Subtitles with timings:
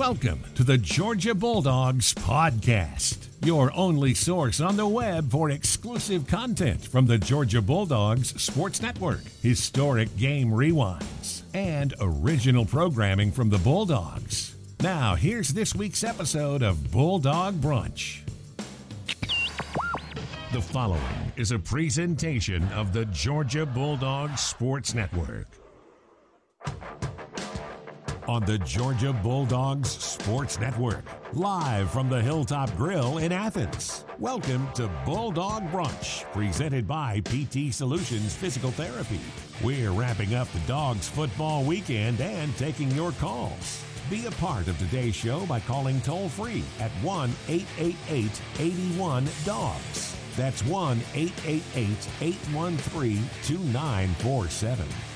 [0.00, 6.86] Welcome to the Georgia Bulldogs Podcast, your only source on the web for exclusive content
[6.86, 14.54] from the Georgia Bulldogs Sports Network, historic game rewinds, and original programming from the Bulldogs.
[14.80, 18.20] Now, here's this week's episode of Bulldog Brunch.
[20.54, 25.46] The following is a presentation of the Georgia Bulldogs Sports Network
[28.30, 31.02] on the Georgia Bulldogs Sports Network,
[31.32, 34.04] live from the Hilltop Grill in Athens.
[34.20, 39.18] Welcome to Bulldog Brunch, presented by PT Solutions Physical Therapy.
[39.64, 43.82] We're wrapping up the Dogs football weekend and taking your calls.
[44.08, 50.16] Be a part of today's show by calling toll free at 1 888 81 DOGS.
[50.36, 55.09] That's 1 888 813 2947.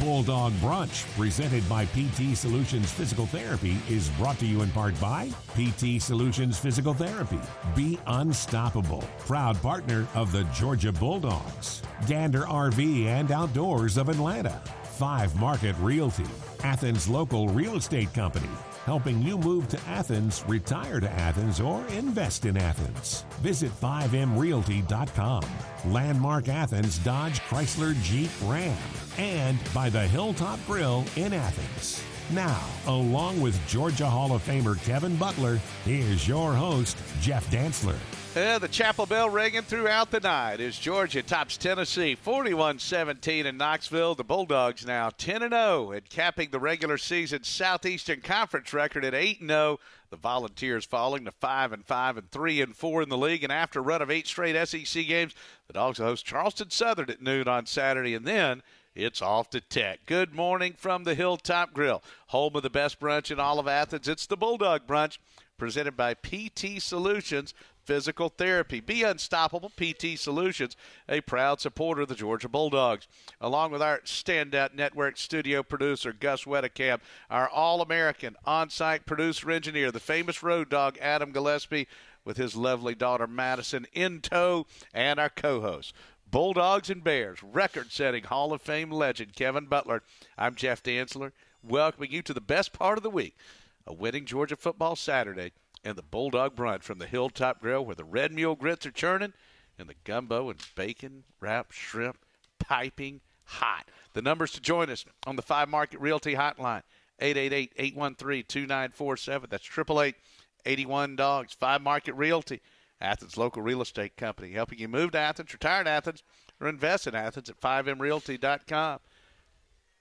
[0.00, 5.30] Bulldog Brunch, presented by PT Solutions Physical Therapy, is brought to you in part by
[5.54, 7.38] PT Solutions Physical Therapy.
[7.76, 9.04] Be unstoppable.
[9.18, 11.82] Proud partner of the Georgia Bulldogs.
[12.08, 14.62] Gander RV and Outdoors of Atlanta.
[14.82, 16.24] Five Market Realty.
[16.64, 18.48] Athens Local Real Estate Company
[18.84, 23.24] helping you move to Athens, retire to Athens, or invest in Athens.
[23.40, 25.44] Visit 5mrealty.com.
[25.86, 28.76] Landmark Athens Dodge Chrysler Jeep Ram.
[29.20, 32.02] And by the Hilltop Grill in Athens.
[32.32, 37.98] Now, along with Georgia Hall of Famer Kevin Butler, here's your host, Jeff Dantzler.
[38.34, 44.14] Yeah, the chapel bell ringing throughout the night as Georgia tops Tennessee 41-17 in Knoxville.
[44.14, 49.76] The Bulldogs now 10-0 and oh capping the regular season Southeastern Conference record at 8-0.
[50.08, 53.52] The Volunteers falling to 5 and 5 and 3 and 4 in the league and
[53.52, 55.34] after a run of 8 straight SEC games,
[55.66, 58.62] the Dogs host Charleston Southern at noon on Saturday and then
[59.04, 60.00] it's off to Tech.
[60.04, 64.08] Good morning from the Hilltop Grill, home of the best brunch in all of Athens.
[64.08, 65.18] It's the Bulldog Brunch
[65.56, 68.80] presented by PT Solutions Physical Therapy.
[68.80, 70.76] Be Unstoppable PT Solutions,
[71.08, 73.08] a proud supporter of the Georgia Bulldogs.
[73.40, 79.50] Along with our standout network studio producer, Gus Wedekamp, our All American on site producer
[79.50, 81.88] engineer, the famous road dog, Adam Gillespie,
[82.24, 85.94] with his lovely daughter, Madison, in tow, and our co host,
[86.30, 90.04] Bulldogs and Bears record setting Hall of Fame legend, Kevin Butler.
[90.38, 93.36] I'm Jeff Dantzler, welcoming you to the best part of the week
[93.84, 95.50] a winning Georgia football Saturday
[95.82, 99.32] and the Bulldog Brunch from the Hilltop Grill where the red mule grits are churning
[99.76, 102.18] and the gumbo and bacon wrapped shrimp
[102.60, 103.88] piping hot.
[104.12, 106.82] The numbers to join us on the Five Market Realty Hotline
[107.18, 109.48] 888 813 2947.
[109.50, 110.14] That's 888
[110.64, 111.54] 81 Dogs.
[111.54, 112.60] Five Market Realty,
[113.00, 116.22] Athens local real estate company, helping you move to Athens, retire in Athens,
[116.60, 118.98] or invest in Athens at 5mrealty.com.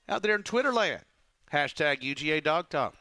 [0.10, 1.04] Out there in Twitter land,
[1.54, 2.96] hashtag UGA Dog Talk.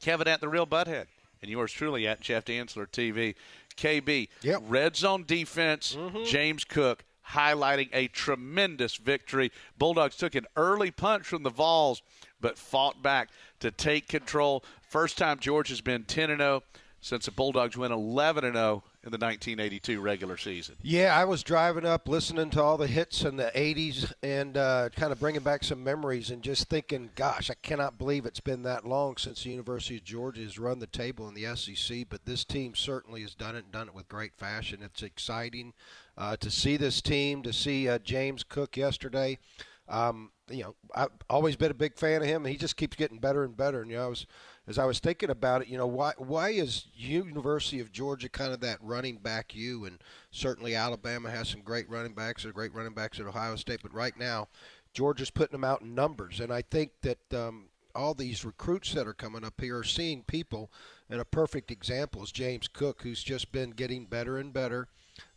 [0.00, 1.06] Kevin at the Real Butthead
[1.42, 3.34] and yours truly at Jeff Dantzler TV.
[3.76, 4.60] KB, yep.
[4.66, 6.24] red zone defense, mm-hmm.
[6.24, 9.52] James Cook highlighting a tremendous victory.
[9.76, 12.02] Bulldogs took an early punch from the Vols,
[12.40, 13.28] but fought back
[13.60, 14.64] to take control.
[14.80, 16.62] First time George has been 10 and 0
[17.00, 20.76] since the Bulldogs went 11 0 in the 1982 regular season.
[20.82, 24.88] Yeah, I was driving up listening to all the hits in the 80s and uh,
[24.96, 28.62] kind of bringing back some memories and just thinking, gosh, I cannot believe it's been
[28.62, 32.06] that long since the University of Georgia has run the table in the SEC.
[32.08, 34.80] But this team certainly has done it and done it with great fashion.
[34.82, 35.74] It's exciting
[36.16, 39.38] uh, to see this team, to see uh, James Cook yesterday.
[39.88, 42.44] Um, you know, I've always been a big fan of him.
[42.44, 43.80] He just keeps getting better and better.
[43.80, 44.26] And you know, I was
[44.68, 48.52] as I was thinking about it, you know, why why is University of Georgia kind
[48.52, 49.86] of that running back you?
[49.86, 49.98] And
[50.30, 53.94] certainly Alabama has some great running backs, or great running backs at Ohio State, but
[53.94, 54.48] right now
[54.92, 59.06] Georgia's putting them out in numbers, and I think that um, all these recruits that
[59.06, 60.70] are coming up here are seeing people,
[61.08, 64.88] and a perfect example is James Cook, who's just been getting better and better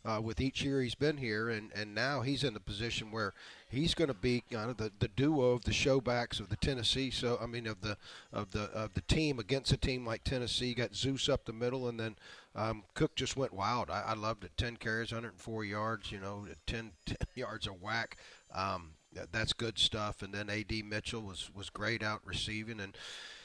[0.04, 3.34] uh, with each year he's been here, and, and now he's in a position where
[3.72, 7.10] he's going to be kind of the, the duo of the showbacks of the Tennessee.
[7.10, 7.96] So I mean of the
[8.32, 10.66] of the of the team against a team like Tennessee.
[10.66, 12.16] You got Zeus up the middle, and then
[12.54, 13.90] um, Cook just went wild.
[13.90, 14.52] I, I loved it.
[14.56, 16.12] Ten carries, 104 yards.
[16.12, 18.16] You know, 10, 10 yards of whack.
[18.54, 18.90] Um,
[19.30, 20.22] that's good stuff.
[20.22, 20.82] And then A.D.
[20.82, 22.96] Mitchell was was great out receiving and.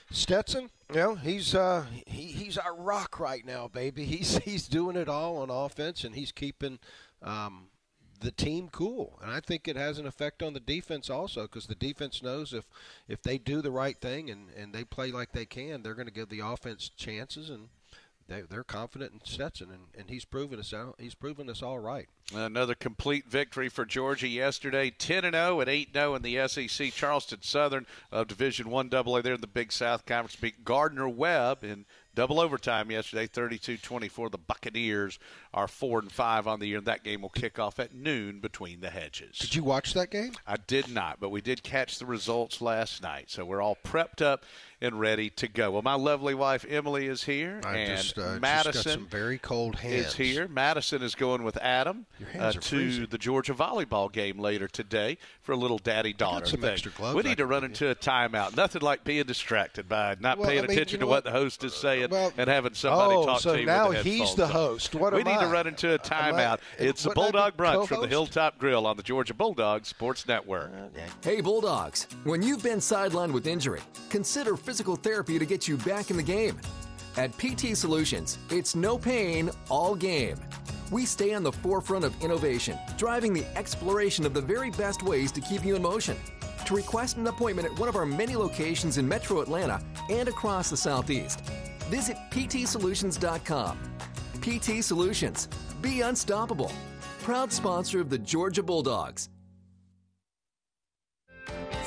[0.09, 4.06] Stetson, you know, he's uh, he, he's our rock right now, baby.
[4.06, 6.79] He's he's doing it all on offense, and he's keeping
[7.21, 7.68] um,
[8.19, 9.19] the team cool.
[9.21, 12.53] And I think it has an effect on the defense also, because the defense knows
[12.53, 12.65] if
[13.07, 16.07] if they do the right thing and and they play like they can, they're going
[16.07, 17.69] to give the offense chances, and
[18.27, 20.95] they, they're confident in Stetson, and, and he's proven us out.
[20.99, 22.07] He's proven us all right.
[22.33, 26.91] Another complete victory for Georgia yesterday, 10 and 0 and 8 0 in the SEC.
[26.91, 31.63] Charleston Southern of Division One AA there in the Big South Conference beat Gardner Webb
[31.63, 31.85] in
[32.17, 34.31] double overtime yesterday, 32-24.
[34.31, 35.19] The Buccaneers
[35.53, 38.39] are four and five on the year, and that game will kick off at noon
[38.39, 39.37] between the hedges.
[39.37, 40.31] Did you watch that game?
[40.47, 44.23] I did not, but we did catch the results last night, so we're all prepped
[44.23, 44.45] up
[44.81, 45.71] and ready to go.
[45.71, 49.07] Well, my lovely wife Emily is here, I and just, uh, Madison just got some
[49.07, 50.07] very cold hands.
[50.07, 50.47] is here.
[50.47, 52.06] Madison is going with Adam
[52.39, 53.07] uh, to freezing.
[53.09, 56.69] the Georgia volleyball game later today for a little daddy daughter some thing.
[56.69, 58.56] extra gloves we I need to run give into a timeout.
[58.56, 61.25] Nothing like being distracted by not Well, paying I mean, attention you to know what
[61.25, 61.33] what?
[61.33, 63.65] the host is saying Well, and having somebody oh, talk so to you.
[63.65, 64.94] now with the he's the host.
[64.94, 66.59] What we am need to run into a Am I- timeout.
[66.77, 68.07] it's the wouldn't I Bulldog Brunch from the?
[68.07, 70.71] Hilltop Grill on the Georgia Bulldogs Sports Network.
[71.24, 76.11] Hey Bulldogs, when you've been sidelined with injury, consider physical therapy to get you back
[76.11, 76.59] in the game.
[77.15, 80.37] At PT Solutions, it's no pain, all game.
[80.91, 85.31] We stay on the forefront of innovation, driving the exploration of the very best ways
[85.31, 86.17] to keep you in motion.
[86.65, 90.69] To request an appointment at one of our many locations in metro Atlanta and across
[90.69, 91.39] the Southeast,
[91.89, 93.77] visit ptsolutions.com.
[94.41, 95.47] PT Solutions,
[95.81, 96.73] be unstoppable.
[97.23, 99.29] Proud sponsor of the Georgia Bulldogs.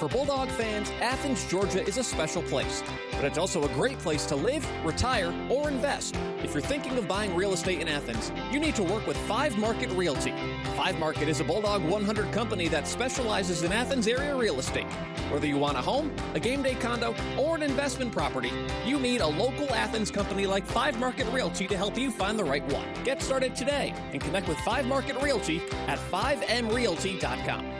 [0.00, 2.82] For Bulldog fans, Athens, Georgia is a special place,
[3.12, 6.16] but it's also a great place to live, retire, or invest.
[6.42, 9.58] If you're thinking of buying real estate in Athens, you need to work with Five
[9.58, 10.32] Market Realty.
[10.74, 14.90] Five Market is a Bulldog 100 company that specializes in Athens area real estate.
[15.30, 18.52] Whether you want a home, a game day condo, or an investment property,
[18.86, 22.44] you need a local Athens company like Five Market Realty to help you find the
[22.44, 22.86] right one.
[23.04, 27.79] Get started today and connect with Five Market Realty at 5mrealty.com.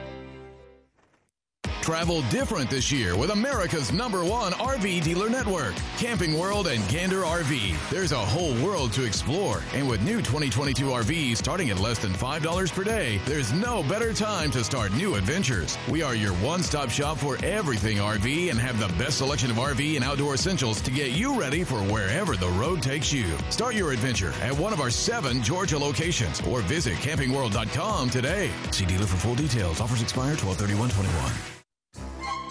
[1.81, 7.21] Travel different this year with America's number one RV dealer network, Camping World and Gander
[7.21, 7.75] RV.
[7.89, 12.13] There's a whole world to explore, and with new 2022 RVs starting at less than
[12.13, 15.75] $5 per day, there's no better time to start new adventures.
[15.89, 19.57] We are your one stop shop for everything RV and have the best selection of
[19.57, 23.25] RV and outdoor essentials to get you ready for wherever the road takes you.
[23.49, 28.51] Start your adventure at one of our seven Georgia locations or visit campingworld.com today.
[28.69, 29.81] See dealer for full details.
[29.81, 30.91] Offers expire 12 21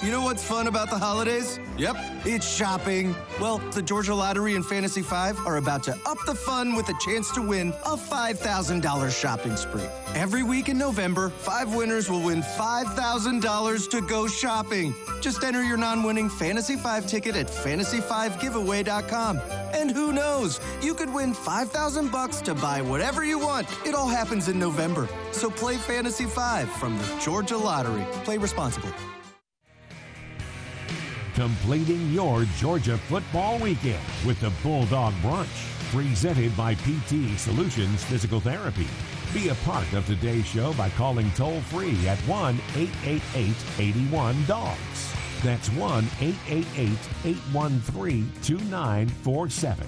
[0.03, 1.61] You know what's fun about the holidays?
[1.77, 1.95] Yep,
[2.25, 3.15] it's shopping.
[3.39, 6.95] Well, the Georgia Lottery and Fantasy 5 are about to up the fun with a
[7.01, 9.85] chance to win a $5,000 shopping spree.
[10.15, 14.95] Every week in November, five winners will win $5,000 to go shopping.
[15.21, 19.39] Just enter your non winning Fantasy 5 ticket at fantasy5giveaway.com.
[19.75, 23.69] And who knows, you could win 5000 bucks to buy whatever you want.
[23.87, 25.07] It all happens in November.
[25.33, 28.07] So play Fantasy 5 from the Georgia Lottery.
[28.25, 28.93] Play responsibly.
[31.41, 38.87] Completing your Georgia football weekend with the Bulldog Brunch, presented by PT Solutions Physical Therapy.
[39.33, 45.15] Be a part of today's show by calling toll free at 1 888 81 Dogs.
[45.43, 49.87] That's 1 888 813 2947.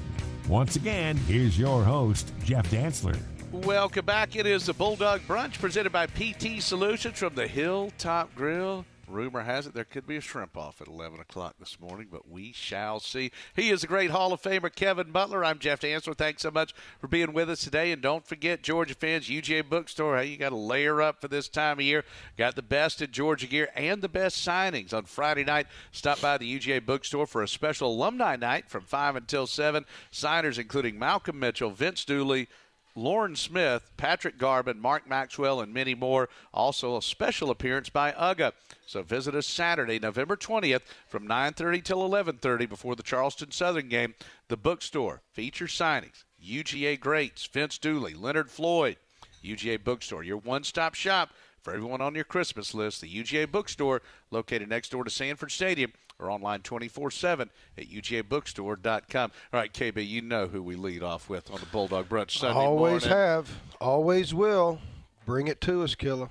[0.49, 3.21] Once again, here's your host, Jeff Dantzler.
[3.53, 4.37] Welcome back.
[4.37, 8.87] It is the Bulldog Brunch presented by PT Solutions from the Hilltop Grill.
[9.09, 12.29] Rumor has it there could be a shrimp off at 11 o'clock this morning, but
[12.29, 13.31] we shall see.
[13.55, 15.45] He is the great Hall of Famer, Kevin Butler.
[15.45, 16.17] I'm Jeff Dantzler.
[16.17, 17.93] Thanks so much for being with us today.
[17.93, 20.19] And don't forget, Georgia fans, UGA Bookstore.
[20.19, 22.05] Hey, you got to layer up for this time of year.
[22.37, 24.93] Got the best in Georgia gear and the best signings.
[24.93, 29.17] On Friday night, stop by the UGA Bookstore for a special alumni night from 5
[29.17, 29.85] until 7.
[30.11, 32.49] Signers including Malcolm Mitchell, Vince Dooley,
[32.95, 36.29] Lauren Smith, Patrick Garvin, Mark Maxwell, and many more.
[36.53, 38.55] Also, a special appearance by UGA.
[38.87, 44.15] So visit us Saturday, November 20th from 9.30 till 11.30 before the Charleston Southern game.
[44.49, 48.97] The bookstore features signings, UGA greats, Vince Dooley, Leonard Floyd,
[49.43, 51.31] UGA Bookstore, your one-stop shop
[51.63, 53.01] for everyone on your Christmas list.
[53.01, 59.33] The UGA Bookstore, located next door to Sanford Stadium, or online 24-7 at ugabookstore.com.
[59.53, 62.59] All right, KB, you know who we lead off with on the Bulldog Brunch Sunday
[62.59, 63.09] always morning.
[63.09, 64.81] have, always will.
[65.27, 66.29] Bring it to us, Killer.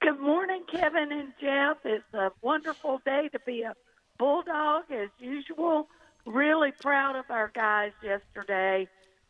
[0.00, 1.76] Good morning, Kevin and Jeff.
[1.84, 3.74] It's a wonderful day to be a
[4.18, 5.88] Bulldog as usual.
[6.26, 8.88] Really proud of our guys yesterday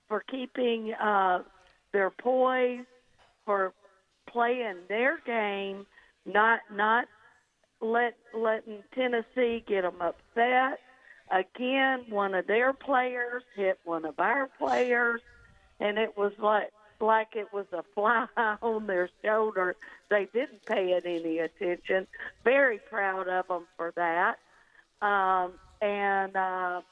[0.09, 1.43] for keeping uh,
[1.93, 2.85] their poise,
[3.45, 3.73] for
[4.29, 5.87] playing their game,
[6.25, 7.07] not not
[7.81, 10.81] let letting Tennessee get them upset.
[11.31, 15.21] Again, one of their players hit one of our players,
[15.79, 19.77] and it was like like it was a fly on their shoulder.
[20.11, 22.07] They didn't pay it any attention.
[22.45, 24.39] Very proud of them for that.
[25.05, 26.83] Um, and uh,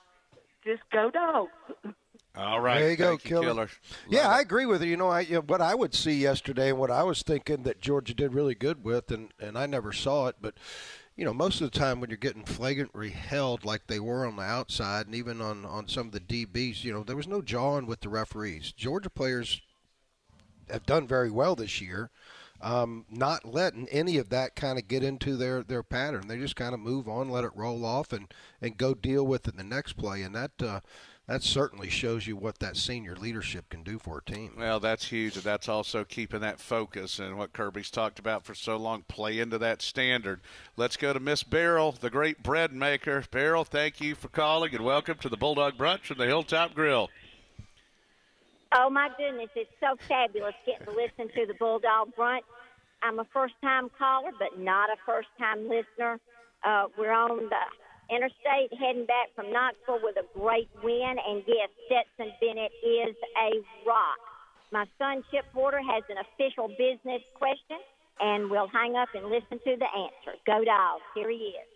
[0.65, 1.51] just go dogs.
[2.39, 2.79] All right.
[2.79, 3.47] There you go, Thank Killer.
[3.47, 3.69] Killer.
[4.09, 4.91] Yeah, Love I agree with you.
[4.91, 7.65] You know, I you know, what I would see yesterday and what I was thinking
[7.65, 10.55] that Georgia did really good with, and and I never saw it, but
[11.17, 14.37] you know, most of the time when you're getting flagrantly held like they were on
[14.37, 17.43] the outside, and even on on some of the DBs, you know, there was no
[17.43, 18.71] jawing with the referees.
[18.71, 19.61] Georgia players
[20.71, 22.11] have done very well this year.
[22.61, 26.27] Um, not letting any of that kind of get into their, their pattern.
[26.27, 29.47] They just kind of move on, let it roll off, and, and go deal with
[29.47, 30.23] it in the next play.
[30.23, 30.81] And that uh,
[31.29, 34.55] that certainly shows you what that senior leadership can do for a team.
[34.57, 38.55] Well, that's huge, and that's also keeping that focus and what Kirby's talked about for
[38.55, 39.05] so long.
[39.09, 40.41] Play into that standard.
[40.77, 43.23] Let's go to Miss Beryl, the great bread maker.
[43.31, 47.11] Beryl, thank you for calling, and welcome to the Bulldog Brunch from the Hilltop Grill.
[48.75, 52.41] Oh my goodness, it's so fabulous getting to listen to the Bulldog Brunch.
[53.03, 56.19] I'm a first time caller, but not a first time listener.
[56.65, 57.49] Uh, we're on the
[58.11, 63.61] interstate heading back from Knoxville with a great win, and yes, Stetson Bennett is a
[63.87, 64.19] rock.
[64.73, 67.79] My son Chip Porter has an official business question,
[68.21, 70.37] and we'll hang up and listen to the answer.
[70.47, 71.03] Go Dogs!
[71.15, 71.69] Here he is.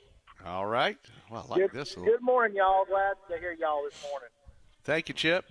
[0.44, 0.98] All right.
[1.30, 2.00] Well, I like good, this a.
[2.00, 2.84] Good morning, y'all.
[2.84, 4.28] Glad to hear y'all this morning.
[4.82, 5.44] Thank you, Chip.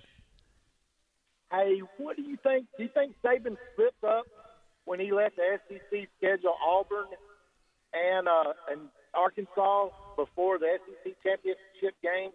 [1.50, 2.66] Hey, what do you think?
[2.76, 4.26] Do you think Saban slipped up
[4.84, 7.06] when he let the SEC schedule Auburn
[7.94, 8.80] and uh, and
[9.14, 12.30] Arkansas before the SEC championship game?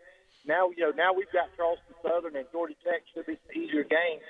[0.46, 3.84] Now you know now we've got Charleston Southern and Georgia Tech should be some easier
[3.84, 4.24] games,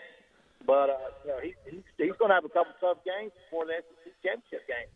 [0.65, 3.65] but uh, you know he, he's he's going to have a couple tough games before
[3.65, 4.89] the SEC championship game.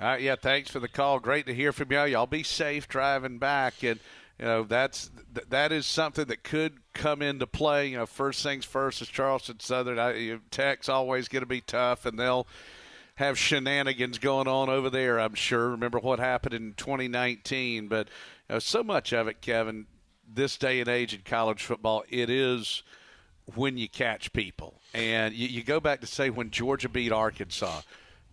[0.00, 1.18] All right, yeah, thanks for the call.
[1.18, 2.06] Great to hear from y'all.
[2.06, 3.98] Y'all be safe driving back, and
[4.38, 5.10] you know that's
[5.48, 7.88] that is something that could come into play.
[7.88, 9.98] You know, first things first is Charleston Southern.
[9.98, 12.46] I, Tech's always going to be tough, and they'll
[13.18, 15.18] have shenanigans going on over there.
[15.18, 15.70] I'm sure.
[15.70, 18.06] Remember what happened in 2019, but
[18.48, 19.86] you know, so much of it, Kevin.
[20.32, 22.84] This day and age in college football, it is
[23.56, 27.80] when you catch people, and you, you go back to say when Georgia beat Arkansas.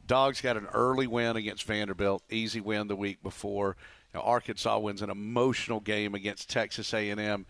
[0.05, 3.75] Dogs got an early win against Vanderbilt, easy win the week before.
[4.13, 7.47] You know, Arkansas wins an emotional game against Texas A&M.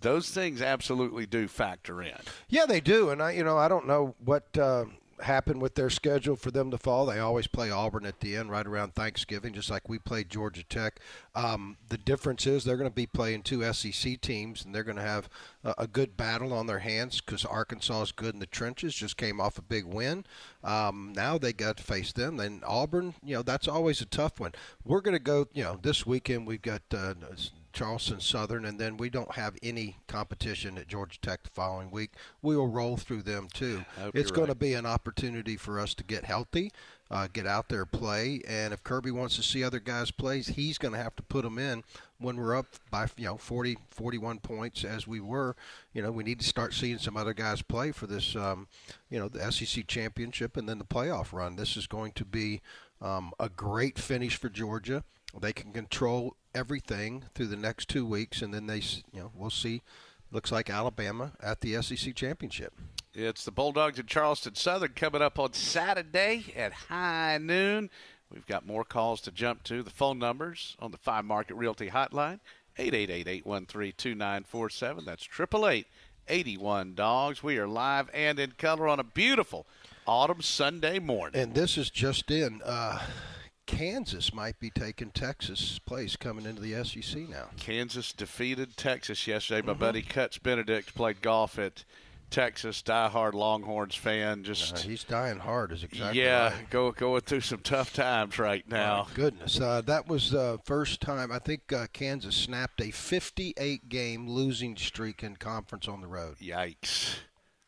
[0.00, 2.16] Those things absolutely do factor in.
[2.48, 4.86] Yeah, they do, and I, you know, I don't know what uh,
[5.20, 7.06] happened with their schedule for them to fall.
[7.06, 10.64] They always play Auburn at the end, right around Thanksgiving, just like we played Georgia
[10.64, 11.00] Tech.
[11.34, 14.96] Um, the difference is they're going to be playing two SEC teams, and they're going
[14.96, 15.28] to have
[15.64, 18.94] a, a good battle on their hands because Arkansas is good in the trenches.
[18.94, 20.24] Just came off a big win.
[20.64, 22.36] Um, now they got to face them.
[22.36, 24.52] Then Auburn, you know, that's always a tough one.
[24.84, 26.82] We're going to go, you know, this weekend we've got.
[26.92, 27.14] Uh,
[27.72, 32.12] Charleston Southern, and then we don't have any competition at Georgia Tech the following week.
[32.42, 33.84] We will roll through them too.
[34.14, 36.72] It's going to be an opportunity for us to get healthy,
[37.10, 40.78] uh, get out there, play, and if Kirby wants to see other guys play, he's
[40.78, 41.82] going to have to put them in
[42.18, 45.56] when we're up by you know 40, 41 points as we were.
[45.92, 48.68] You know, we need to start seeing some other guys play for this, um,
[49.10, 51.56] you know, the SEC championship and then the playoff run.
[51.56, 52.60] This is going to be
[53.00, 55.04] um, a great finish for Georgia.
[55.38, 58.80] They can control everything through the next two weeks, and then they,
[59.12, 59.82] you know, we'll see.
[60.30, 62.72] Looks like Alabama at the SEC championship.
[63.14, 67.90] It's the Bulldogs and Charleston Southern coming up on Saturday at high noon.
[68.32, 69.82] We've got more calls to jump to.
[69.82, 72.40] The phone numbers on the Five Market Realty Hotline
[72.78, 75.04] 888-813-2947.
[75.04, 77.42] That's 888-81 Dogs.
[77.42, 79.66] We are live and in color on a beautiful
[80.06, 81.38] autumn Sunday morning.
[81.40, 82.62] And this is just in.
[82.64, 83.00] Uh,
[83.66, 87.46] Kansas might be taking Texas' place coming into the SEC now.
[87.56, 89.60] Kansas defeated Texas yesterday.
[89.60, 89.68] Mm-hmm.
[89.68, 91.84] My buddy Cuts Benedict played golf at
[92.30, 92.82] Texas.
[92.82, 94.42] Diehard Longhorns fan.
[94.42, 96.70] Just Uh, he's dying hard, is exactly yeah, right.
[96.70, 99.06] go going through some tough times right now.
[99.08, 103.88] My goodness, uh, that was the first time I think uh, Kansas snapped a 58
[103.88, 106.38] game losing streak in conference on the road.
[106.38, 107.16] Yikes!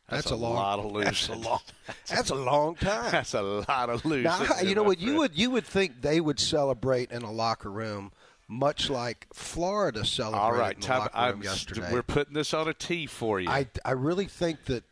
[0.09, 1.05] That's, That's a, a long, lot of losing.
[1.07, 1.61] That's a long.
[2.09, 3.11] That's a long time.
[3.11, 4.25] That's a lot of losing.
[4.25, 5.01] Now, you know what?
[5.01, 8.13] You would you would think they would celebrate in a locker room,
[8.47, 11.89] much like Florida celebrated All right, in the locker room I'm, yesterday.
[11.91, 13.49] we're putting this on a tee for you.
[13.49, 14.85] I I really think that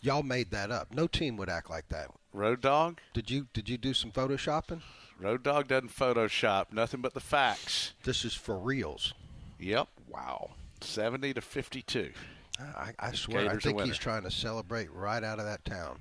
[0.00, 0.94] y'all made that up.
[0.94, 2.10] No team would act like that.
[2.32, 3.00] Road Dog.
[3.12, 4.82] Did you did you do some photoshopping?
[5.20, 6.72] Road Dog doesn't Photoshop.
[6.72, 7.92] Nothing but the facts.
[8.04, 9.14] This is for reals.
[9.58, 9.88] Yep.
[10.08, 10.50] Wow.
[10.80, 12.10] Seventy to fifty-two.
[12.58, 15.98] I, I swear, I think he's trying to celebrate right out of that town.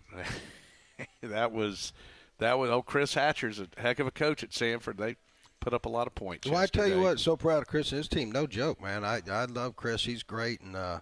[1.22, 1.94] that was
[2.40, 2.70] that was.
[2.70, 4.98] Oh, Chris Hatcher's a heck of a coach at Samford.
[4.98, 5.16] They
[5.60, 6.48] put up a lot of points.
[6.48, 8.32] Well, I tell you what, so proud of Chris and his team.
[8.32, 9.04] No joke, man.
[9.04, 10.06] I I love Chris.
[10.06, 11.00] He's great, and uh,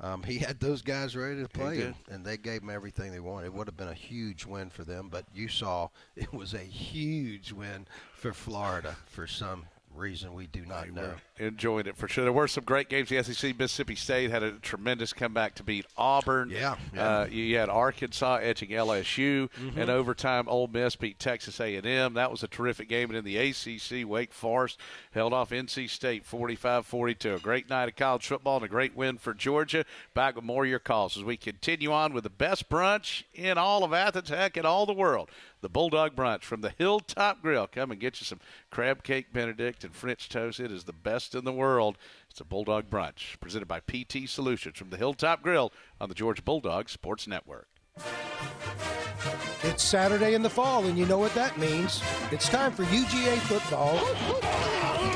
[0.00, 3.20] um, he had those guys ready to play, and, and they gave him everything they
[3.20, 3.46] wanted.
[3.46, 6.58] It would have been a huge win for them, but you saw it was a
[6.58, 11.14] huge win for Florida for some reason we do not know.
[11.38, 12.24] Enjoying it for sure.
[12.24, 13.08] There were some great games.
[13.08, 16.50] The SEC, Mississippi State had a tremendous comeback to beat Auburn.
[16.50, 17.08] Yeah, yeah.
[17.20, 19.76] Uh, you had Arkansas etching LSU, Mhm.
[19.76, 22.14] and overtime, Ole Miss beat Texas A&M.
[22.14, 23.10] That was a terrific game.
[23.10, 24.78] And in the ACC, Wake Forest
[25.12, 27.34] held off NC State 45-42.
[27.34, 29.84] A great night of college football and a great win for Georgia.
[30.14, 33.58] Back with more of your calls as we continue on with the best brunch in
[33.58, 35.30] all of Athens, heck, in all the world.
[35.64, 37.66] The Bulldog Brunch from the Hilltop Grill.
[37.66, 38.40] Come and get you some
[38.70, 40.60] crab cake Benedict and French toast.
[40.60, 41.96] It is the best in the world.
[42.28, 46.44] It's a Bulldog Brunch presented by PT Solutions from the Hilltop Grill on the George
[46.44, 47.66] Bulldog Sports Network.
[49.62, 52.02] It's Saturday in the fall, and you know what that means.
[52.30, 53.96] It's time for UGA football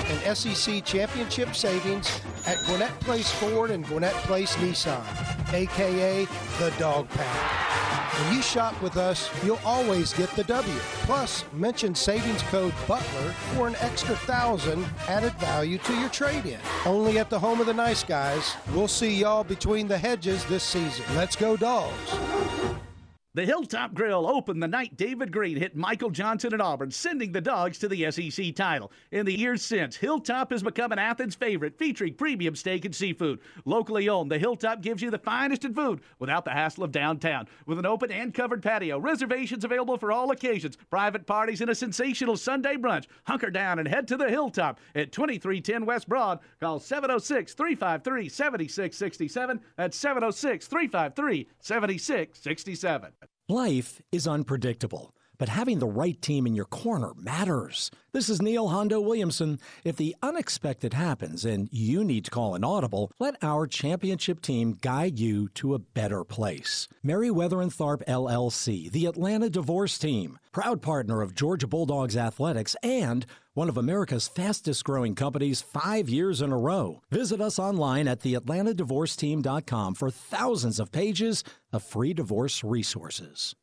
[0.09, 5.05] and SEC championship savings at Gwinnett Place Ford and Gwinnett Place Nissan,
[5.52, 6.25] aka
[6.59, 7.88] the Dog Pound.
[8.18, 10.78] When you shop with us, you'll always get the W.
[11.06, 16.58] Plus, mention savings code BUTLER for an extra thousand added value to your trade-in.
[16.84, 18.56] Only at the home of the nice guys.
[18.75, 21.04] We'll see y'all between the hedges this season.
[21.14, 22.88] Let's go, dogs.
[23.35, 27.42] The Hilltop Grill opened the night David Greene hit Michael Johnson at Auburn, sending the
[27.42, 28.90] Dogs to the SEC title.
[29.12, 33.38] In the years since, Hilltop has become an Athens favorite, featuring premium steak and seafood.
[33.66, 37.47] Locally owned, the Hilltop gives you the finest in food without the hassle of downtown.
[37.66, 41.75] With an open and covered patio, reservations available for all occasions, private parties, and a
[41.75, 43.06] sensational Sunday brunch.
[43.25, 46.40] Hunker down and head to the Hilltop at 2310 West Broad.
[46.61, 49.61] Call 706 353 7667.
[49.76, 53.12] That's 706 353 7667.
[53.50, 57.90] Life is unpredictable, but having the right team in your corner matters.
[58.12, 59.61] This is Neil Hondo Williamson.
[59.85, 64.78] If the unexpected happens and you need to call an audible, let our championship team
[64.80, 66.88] guide you to a better place.
[67.02, 73.25] Meriwether and Tharp LLC, the Atlanta Divorce Team, proud partner of Georgia Bulldogs Athletics and
[73.54, 77.02] one of America's fastest growing companies five years in a row.
[77.11, 83.54] Visit us online at theatlantadivorceteam.com for thousands of pages of free divorce resources.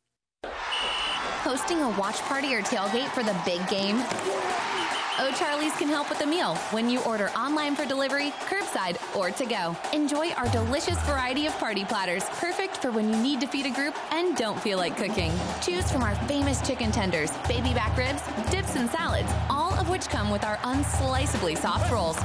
[1.46, 3.98] Hosting a watch party or tailgate for the big game?
[4.00, 9.30] Oh, O'Charlie's can help with the meal when you order online for delivery, curbside, or
[9.30, 9.76] to go.
[9.92, 13.70] Enjoy our delicious variety of party platters, perfect for when you need to feed a
[13.70, 15.30] group and don't feel like cooking.
[15.62, 20.08] Choose from our famous chicken tenders, baby back ribs, dips, and salads, all of which
[20.08, 22.16] come with our unsliceably soft rolls.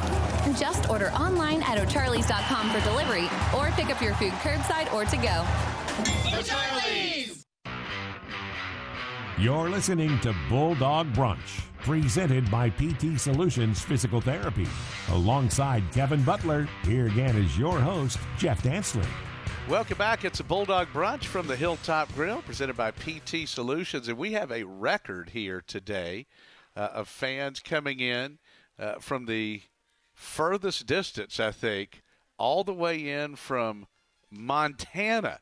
[0.60, 5.18] Just order online at o'charlies.com for delivery or pick up your food curbside or to
[5.18, 5.46] go.
[6.36, 7.41] O'Charlie's!
[9.39, 14.67] You're listening to Bulldog Brunch, presented by PT Solutions Physical Therapy.
[15.10, 19.08] Alongside Kevin Butler, here again is your host, Jeff Dantzler.
[19.70, 20.26] Welcome back.
[20.26, 24.10] It's a Bulldog Brunch from the Hilltop Grill, presented by PT Solutions.
[24.10, 26.28] And we have a record here today
[26.76, 28.38] uh, of fans coming in
[28.78, 29.62] uh, from the
[30.13, 32.04] furthest distance, I think,
[32.38, 33.88] all the way in from
[34.30, 35.39] Montana.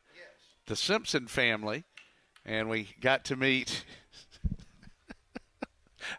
[0.66, 1.84] The Simpson family.
[2.46, 3.84] And we got to meet.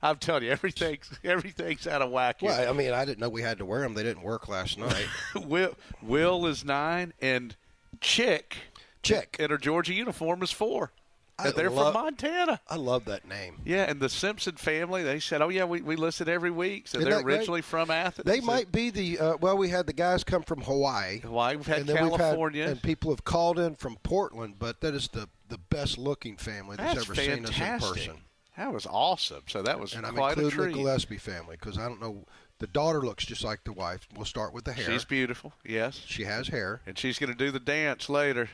[0.01, 2.37] I'm telling you, everything's everything's out of whack.
[2.41, 3.93] Well, I mean, I didn't know we had to wear them.
[3.93, 5.07] They didn't work last night.
[5.35, 7.55] Will Will is nine, and
[7.99, 8.57] Chick
[9.03, 10.91] Chick in her Georgia uniform is four.
[11.39, 12.61] I they're love- from Montana.
[12.69, 13.55] I love that name.
[13.65, 16.99] Yeah, and the Simpson family, they said, "Oh yeah, we, we listen every week." So
[16.99, 17.37] Isn't they're that great?
[17.37, 18.25] originally from Athens.
[18.25, 19.57] They And might be the uh, well.
[19.57, 21.19] We had the guys come from Hawaii.
[21.21, 21.55] Hawaii.
[21.55, 22.59] We've had California.
[22.61, 24.55] We've had, and people have called in from Portland.
[24.59, 28.17] But that is the the best looking family that's, That's ever seen us in person.
[28.57, 29.43] That was awesome.
[29.47, 32.25] So that was And I'm including the Gillespie family because I don't know.
[32.59, 34.07] The daughter looks just like the wife.
[34.15, 34.85] We'll start with the hair.
[34.85, 35.53] She's beautiful.
[35.65, 38.49] Yes, she has hair, and she's going to do the dance later.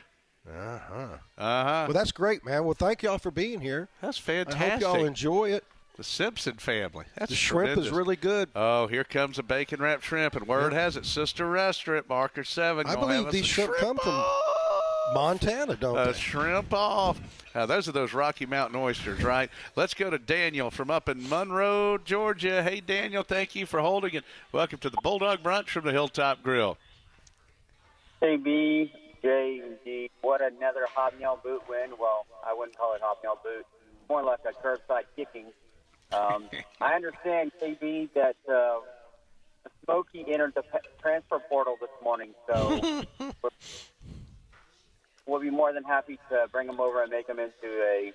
[0.48, 1.08] Uh huh.
[1.36, 1.84] Uh huh.
[1.88, 2.64] Well, that's great, man.
[2.64, 3.88] Well, thank y'all for being here.
[4.00, 4.56] That's fantastic.
[4.56, 4.88] I fantastic.
[4.88, 5.64] hope y'all enjoy it.
[5.98, 7.06] The Simpson family.
[7.16, 7.86] That's the shrimp tremendous.
[7.86, 8.48] is really good.
[8.54, 12.86] Oh, here comes a bacon wrapped shrimp, and word has it, Sister Restaurant Marker Seven.
[12.86, 14.24] I believe these a shrimp, come from
[15.14, 16.18] Montana, don't a they?
[16.18, 17.20] shrimp off.
[17.54, 19.50] Uh, those are those Rocky Mountain oysters, right?
[19.74, 22.62] Let's go to Daniel from up in Monroe, Georgia.
[22.62, 26.42] Hey, Daniel, thank you for holding and welcome to the Bulldog Brunch from the Hilltop
[26.42, 26.76] Grill.
[28.20, 28.92] Hey, B,
[29.22, 30.10] J, and D.
[30.20, 31.90] What another hobnail boot win.
[31.98, 33.66] Well, I wouldn't call it hobnail boot.
[34.08, 35.46] More like a curbside kicking.
[36.12, 36.48] Um,
[36.80, 38.80] I understand, KB, that uh,
[39.84, 40.62] Smokey entered the
[41.00, 43.02] transfer portal this morning, so
[45.28, 48.12] we'll be more than happy to bring him over and make him into a,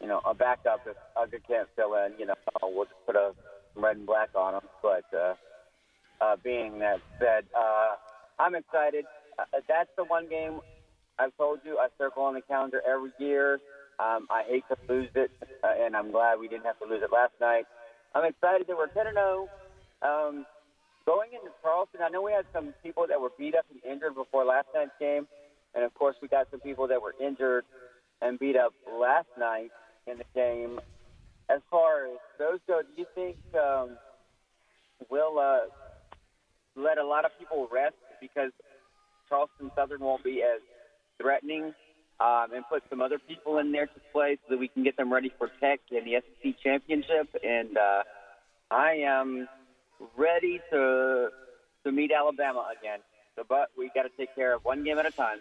[0.00, 2.18] you know, a backup if Uga can't fill in.
[2.18, 3.32] You know, we'll just put a
[3.76, 4.68] red and black on him.
[4.82, 5.34] But uh,
[6.20, 7.94] uh, being that said, uh,
[8.38, 9.04] I'm excited.
[9.38, 10.60] Uh, that's the one game
[11.18, 13.60] I've told you I circle on the calendar every year.
[13.98, 15.30] Um, I hate to lose it,
[15.64, 17.64] uh, and I'm glad we didn't have to lose it last night.
[18.14, 19.48] I'm excited that we're 10 0.
[20.02, 20.44] Um,
[21.06, 24.14] going into Charleston, I know we had some people that were beat up and injured
[24.14, 25.26] before last night's game,
[25.76, 27.64] and of course we got some people that were injured
[28.22, 29.70] and beat up last night
[30.06, 30.80] in the game.
[31.48, 33.90] As far as those go, do you think um,
[35.10, 35.66] we'll uh,
[36.74, 38.50] let a lot of people rest because
[39.28, 40.60] Charleston Southern won't be as
[41.20, 41.74] threatening
[42.20, 44.96] um, and put some other people in there to play so that we can get
[44.96, 47.28] them ready for Tech and the SEC championship.
[47.44, 48.02] And uh,
[48.70, 49.48] I am
[50.16, 51.28] ready to
[51.84, 52.98] to meet Alabama again.
[53.36, 55.38] So, but we got to take care of one game at a time.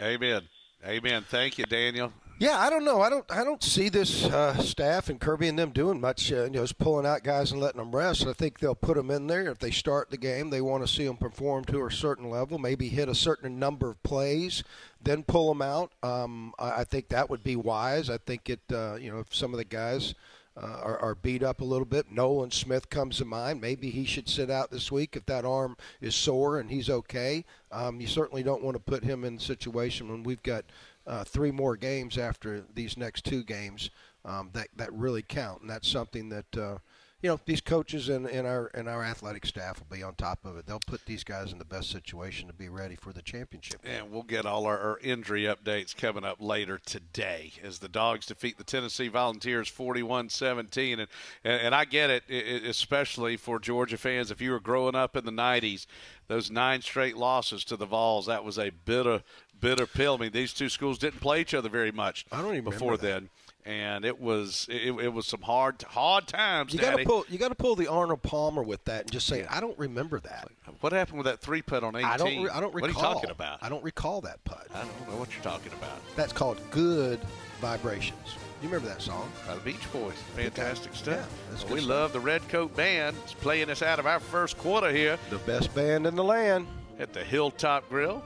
[0.00, 0.42] Amen.
[0.86, 1.24] Amen.
[1.28, 2.12] Thank you, Daniel.
[2.40, 3.00] Yeah, I don't know.
[3.00, 3.24] I don't.
[3.30, 6.32] I don't see this uh, staff and Kirby and them doing much.
[6.32, 8.26] Uh, you know, just pulling out guys and letting them rest.
[8.26, 10.50] I think they'll put them in there if they start the game.
[10.50, 13.88] They want to see them perform to a certain level, maybe hit a certain number
[13.88, 14.64] of plays,
[15.00, 15.92] then pull them out.
[16.02, 18.10] Um, I, I think that would be wise.
[18.10, 18.60] I think it.
[18.70, 20.14] Uh, you know, if some of the guys.
[20.56, 22.12] Uh, are, are, beat up a little bit.
[22.12, 23.60] Nolan Smith comes to mind.
[23.60, 27.44] Maybe he should sit out this week if that arm is sore and he's okay.
[27.72, 30.64] Um, you certainly don't want to put him in a situation when we've got
[31.08, 33.90] uh, three more games after these next two games
[34.24, 36.78] um, that that really count, and that's something that uh,
[37.24, 40.44] you know these coaches and, and our and our athletic staff will be on top
[40.44, 40.66] of it.
[40.66, 43.80] They'll put these guys in the best situation to be ready for the championship.
[43.82, 48.26] And we'll get all our, our injury updates coming up later today as the Dogs
[48.26, 50.92] defeat the Tennessee Volunteers 41-17.
[50.92, 51.08] And, and,
[51.44, 54.30] and I get it, it, especially for Georgia fans.
[54.30, 55.86] If you were growing up in the 90s,
[56.28, 59.22] those nine straight losses to the Vols, that was a bitter,
[59.58, 60.16] bitter pill.
[60.16, 62.98] I mean, these two schools didn't play each other very much I don't even before
[62.98, 63.30] then.
[63.66, 66.74] And it was it, it was some hard hard times.
[66.74, 69.26] You got to pull you got to pull the Arnold Palmer with that and just
[69.26, 70.48] say I don't remember that.
[70.80, 72.04] What happened with that three putt on 18?
[72.06, 72.80] I don't re- I don't recall.
[72.80, 73.58] What are you talking about?
[73.62, 74.66] I don't recall that putt.
[74.74, 75.98] I don't know what you're talking about.
[76.14, 77.18] That's called good
[77.60, 78.36] vibrations.
[78.62, 79.30] You remember that song?
[79.46, 80.14] By the Beach Boys.
[80.36, 81.30] Fantastic Yeah, stuff.
[81.50, 81.90] that's Well, we stuff.
[81.90, 83.16] love the Red Coat Band.
[83.24, 86.66] It's playing us out of our first quarter here The best band in the land.
[86.98, 88.22] at the Hilltop Grill.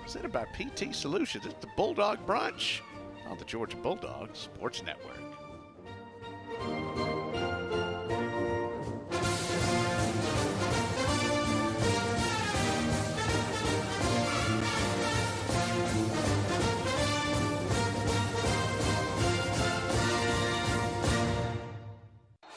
[0.00, 1.44] Presented by PT Solutions.
[1.46, 2.80] It's the Bulldog Brunch
[3.28, 5.18] on the Georgia Bulldogs Sports Network.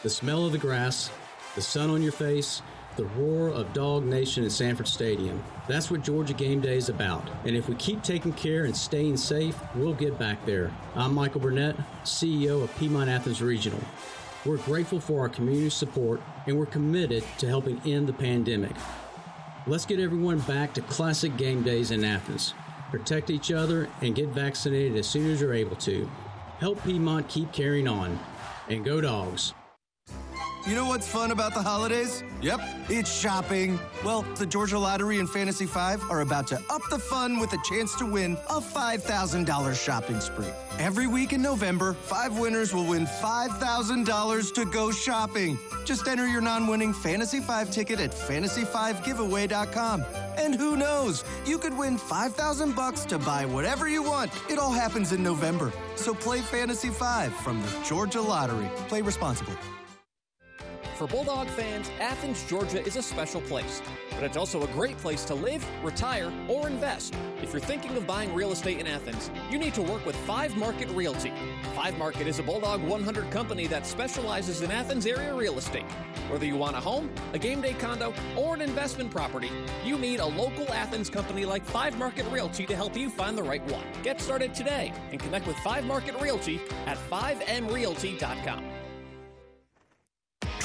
[0.04, 1.10] The smell of the grass,
[1.56, 2.62] the sun on your face,
[2.96, 5.44] the roar of Dog Nation at Sanford Stadium.
[5.68, 7.28] That's what Georgia Game Day is about.
[7.44, 10.72] And if we keep taking care and staying safe, we'll get back there.
[10.96, 13.82] I'm Michael Burnett, CEO of Piedmont Athens Regional.
[14.46, 18.76] We're grateful for our community support and we're committed to helping end the pandemic.
[19.68, 22.54] Let's get everyone back to classic game days in Athens.
[22.92, 26.10] Protect each other and get vaccinated as soon as you're able to.
[26.60, 28.20] Help Piedmont keep carrying on.
[28.70, 29.54] And go dogs.
[30.67, 32.23] You know what's fun about the holidays?
[32.41, 33.80] Yep, it's shopping.
[34.04, 37.60] Well, the Georgia Lottery and Fantasy 5 are about to up the fun with a
[37.63, 40.49] chance to win a $5,000 shopping spree.
[40.80, 45.60] Every week in November, five winners will win $5,000 to go shopping.
[45.86, 50.04] Just enter your non winning Fantasy 5 ticket at fantasy5giveaway.com.
[50.39, 54.32] And who knows, you could win 5000 bucks to buy whatever you want.
[54.49, 55.71] It all happens in November.
[55.93, 58.67] So play Fantasy 5 from the Georgia Lottery.
[58.88, 59.56] Play responsibly.
[60.96, 63.82] For Bulldog fans, Athens, Georgia is a special place,
[64.12, 67.14] but it's also a great place to live, retire, or invest.
[67.42, 70.56] If you're thinking of buying real estate in Athens, you need to work with Five
[70.56, 71.34] Market Realty.
[71.76, 75.84] Five Market is a Bulldog 100 company that specializes in Athens area real estate.
[76.30, 79.52] Whether you want a home, a game day condo, or an investment property,
[79.84, 83.44] you need a local Athens company like Five Market Realty to help you find the
[83.44, 83.84] right one.
[84.02, 88.75] Get started today and connect with Five Market Realty at 5mrealty.com.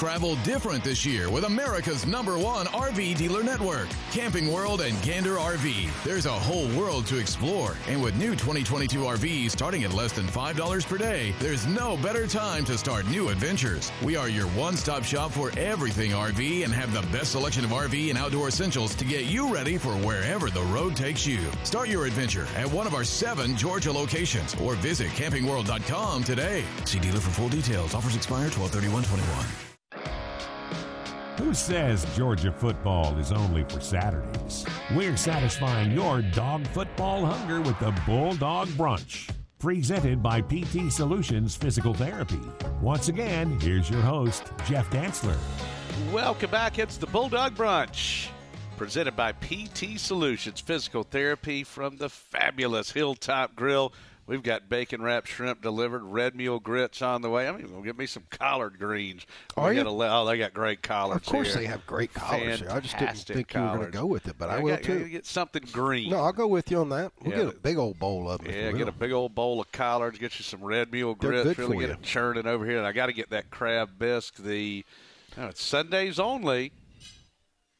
[0.01, 5.35] Travel different this year with America's number one RV dealer network, Camping World and Gander
[5.35, 5.91] RV.
[6.03, 10.25] There's a whole world to explore, and with new 2022 RVs starting at less than
[10.25, 13.91] $5 per day, there's no better time to start new adventures.
[14.01, 17.69] We are your one stop shop for everything RV and have the best selection of
[17.69, 21.41] RV and outdoor essentials to get you ready for wherever the road takes you.
[21.63, 26.63] Start your adventure at one of our seven Georgia locations or visit campingworld.com today.
[26.85, 27.93] See dealer for full details.
[27.93, 29.03] Offers expire 12 21
[31.51, 34.65] Who says Georgia football is only for Saturdays?
[34.95, 39.29] We're satisfying your dog football hunger with the Bulldog Brunch.
[39.59, 42.39] Presented by PT Solutions Physical Therapy.
[42.79, 45.35] Once again, here's your host, Jeff Dantzler.
[46.13, 46.79] Welcome back.
[46.79, 48.29] It's the Bulldog Brunch,
[48.77, 53.91] presented by PT Solutions Physical Therapy from the fabulous Hilltop Grill.
[54.31, 57.49] We've got bacon wrapped shrimp delivered, red mule grits on the way.
[57.49, 59.25] I'm even gonna get me some collard greens.
[59.57, 59.83] Are We you?
[59.85, 61.27] oh, they got great collards.
[61.27, 61.57] Of course here.
[61.57, 62.69] they have great collards here.
[62.71, 64.75] I just didn't think you were going to go with it, but I, I will
[64.77, 65.09] got- too.
[65.09, 66.11] get something green.
[66.11, 67.11] No, I'll go with you on that.
[67.21, 68.53] We'll Yeah, get a big old bowl of them.
[68.53, 70.17] Yeah, get a big old bowl of collards.
[70.17, 71.57] Get you some red mule grits.
[71.59, 71.93] really get you.
[71.95, 72.77] it churning over here.
[72.77, 74.37] And I got to get that crab bisque.
[74.37, 74.85] The
[75.37, 76.71] oh, it's Sundays only,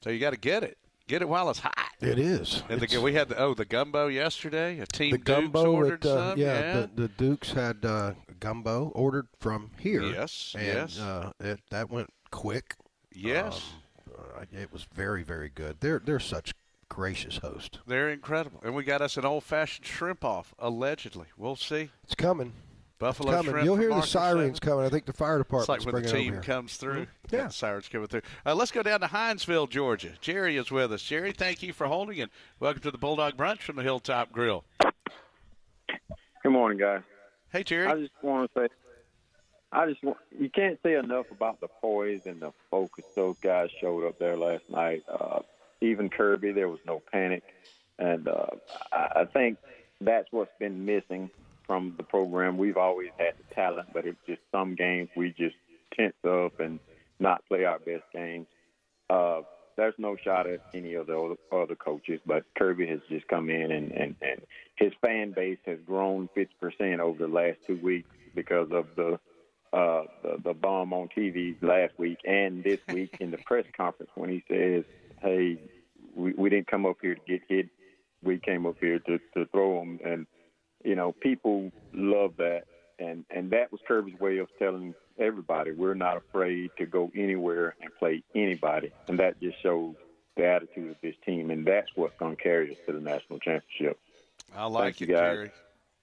[0.03, 0.77] so you got to get it.
[1.11, 1.75] Get it while it's hot.
[1.99, 2.63] It is.
[2.69, 4.79] And the, we had the oh the gumbo yesterday.
[4.79, 6.39] A team the Dukes gumbo ordered at, uh, some.
[6.39, 6.73] yeah, yeah.
[6.95, 10.03] The, the Dukes had uh, gumbo ordered from here.
[10.03, 10.97] Yes, and, yes.
[10.97, 12.77] Uh, it, that went quick.
[13.13, 13.61] Yes.
[14.07, 15.81] Um, uh, it was very, very good.
[15.81, 16.53] They're they're such
[16.87, 17.79] gracious host.
[17.85, 18.61] They're incredible.
[18.63, 21.25] And we got us an old fashioned shrimp off, allegedly.
[21.35, 21.89] We'll see.
[22.05, 22.53] It's coming.
[23.01, 23.51] Buffalo it's coming.
[23.51, 24.69] shrimp You'll hear the sirens Seven.
[24.69, 24.85] coming.
[24.85, 25.77] I think the fire department's coming.
[25.79, 26.41] It's like when the team here.
[26.43, 27.01] comes through.
[27.01, 27.35] Mm-hmm.
[27.35, 28.21] Yeah, the sirens coming through.
[28.45, 30.11] Uh, let's go down to Hinesville, Georgia.
[30.21, 31.01] Jerry is with us.
[31.01, 34.65] Jerry, thank you for holding and welcome to the Bulldog Brunch from the Hilltop Grill.
[36.43, 37.01] Good morning, guys.
[37.51, 37.87] Hey, Jerry.
[37.87, 38.67] I just want to say,
[39.71, 43.71] I just want, you can't say enough about the poise and the focus those guys
[43.81, 45.01] showed up there last night.
[45.09, 45.39] Uh,
[45.81, 47.41] even Kirby, there was no panic,
[47.97, 48.45] and uh,
[48.93, 49.57] I, I think
[49.99, 51.31] that's what's been missing
[51.71, 52.57] from the program.
[52.57, 55.55] We've always had the talent, but it's just some games we just
[55.95, 56.81] tense up and
[57.17, 58.45] not play our best games.
[59.09, 59.43] Uh,
[59.77, 63.71] there's no shot at any of the other, coaches, but Kirby has just come in
[63.71, 64.41] and, and, and
[64.75, 69.17] his fan base has grown 50% over the last two weeks because of the
[69.71, 74.11] uh, the, the bomb on TV last week and this week in the press conference
[74.15, 74.83] when he says,
[75.21, 75.57] "Hey,
[76.13, 77.69] we, we didn't come up here to get hit.
[78.21, 80.27] We came up here to, to throw them." And
[80.83, 82.63] you know, people love that,
[82.99, 87.75] and and that was Kirby's way of telling everybody we're not afraid to go anywhere
[87.81, 89.95] and play anybody, and that just shows
[90.35, 93.39] the attitude of this team, and that's what's going to carry us to the national
[93.39, 93.99] championship.
[94.55, 95.53] I like Thank it.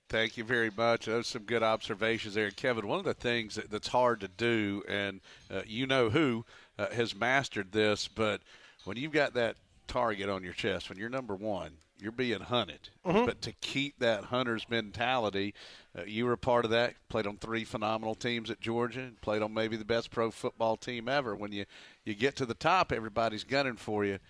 [0.09, 1.05] Thank you very much.
[1.05, 2.51] Those some good observations there.
[2.51, 6.47] Kevin, one of the things that, that's hard to do, and uh, you know who
[6.79, 8.41] uh, has mastered this, but
[8.85, 9.57] when you've got that
[9.89, 12.91] target on your chest, when you're number one, you're being hunted.
[13.05, 13.27] Mhm.
[13.27, 15.53] But to keep that hunter's mentality,
[15.99, 16.95] uh, you were a part of that.
[17.09, 20.77] Played on three phenomenal teams at Georgia, and played on maybe the best pro football
[20.77, 21.35] team ever.
[21.35, 21.65] When you,
[22.05, 24.21] you get to the top, everybody's gunning for you,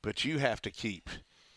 [0.00, 1.10] but you have to keep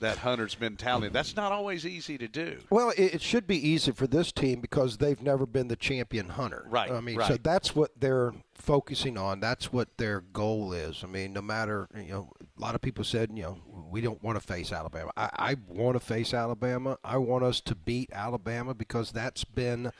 [0.05, 1.09] that hunter's mentality.
[1.09, 2.59] That's not always easy to do.
[2.69, 6.29] Well, it, it should be easy for this team because they've never been the champion
[6.29, 6.65] hunter.
[6.69, 9.39] Right, I mean, so that's what they're focusing on.
[9.39, 11.03] That's what their goal is.
[11.03, 13.57] I mean, no matter you know, a lot of people said, you know,
[13.89, 15.11] we don't want to face Alabama.
[15.17, 16.97] I, I want to face Alabama.
[17.03, 19.91] I want us to beat Alabama because that's been.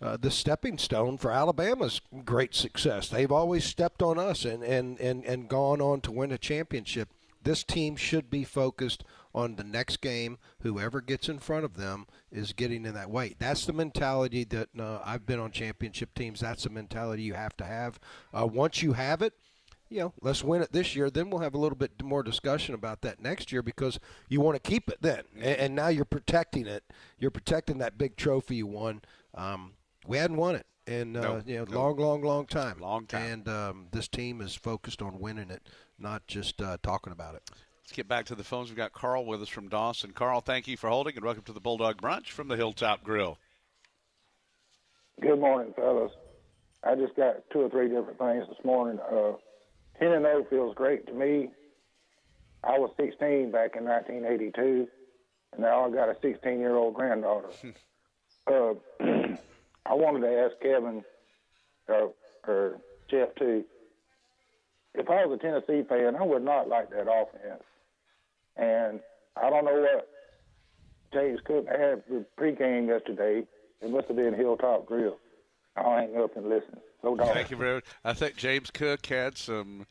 [0.00, 3.08] Uh, the stepping stone for Alabama's great success.
[3.08, 7.08] They've always stepped on us and, and, and, and gone on to win a championship.
[7.48, 10.36] This team should be focused on the next game.
[10.60, 13.36] Whoever gets in front of them is getting in that weight.
[13.38, 16.40] That's the mentality that uh, I've been on championship teams.
[16.40, 17.98] That's the mentality you have to have.
[18.38, 19.32] Uh, once you have it,
[19.88, 21.08] you know, let's win it this year.
[21.08, 24.62] Then we'll have a little bit more discussion about that next year because you want
[24.62, 25.22] to keep it then.
[25.36, 26.84] And, and now you're protecting it.
[27.18, 29.00] You're protecting that big trophy you won.
[29.34, 29.72] Um,
[30.06, 31.80] we hadn't won it in uh, No, you know no.
[31.80, 32.78] long, long, long time.
[32.78, 33.32] Long time.
[33.32, 35.62] And um, this team is focused on winning it,
[35.98, 37.42] not just uh, talking about it.
[37.82, 38.68] Let's get back to the phones.
[38.68, 40.12] We've got Carl with us from Dawson.
[40.12, 43.38] Carl, thank you for holding and welcome to the Bulldog Brunch from the Hilltop Grill.
[45.20, 46.12] Good morning, fellas.
[46.84, 49.00] I just got two or three different things this morning.
[49.00, 49.32] Uh,
[49.98, 51.50] 10 and 0 feels great to me.
[52.62, 54.86] I was 16 back in 1982,
[55.52, 57.48] and now I got a 16 year old granddaughter.
[58.46, 58.74] uh,
[59.86, 61.02] I wanted to ask Kevin,
[61.88, 62.08] uh,
[62.46, 62.76] or
[63.10, 63.64] Jeff too,
[64.98, 67.62] if I was a Tennessee fan, I would not like that offense.
[68.56, 69.00] And
[69.40, 70.08] I don't know what
[71.12, 73.46] James Cook had for pregame yesterday.
[73.80, 75.18] It must have been Hilltop Grill.
[75.76, 76.80] I'll hang up and listen.
[77.02, 77.16] So.
[77.16, 77.84] Thank you very much.
[78.04, 79.86] I think James Cook had some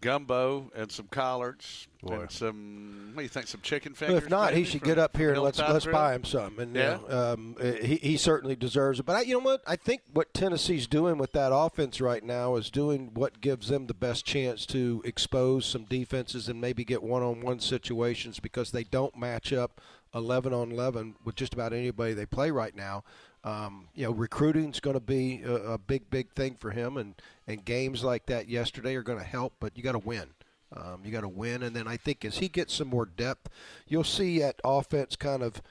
[0.00, 3.10] gumbo and some collards and some.
[3.14, 3.46] What do you think?
[3.48, 4.24] Some chicken Well, fingers?
[4.24, 5.96] if not, he should get up here and let's let's Grill?
[5.96, 6.58] buy him some.
[6.58, 6.98] And Yeah.
[7.00, 9.06] you know, um, he he certainly deserves it.
[9.06, 9.62] But I, you know what?
[9.66, 13.86] I think what Tennessee's doing with that offense right now is doing what gives them
[13.86, 19.16] the best chance to expose some defenses and maybe get one-on-one situations because they don't
[19.16, 19.80] match up
[20.14, 23.04] eleven on eleven with just about anybody they play right now.
[23.48, 27.14] Um, you know, recruiting's going to be a, a big, big thing for him, and,
[27.46, 29.54] and games like that yesterday are going to help.
[29.58, 30.28] But you got to win.
[30.76, 33.48] Um, you got to win, and then I think as he gets some more depth,
[33.86, 35.62] you'll see that offense kind of,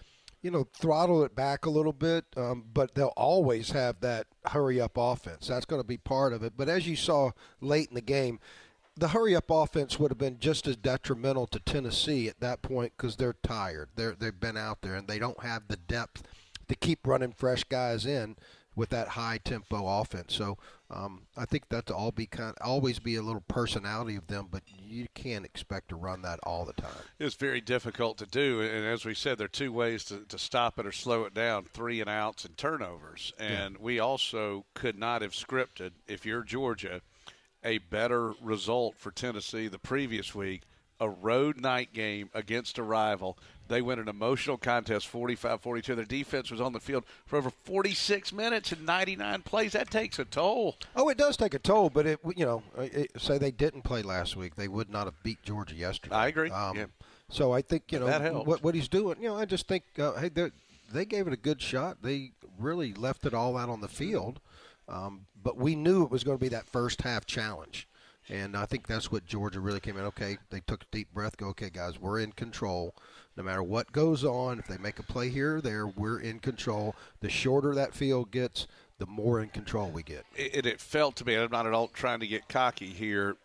[0.42, 2.26] you know, throttle it back a little bit.
[2.36, 5.48] Um, but they'll always have that hurry up offense.
[5.48, 6.54] That's going to be part of it.
[6.58, 8.40] But as you saw late in the game,
[8.96, 12.94] the hurry up offense would have been just as detrimental to Tennessee at that point
[12.98, 13.90] because they're tired.
[13.96, 16.24] They're they've been out there and they don't have the depth
[16.68, 18.36] to keep running fresh guys in
[18.78, 20.36] with that high tempo offense.
[20.36, 20.58] So
[20.92, 24.48] um, I think that to all be kind always be a little personality of them,
[24.52, 26.92] but you can't expect to run that all the time.
[27.20, 30.38] It's very difficult to do, and as we said, there are two ways to, to
[30.38, 33.34] stop it or slow it down: three and outs and turnovers.
[33.40, 33.82] And yeah.
[33.82, 37.02] we also could not have scripted if you're Georgia
[37.64, 40.62] a better result for Tennessee the previous week
[41.00, 43.38] a road night game against a rival.
[43.68, 45.96] They win an emotional contest 45 42.
[45.96, 49.74] Their defense was on the field for over 46 minutes and 99 plays.
[49.74, 50.78] That takes a toll.
[50.96, 54.02] Oh, it does take a toll, but it, you know, it, say they didn't play
[54.02, 56.16] last week, they would not have beat Georgia yesterday.
[56.16, 56.50] I agree.
[56.50, 56.86] Um, yeah.
[57.30, 60.14] So I think, you know, what, what he's doing, you know, I just think, uh,
[60.14, 60.30] hey,
[60.92, 62.02] they gave it a good shot.
[62.02, 64.40] They really left it all out on the field.
[64.88, 67.88] Um, but we knew it was going to be that first half challenge.
[68.30, 70.04] And I think that's what Georgia really came in.
[70.06, 72.94] Okay, they took a deep breath, go, okay, guys, we're in control.
[73.38, 76.40] No matter what goes on, if they make a play here or there, we're in
[76.40, 76.96] control.
[77.22, 78.66] The shorter that field gets,
[78.98, 80.26] the more in control we get.
[80.36, 83.38] It, it felt to me, I'm not at all trying to get cocky here,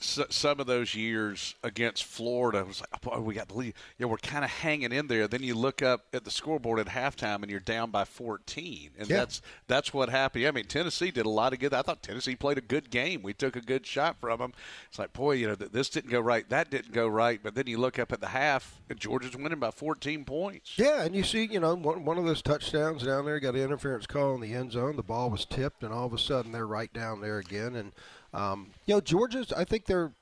[0.00, 3.74] some of those years against Florida, was boy, we got the lead.
[3.98, 5.28] Yeah, we're kind of hanging in there.
[5.28, 9.08] Then you look up at the scoreboard at halftime, and you're down by 14, and
[9.08, 9.16] yeah.
[9.16, 10.46] that's that's what happened.
[10.46, 11.74] I mean, Tennessee did a lot of good.
[11.74, 13.22] I thought Tennessee played a good game.
[13.22, 14.52] We took a good shot from them.
[14.88, 17.40] It's like, boy, you know, this didn't go right, that didn't go right.
[17.42, 20.72] But then you look up at the half, and Georgia's winning by 14 points.
[20.76, 23.62] Yeah, and you see, you know, one, one of those touchdowns down there got an
[23.62, 24.96] interference call in the end zone.
[24.96, 27.92] The ball was tipped, and all of a sudden they're right down there again, and
[28.32, 29.52] um, you know, Georgia's.
[29.52, 30.12] I think their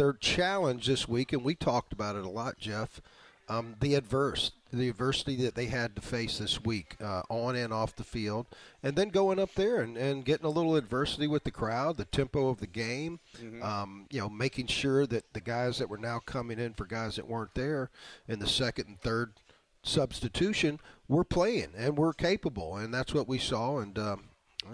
[0.00, 3.02] their challenge this week, and we talked about it a lot, Jeff.
[3.50, 7.70] Um, the adverse, the adversity that they had to face this week, uh, on and
[7.70, 8.46] off the field,
[8.82, 12.06] and then going up there and, and getting a little adversity with the crowd, the
[12.06, 13.62] tempo of the game, mm-hmm.
[13.62, 17.16] um, you know, making sure that the guys that were now coming in for guys
[17.16, 17.90] that weren't there
[18.26, 19.34] in the second and third
[19.82, 23.78] substitution were playing and were capable, and that's what we saw.
[23.78, 24.29] And um,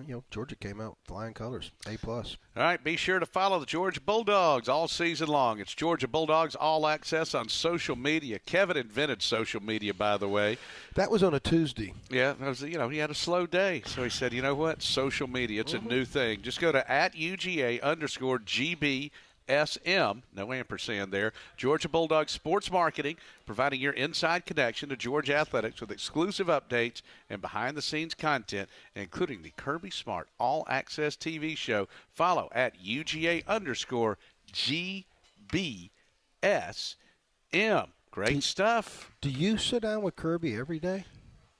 [0.06, 2.36] you know, Georgia came out flying colors, A plus.
[2.56, 5.60] All right, be sure to follow the Georgia Bulldogs all season long.
[5.60, 8.38] It's Georgia Bulldogs All Access on social media.
[8.38, 10.58] Kevin invented social media, by the way.
[10.94, 11.94] That was on a Tuesday.
[12.10, 14.82] Yeah, was, you know, he had a slow day, so he said, you know what,
[14.82, 15.86] social media, it's mm-hmm.
[15.86, 16.42] a new thing.
[16.42, 19.10] Just go to at UGA underscore GB
[19.48, 21.32] SM, no ampersand there.
[21.56, 27.40] Georgia Bulldogs Sports Marketing, providing your inside connection to Georgia Athletics with exclusive updates and
[27.40, 31.88] behind the scenes content, including the Kirby Smart All Access TV show.
[32.12, 34.18] Follow at UGA underscore
[34.52, 35.90] GBSM.
[38.10, 39.12] Great do, stuff.
[39.20, 41.04] Do you sit down with Kirby every day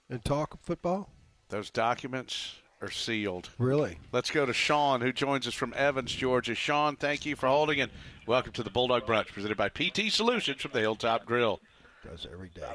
[0.08, 1.10] and talk football?
[1.48, 3.50] Those documents are sealed.
[3.58, 3.98] Really?
[4.12, 6.54] Let's go to Sean, who joins us from Evans, Georgia.
[6.54, 7.90] Sean, thank you for holding and
[8.26, 11.60] welcome to the Bulldog Brunch presented by PT Solutions from the Hilltop Grill.
[12.04, 12.74] Does every day.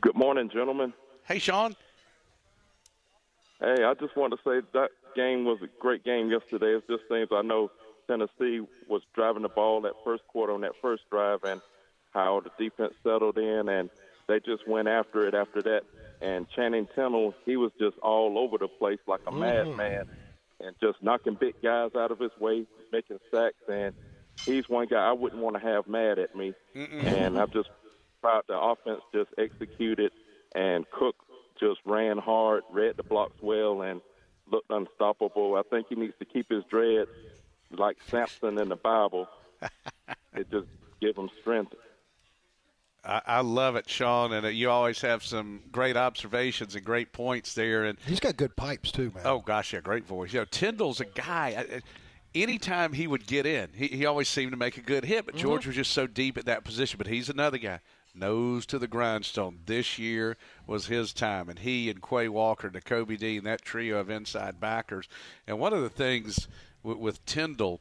[0.00, 0.92] Good morning, gentlemen.
[1.26, 1.74] Hey, Sean.
[3.60, 6.76] Hey, I just want to say that game was a great game yesterday.
[6.76, 7.70] It just seems I know
[8.06, 11.60] Tennessee was driving the ball that first quarter on that first drive and
[12.12, 13.90] how the defense settled in and
[14.26, 15.82] they just went after it after that
[16.24, 19.40] and Channing Tindall, he was just all over the place like a mm.
[19.40, 20.08] madman
[20.58, 23.56] and just knocking big guys out of his way, making sacks.
[23.70, 23.94] And
[24.44, 26.54] he's one guy I wouldn't want to have mad at me.
[26.74, 27.04] Mm-mm.
[27.04, 27.68] And I'm just
[28.22, 30.12] proud the offense just executed
[30.54, 31.16] and Cook
[31.60, 34.00] just ran hard, read the blocks well, and
[34.50, 35.56] looked unstoppable.
[35.56, 37.10] I think he needs to keep his dreads
[37.70, 39.28] like Samson in the Bible.
[40.34, 40.68] it just
[41.02, 41.74] give him strength
[43.06, 47.12] I, I love it, Sean, and uh, you always have some great observations and great
[47.12, 47.84] points there.
[47.84, 49.24] And he's got good pipes too, man.
[49.26, 50.32] Oh gosh, yeah, great voice.
[50.32, 51.54] You know, Tindall's a guy.
[51.58, 51.80] I,
[52.34, 55.26] anytime he would get in, he, he always seemed to make a good hit.
[55.26, 55.42] But mm-hmm.
[55.42, 56.98] George was just so deep at that position.
[56.98, 57.80] But he's another guy,
[58.14, 59.58] nose to the grindstone.
[59.66, 60.36] This year
[60.66, 65.08] was his time, and he and Quay Walker, Nakobe Dean, that trio of inside backers.
[65.46, 66.48] And one of the things
[66.82, 67.80] with, with Tindall,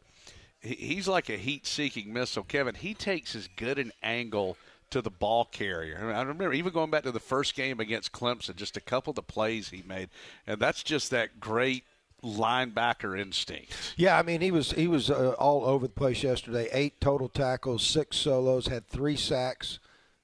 [0.60, 2.44] he, he's like a heat-seeking missile.
[2.44, 4.58] Kevin, he takes as good an angle–
[4.94, 5.98] to the ball carrier.
[6.16, 9.16] I, remember even going back to the first game against Clemson, just a couple of
[9.16, 10.10] the plays he made,
[10.48, 11.84] and that's just that great
[12.24, 13.74] linebacker instinct.
[13.98, 16.70] Yeah, I mean he was he was uh, all over the place yesterday.
[16.72, 19.80] Eight total tackles, six solos, had three sacks.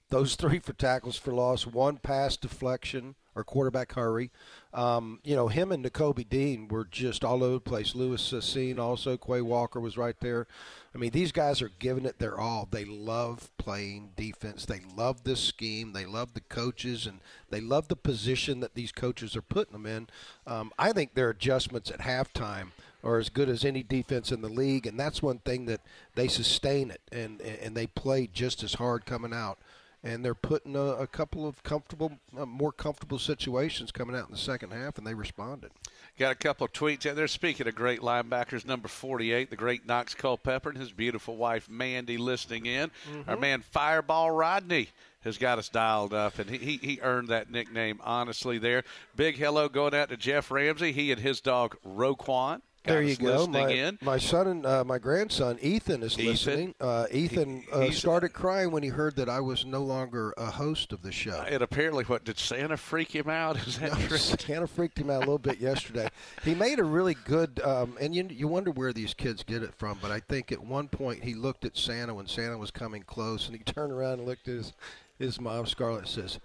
[0.10, 4.32] Those three for tackles for loss, one pass deflection or quarterback hurry.
[4.74, 7.96] Um, you know, him and Nakobe Dean were just all over the place.
[7.96, 10.46] Lewis Cine also, Quay Walker was right there.
[10.94, 12.68] I mean, these guys are giving it their all.
[12.70, 14.66] They love playing defense.
[14.66, 15.94] They love this scheme.
[15.94, 17.20] They love the coaches, and
[17.50, 20.08] they love the position that these coaches are putting them in.
[20.48, 22.70] Um, I think their adjustments at halftime
[23.04, 25.82] are as good as any defense in the league, and that's one thing that
[26.16, 29.60] they sustain it and and they play just as hard coming out
[30.04, 34.32] and they're putting a, a couple of comfortable, uh, more comfortable situations coming out in
[34.32, 35.72] the second half, and they responded.
[36.20, 37.30] Got a couple of tweets out there.
[37.30, 42.18] Speaking of great linebackers, number 48, the great Knox Culpepper, and his beautiful wife Mandy
[42.18, 42.90] listening in.
[43.10, 43.30] Mm-hmm.
[43.30, 44.90] Our man Fireball Rodney
[45.22, 48.84] has got us dialed up, and he, he, he earned that nickname honestly there.
[49.16, 50.92] Big hello going out to Jeff Ramsey.
[50.92, 52.64] He and his dog Roquan.
[52.86, 53.46] There you go.
[53.46, 54.00] My, in.
[54.02, 56.26] my son and uh, my grandson Ethan is Ethan.
[56.26, 56.76] listening.
[56.80, 60.46] Uh, Ethan He- uh, started crying when he heard that I was no longer a
[60.50, 61.44] host of the show.
[61.48, 63.58] And apparently, what did Santa freak him out?
[63.68, 64.18] Is that No, true?
[64.18, 66.10] Santa freaked him out a little bit yesterday.
[66.44, 69.76] He made a really good, um, and you you wonder where these kids get it
[69.76, 70.00] from.
[70.02, 73.48] But I think at one point he looked at Santa when Santa was coming close,
[73.48, 74.74] and he turned around and looked at his
[75.20, 76.40] his mom, Scarlett, says,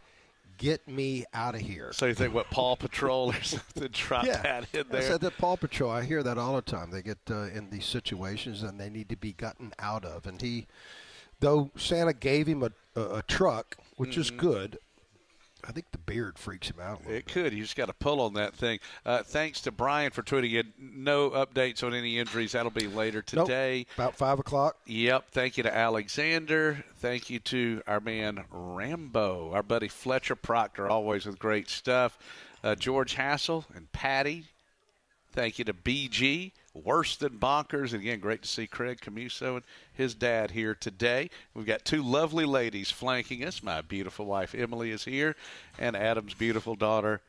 [0.59, 3.88] "Get me out of here." So you think what Paw Patrol or something?
[3.92, 5.00] Drop yeah, that in there.
[5.00, 5.90] I said that Paw Patrol.
[5.90, 6.90] I hear that all the time.
[6.90, 10.26] They get uh, in these situations and they need to be gotten out of.
[10.26, 10.66] And he,
[11.40, 14.36] though Santa gave him a a, a truck, which is Mhm.
[14.36, 14.78] good.
[15.66, 16.98] I think the beard freaks him out.
[17.00, 17.52] A little It could.
[17.52, 18.80] You just got to pull on that thing.
[19.04, 20.72] Uh, thanks to Brian for tweeting in.
[20.78, 22.52] No updates on any injuries.
[22.52, 23.46] That'll be later Nope.
[23.46, 23.86] today.
[23.94, 24.76] About five o'clock.
[24.86, 25.30] Yep.
[25.30, 26.84] Thank you to Alexander.
[26.96, 32.18] Thank you to our man Rambo, our buddy Fletcher Proctor, always with great stuff.
[32.62, 34.44] Uh, George Hassel and Patty.
[35.32, 37.93] Thank you to BG, worse than bonkers.
[37.93, 41.31] And again, great to see Craig Camuso and his dad here today.
[41.55, 43.62] We've got two lovely ladies flanking us.
[43.62, 45.37] My beautiful wife Emily is here,
[45.79, 47.20] and Adam's beautiful daughter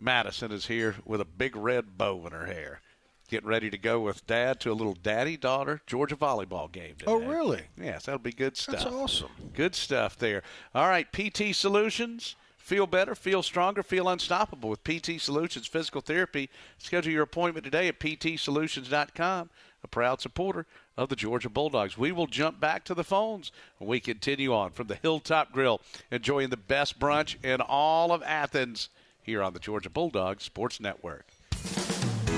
[0.00, 2.80] Madison is here with a big red bow in her hair.
[3.28, 7.10] Getting ready to go with dad to a little daddy daughter Georgia volleyball game today.
[7.10, 7.62] Oh, really?
[7.80, 8.80] Yes, that'll be good stuff.
[8.80, 9.30] That's awesome.
[9.54, 10.42] Good stuff there.
[10.74, 12.36] All right, PT Solutions.
[12.62, 16.48] Feel better, feel stronger, feel unstoppable with PT Solutions Physical Therapy.
[16.78, 19.50] Schedule your appointment today at ptsolutions.com,
[19.82, 20.64] a proud supporter
[20.96, 21.98] of the Georgia Bulldogs.
[21.98, 25.80] We will jump back to the phones when we continue on from the Hilltop Grill,
[26.12, 28.90] enjoying the best brunch in all of Athens
[29.20, 31.26] here on the Georgia Bulldogs Sports Network.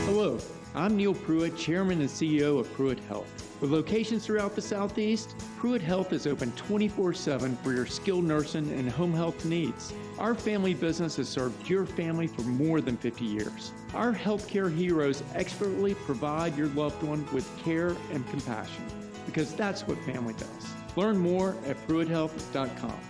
[0.06, 0.38] Hello,
[0.74, 3.28] I'm Neil Pruitt, Chairman and CEO of Pruitt Health.
[3.60, 8.70] With locations throughout the Southeast, Pruitt Health is open 24 7 for your skilled nursing
[8.72, 9.92] and home health needs.
[10.18, 13.72] Our family business has served your family for more than 50 years.
[13.94, 18.84] Our healthcare heroes expertly provide your loved one with care and compassion
[19.26, 20.96] because that's what family does.
[20.96, 23.00] Learn more at PruittHealth.com.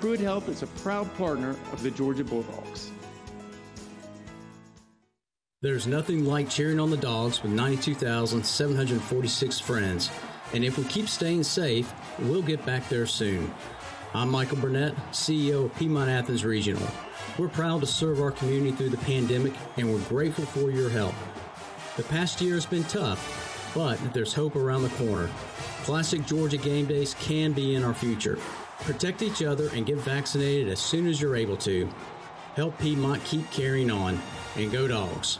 [0.00, 2.90] Pruitt Health is a proud partner of the Georgia Bulldogs.
[5.62, 10.10] There's nothing like cheering on the dogs with 92,746 friends.
[10.52, 13.54] And if we keep staying safe, we'll get back there soon.
[14.14, 16.86] I'm Michael Burnett, CEO of Piedmont Athens Regional.
[17.38, 21.14] We're proud to serve our community through the pandemic, and we're grateful for your help.
[21.96, 25.30] The past year has been tough, but there's hope around the corner.
[25.84, 28.38] Classic Georgia game days can be in our future.
[28.80, 31.88] Protect each other and get vaccinated as soon as you're able to.
[32.54, 34.20] Help Piedmont keep carrying on,
[34.56, 35.38] and go dogs.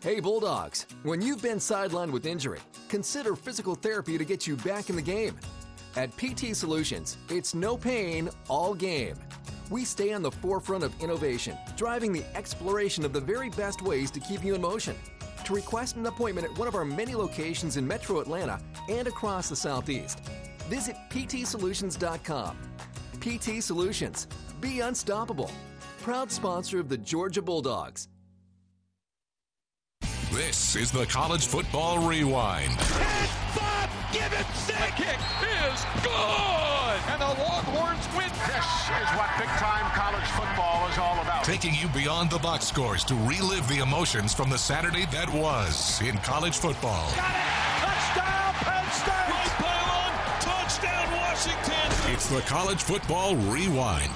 [0.00, 4.90] Hey, Bulldogs, when you've been sidelined with injury, consider physical therapy to get you back
[4.90, 5.38] in the game.
[5.94, 9.16] At PT Solutions, it's no pain, all game.
[9.70, 14.10] We stay on the forefront of innovation, driving the exploration of the very best ways
[14.12, 14.96] to keep you in motion.
[15.44, 19.50] To request an appointment at one of our many locations in Metro Atlanta and across
[19.50, 20.20] the Southeast,
[20.70, 22.56] visit ptsolutions.com.
[23.20, 24.28] PT Solutions,
[24.60, 25.50] be unstoppable.
[26.00, 28.08] Proud sponsor of the Georgia Bulldogs.
[30.32, 32.72] This is the College Football Rewind.
[34.12, 34.78] Give it six.
[34.78, 36.98] The kick is good.
[37.08, 38.28] And the Longhorns win.
[38.44, 38.68] This
[39.00, 41.44] is what big time college football is all about.
[41.44, 46.02] Taking you beyond the box scores to relive the emotions from the Saturday that was
[46.02, 47.08] in college football.
[47.08, 49.32] Touchdown, Penn State.
[49.32, 50.12] Right pylon.
[50.40, 52.12] Touchdown, Washington.
[52.12, 54.12] It's the College Football Rewind.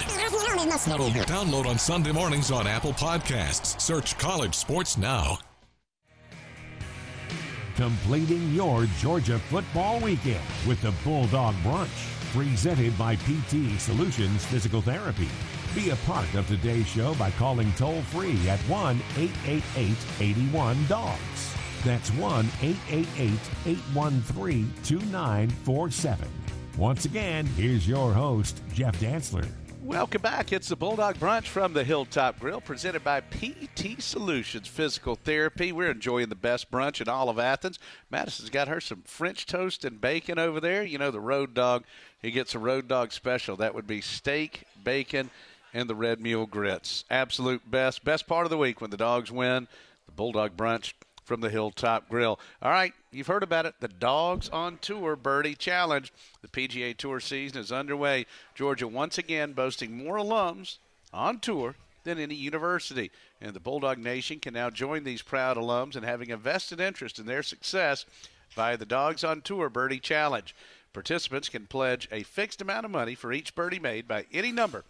[1.25, 3.81] Download on Sunday mornings on Apple Podcasts.
[3.81, 5.39] Search College Sports Now.
[7.77, 15.29] Completing your Georgia football weekend with the Bulldog Brunch, presented by PT Solutions Physical Therapy.
[15.75, 21.55] Be a part of today's show by calling toll free at 1 888 81 Dogs.
[21.85, 26.27] That's 1 888 813 2947.
[26.77, 29.47] Once again, here's your host, Jeff Dantzler.
[29.87, 30.51] Welcome back.
[30.51, 35.71] It's the Bulldog Brunch from the Hilltop Grill, presented by PT Solutions Physical Therapy.
[35.71, 37.79] We're enjoying the best brunch in all of Athens.
[38.11, 40.83] Madison's got her some French toast and bacon over there.
[40.83, 41.85] You know, the road dog,
[42.21, 43.55] he gets a road dog special.
[43.55, 45.29] That would be steak, bacon,
[45.73, 47.05] and the red mule grits.
[47.09, 48.03] Absolute best.
[48.03, 49.69] Best part of the week when the dogs win.
[50.05, 50.91] The Bulldog Brunch
[51.23, 52.41] from the Hilltop Grill.
[52.61, 53.73] All right, you've heard about it.
[53.79, 56.13] The Dogs on Tour Birdie Challenge.
[56.41, 58.25] The PGA Tour season is underway.
[58.53, 60.77] Georgia once again boasting more alums
[61.11, 63.11] on tour than any university.
[63.41, 67.17] And the Bulldog Nation can now join these proud alums in having a vested interest
[67.17, 68.05] in their success
[68.51, 70.55] via the Dogs on Tour Birdie Challenge.
[70.93, 74.83] Participants can pledge a fixed amount of money for each birdie made by any number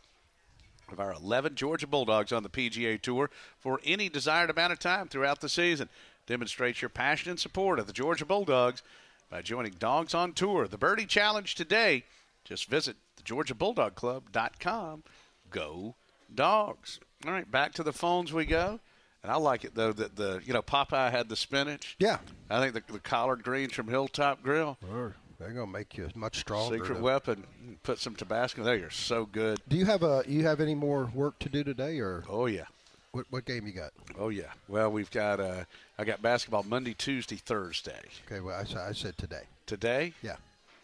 [0.91, 5.07] of our 11 Georgia Bulldogs on the PGA Tour for any desired amount of time
[5.07, 5.89] throughout the season.
[6.28, 8.84] Demonstrate your passion and support of the Georgia Bulldogs
[9.32, 10.67] by joining Dogs on Tour.
[10.67, 12.03] The Birdie Challenge today.
[12.43, 15.03] Just visit thegeorgiabulldogclub.com.
[15.49, 15.95] Go
[16.34, 16.99] Dogs.
[17.25, 18.80] All right, back to the phones we go.
[19.23, 21.95] And I like it though that the you know Popeye had the spinach.
[21.99, 22.19] Yeah,
[22.49, 24.78] I think the, the collard greens from Hilltop Grill.
[24.86, 25.15] Sure.
[25.39, 26.78] They're gonna make you much stronger.
[26.78, 27.45] Secret to- weapon.
[27.84, 28.63] Put some Tabasco.
[28.63, 29.59] They are so good.
[29.67, 32.65] Do you have a you have any more work to do today, or Oh yeah.
[33.11, 33.91] what what game you got?
[34.17, 34.51] Oh yeah.
[34.67, 35.63] Well, we've got uh,
[36.00, 38.00] I got basketball Monday, Tuesday, Thursday.
[38.26, 39.43] Okay, well I, said- I said today.
[39.66, 40.14] Today?
[40.22, 40.36] Yeah.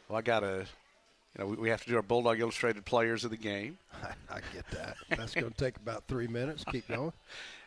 [0.09, 0.65] Well, I got a.
[1.37, 3.77] You know, we, we have to do our Bulldog Illustrated players of the game.
[4.29, 4.97] I get that.
[5.09, 6.63] That's going to take about three minutes.
[6.71, 7.13] Keep going.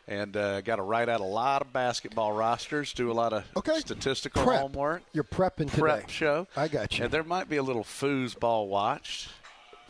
[0.08, 3.42] And uh, got to write out a lot of basketball rosters, do a lot of
[3.56, 3.80] Okay.
[3.80, 4.60] statistical Prep.
[4.60, 5.02] homework.
[5.12, 5.80] You're prepping today.
[5.80, 6.46] Prep show.
[6.56, 7.02] I got you.
[7.06, 9.30] And there might be a little foosball watched.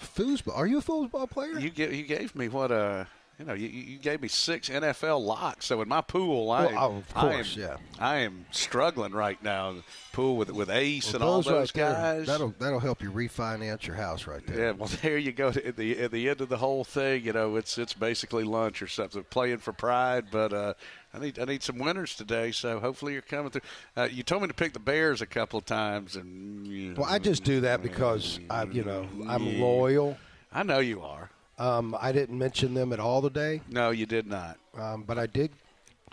[0.01, 0.57] Foosball?
[0.57, 1.59] Are you a foosball player?
[1.59, 3.05] You get, you gave me what uh
[3.39, 5.67] you know you, you gave me six NFL locks.
[5.67, 7.77] So in my pool, I Well, oh, of I am, yeah.
[7.99, 9.77] I am struggling right now.
[10.13, 12.27] Pool with with Ace Well, and all those right there, guys.
[12.27, 14.59] That'll that'll help you refinance your house right there.
[14.59, 15.49] Yeah, well, there you go.
[15.49, 18.81] At the at the end of the whole thing, you know, it's it's basically lunch
[18.81, 19.25] or something.
[19.25, 20.75] Playing for pride, but uh,
[21.13, 22.53] I need I need some winners today.
[22.53, 23.63] So hopefully you're coming through.
[23.97, 27.01] Uh, you told me to pick the Bears a couple of times, and you know,
[27.03, 30.17] Well, I just do that because I, you know, I'm loyal.
[30.53, 31.31] I know you are.
[31.59, 34.59] Um, I didn't mention them at all today, No, you did not.
[34.79, 35.53] um, but I did.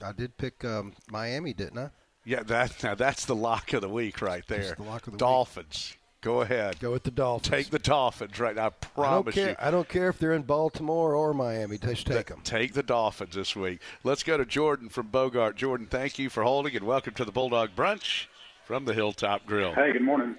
[0.01, 1.89] I did pick um, Miami, didn't I?
[2.25, 4.59] Yeah, that now that's the lock of the week right there.
[4.59, 5.19] That's the lock of the week.
[5.19, 5.95] Dolphins.
[6.21, 6.79] Go ahead.
[6.79, 7.49] Go with the Dolphins.
[7.49, 8.61] Take the Dolphins right now.
[8.63, 9.49] I I don't promise care.
[9.49, 9.55] you.
[9.59, 11.77] I don't care if they're in Baltimore or Miami.
[11.77, 12.39] Just take them.
[12.45, 13.81] Take the Dolphins this week.
[14.05, 15.57] Let's go to Jordan from Bogart.
[15.57, 18.27] Jordan, thank you for holding and welcome to the Bulldog Brunch
[18.63, 19.73] from the Hilltop Grill.
[19.73, 20.37] Hey, good morning.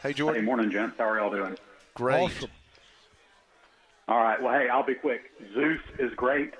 [0.00, 0.42] Hey, Jordan.
[0.42, 0.94] Hey, morning, gents.
[0.96, 1.56] How are y'all doing?
[1.94, 2.30] Great.
[4.08, 4.40] All right.
[4.40, 5.32] Well, hey, I'll be quick.
[5.54, 6.54] Zeus is great.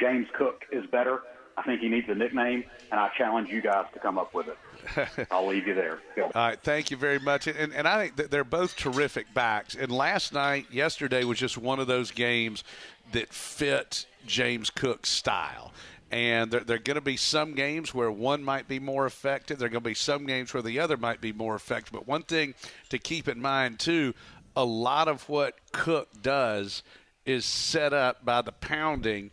[0.00, 1.22] James Cook is better.
[1.56, 4.48] I think he needs a nickname, and I challenge you guys to come up with
[4.48, 5.26] it.
[5.30, 6.00] I'll leave you there.
[6.14, 6.24] Go.
[6.24, 7.46] All right, thank you very much.
[7.46, 9.74] And, and I think that they're both terrific backs.
[9.74, 12.62] And last night, yesterday, was just one of those games
[13.12, 15.72] that fit James Cook's style.
[16.10, 19.58] And there, there are going to be some games where one might be more effective.
[19.58, 21.92] There are going to be some games where the other might be more effective.
[21.92, 22.54] But one thing
[22.90, 24.14] to keep in mind, too,
[24.56, 26.82] a lot of what Cook does
[27.24, 29.30] is set up by the pounding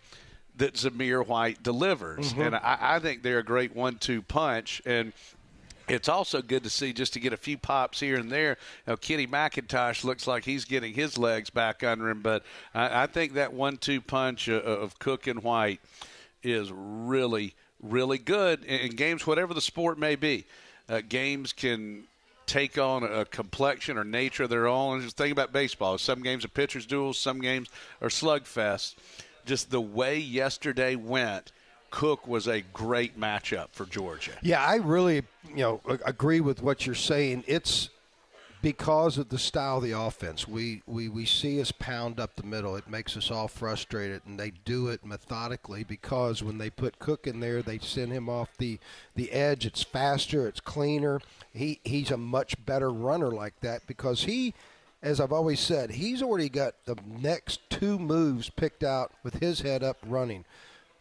[0.58, 2.34] that Zamir White delivers.
[2.34, 2.48] Mhm.
[2.48, 4.82] And I, I think they're a great one two punch.
[4.86, 5.14] And
[5.88, 8.58] it's also good to see just to get a few pops here and there.
[8.88, 12.44] Now, Kenny McIntosh looks like he's getting his legs back under him, but
[12.74, 15.82] I, I think that one-two punch uh, of Cook and White
[16.42, 20.46] is really, really good in, in games, whatever the sport may be.
[20.88, 22.04] Uh, games can
[22.46, 25.02] take on a complexion or nature of their own.
[25.02, 25.98] Just think about baseball.
[25.98, 27.70] Some games are pitchers' duels, some games
[28.02, 28.96] are slugfest.
[29.46, 31.52] Just the way yesterday went,
[31.90, 34.32] Cook was a great matchup for Georgia.
[34.42, 37.44] Yeah, I really, you know, agree with what you're saying.
[37.46, 37.90] It's
[38.64, 40.48] because of the style of the offense.
[40.48, 42.78] We, we we see us pound up the middle.
[42.78, 47.28] It makes us all frustrated, and they do it methodically because when they put Cook
[47.28, 48.80] in there, they send him off the
[49.16, 49.66] the edge.
[49.66, 51.20] It's faster, it's cleaner.
[51.54, 54.56] He he's a much better runner like that because he.
[55.02, 59.60] As I've always said, he's already got the next two moves picked out with his
[59.60, 60.46] head up running.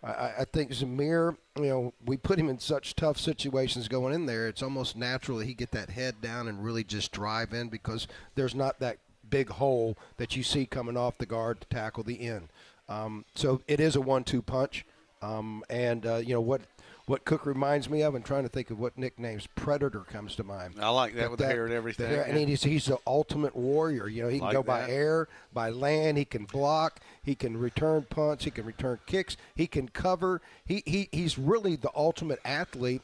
[0.03, 4.27] I- I, think Zamir, you know, we put him in such tough situations going in
[4.27, 4.49] there.
[4.49, 8.09] It's almost natural that he get that head down and really just drive in because
[8.35, 8.99] there's not that
[9.29, 12.49] big hole that you see coming off the guard to tackle the end.
[12.89, 14.85] Um, so it is a one-two punch.
[15.23, 16.63] Um, and uh, you know what
[17.07, 19.47] what Cook reminds me of, and trying to think of what nicknames.
[19.55, 20.75] Predator comes to mind.
[20.81, 22.09] I like that Got with the hair and everything.
[22.09, 24.09] hair- and he's he's the ultimate warrior.
[24.09, 26.19] You know, he can Like go by air, by land.
[26.19, 27.01] He can block.
[27.23, 28.45] He can return punts.
[28.45, 29.37] He can return kicks.
[29.55, 30.41] He can cover.
[30.65, 33.03] He, he he's really the ultimate athlete.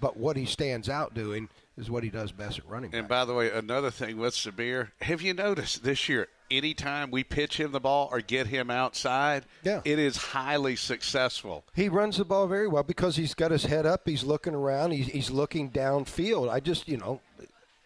[0.00, 2.94] But what he stands out doing is what he does best at running.
[2.94, 7.24] And by the way, another thing with Zamir, have you noticed this year, anytime we
[7.24, 9.80] pitch him the ball or get him outside, Yeah.
[9.84, 11.64] it is highly successful.
[11.74, 14.02] He runs the ball very well because he's got his head up.
[14.08, 14.92] He's looking around.
[14.92, 16.50] He's, he's looking downfield.
[16.50, 17.20] I just, you know,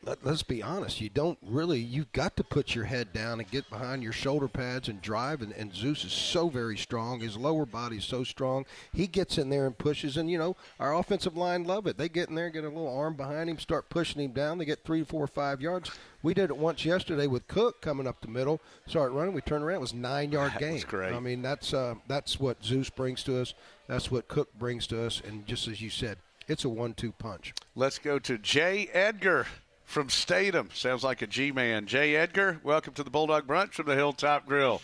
[0.05, 3.51] let, us be honest, you don't really, you've got to put your head down and
[3.51, 5.43] get behind your shoulder pads and drive.
[5.43, 7.21] And, and Zeus is so very strong.
[7.21, 8.65] His lower body is so strong.
[8.93, 10.17] He gets in there and pushes.
[10.17, 11.99] And, you know, our offensive line love it.
[11.99, 14.59] They get in there, get a little arm behind him, start pushing him down.
[14.59, 15.91] They get three, four, five yards.
[16.23, 19.35] We did it once yesterday with Cook coming up the middle, start running.
[19.35, 19.77] We turned around.
[19.77, 20.73] It was nine yard That gain.
[20.75, 21.13] was great.
[21.15, 23.55] I mean, that's uh, that's what Zeus brings to us.
[23.87, 25.23] That's what Cook brings to us.
[25.27, 26.19] And just as you said,
[26.49, 27.53] it's a one-two punch.
[27.77, 29.47] Let's go to Jay Edgar
[29.89, 30.69] from Statham.
[30.75, 31.87] Sounds like a G man.
[31.87, 34.83] Jay Edgar, welcome to the Bulldog Brunch from the Hilltop Grill.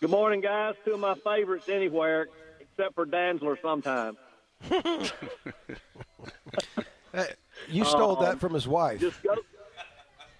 [0.00, 0.74] Good morning, guys.
[0.84, 2.28] Two of my favorites anywhere,
[2.60, 4.16] except for Dantzler sometimes.
[7.12, 7.26] Hey,
[7.68, 9.00] you stole Um, that from his wife.
[9.00, 9.34] Just go.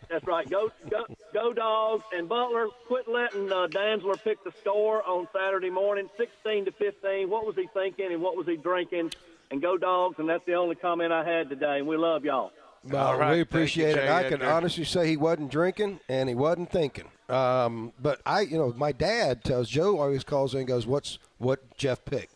[0.08, 0.48] That's right.
[0.48, 2.04] Go, go, go, dogs!
[2.16, 7.28] And Butler, quit letting uh, Dantzler pick the score on Saturday morning, sixteen to fifteen.
[7.28, 9.10] What was he thinking, and what was he drinking?
[9.50, 10.20] And go, dogs!
[10.20, 11.78] And that's the only comment I had today.
[11.78, 12.52] And we love y'all.
[12.84, 13.18] Well, right.
[13.18, 13.94] we Thank you, appreciate it.
[14.06, 17.04] Jay I can honestly say he wasn't drinking and he wasn't thinking.
[17.28, 21.18] Um, but I, you know, my dad tells Joe always calls in and goes, "What's
[21.38, 22.34] what Jeff picked?"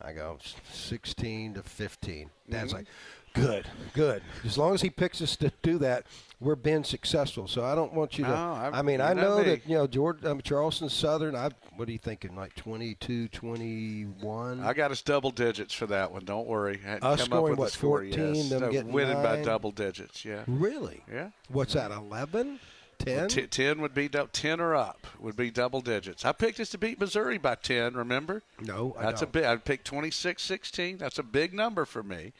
[0.00, 0.38] I go,
[0.72, 2.76] "16 to 15." Dad's Mm-hmm.
[2.78, 2.86] like,
[3.34, 4.22] "Good, good.
[4.44, 6.06] As long as he picks us to do that,
[6.42, 8.30] we're being successful." So I don't want you to.
[8.30, 9.44] No, I- I, mean, I know me.
[9.44, 11.34] that you know George, um, Charleston Southern.
[11.34, 12.36] I what are you thinking?
[12.36, 14.60] Like 22, 21.
[14.60, 16.24] I got us double digits for that one.
[16.24, 16.80] Don't worry.
[16.86, 18.48] I Us come scoring, up with what, a score 14, yes.
[18.50, 20.24] them getting winning by double digits.
[20.24, 20.42] Yeah.
[20.46, 21.02] Really?
[21.10, 21.30] Yeah.
[21.48, 21.90] What's that?
[21.90, 22.60] 11?
[22.98, 23.16] 10?
[23.16, 26.24] Well, t- 10 would be dou- 10 or up would be double digits.
[26.24, 28.42] I picked us to beat Missouri by 10, remember?
[28.60, 29.32] No, I That's a don't.
[29.32, 30.98] big I picked 26-16.
[30.98, 32.32] That's a big number for me.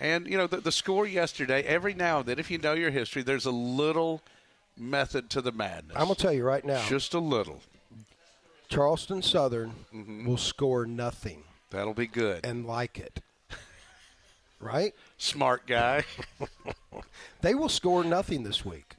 [0.00, 2.90] And you know the, the score yesterday, every now and then if you know your
[2.90, 4.22] history, there's a little
[4.76, 5.96] method to the madness.
[5.96, 6.84] I'm gonna tell you right now.
[6.88, 7.60] Just a little.
[8.68, 10.26] Charleston Southern Mm-hmm.
[10.26, 12.44] will score nothing That'll be good.
[12.46, 13.20] and like it.
[14.60, 14.92] Right?
[15.18, 16.04] Smart guy.
[17.42, 18.94] they will score nothing this week.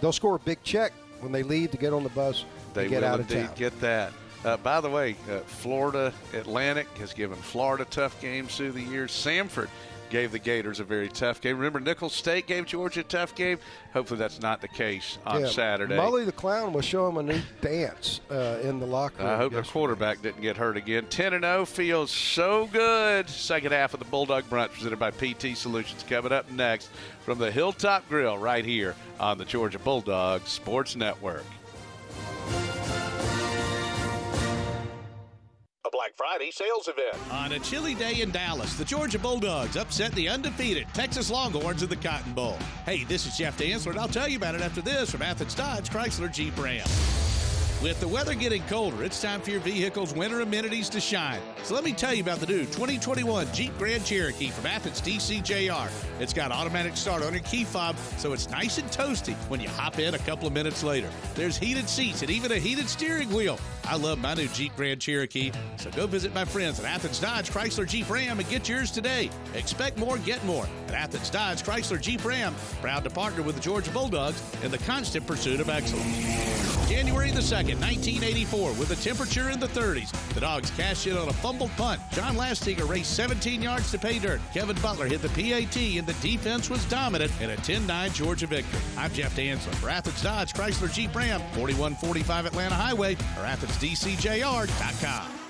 [0.00, 2.90] They'll score a big check when they leave to get on the bus They to
[2.90, 3.54] get will out of indeed town.
[3.56, 4.12] get that.
[4.44, 9.10] Uh, by the way, uh, Florida Atlantic has given Florida tough games through the years.
[9.10, 9.68] Samford
[10.10, 11.56] gave the Gators a very tough game.
[11.56, 13.58] Remember, Nicholls State gave Georgia a tough game.
[13.94, 15.96] Hopefully, that's not the case on Yeah, Saturday.
[15.96, 19.32] Molly the clown will show him a new dance uh, in the locker room.
[19.32, 19.72] I hope yesterday.
[19.72, 21.06] quarterback didn't get hurt again.
[21.06, 23.28] 10 and 0 feels so good.
[23.28, 26.90] Second half of the Bulldog Brunch presented by PT Solutions coming up next
[27.24, 31.44] from the Hilltop Grill right here on the Georgia Bulldogs Sports Network.
[36.16, 37.16] Friday sales event.
[37.32, 41.88] On a chilly day in Dallas, the Georgia Bulldogs upset the undefeated Texas Longhorns in
[41.88, 42.56] the Cotton Bowl.
[42.86, 45.54] Hey, this is Jeff Dantzler, and I'll tell you about it after this from Athens
[45.54, 46.86] Dodge Chrysler Jeep Ram.
[47.84, 51.42] With the weather getting colder, it's time for your vehicle's winter amenities to shine.
[51.64, 55.90] So let me tell you about the new 2021 Jeep Grand Cherokee from Athens DCJR.
[56.18, 59.68] It's got automatic start on your key fob, so it's nice and toasty when you
[59.68, 61.10] hop in a couple of minutes later.
[61.34, 63.60] There's heated seats and even a heated steering wheel.
[63.86, 67.50] I love my new Jeep Grand Cherokee, so go visit my friends at Athens Dodge
[67.50, 69.28] Chrysler Jeep Ram and get yours today.
[69.54, 72.54] Expect more, get more at Athens Dodge Chrysler Jeep Ram.
[72.80, 76.64] Proud to partner with the Georgia Bulldogs in the constant pursuit of excellence.
[76.88, 80.10] January the 2nd, 1984, with a temperature in the 30s.
[80.34, 82.00] The Dogs cashed in on a fumbled punt.
[82.12, 84.40] John Lastinger raced 17 yards to pay dirt.
[84.52, 88.80] Kevin Butler hit the PAT, and the defense was dominant in a 10-9 Georgia victory.
[88.96, 95.43] I'm Jeff Dantzler for Athens Dodge Chrysler Jeep Ram, 4145 Atlanta Highway, or AthensDCJR.com.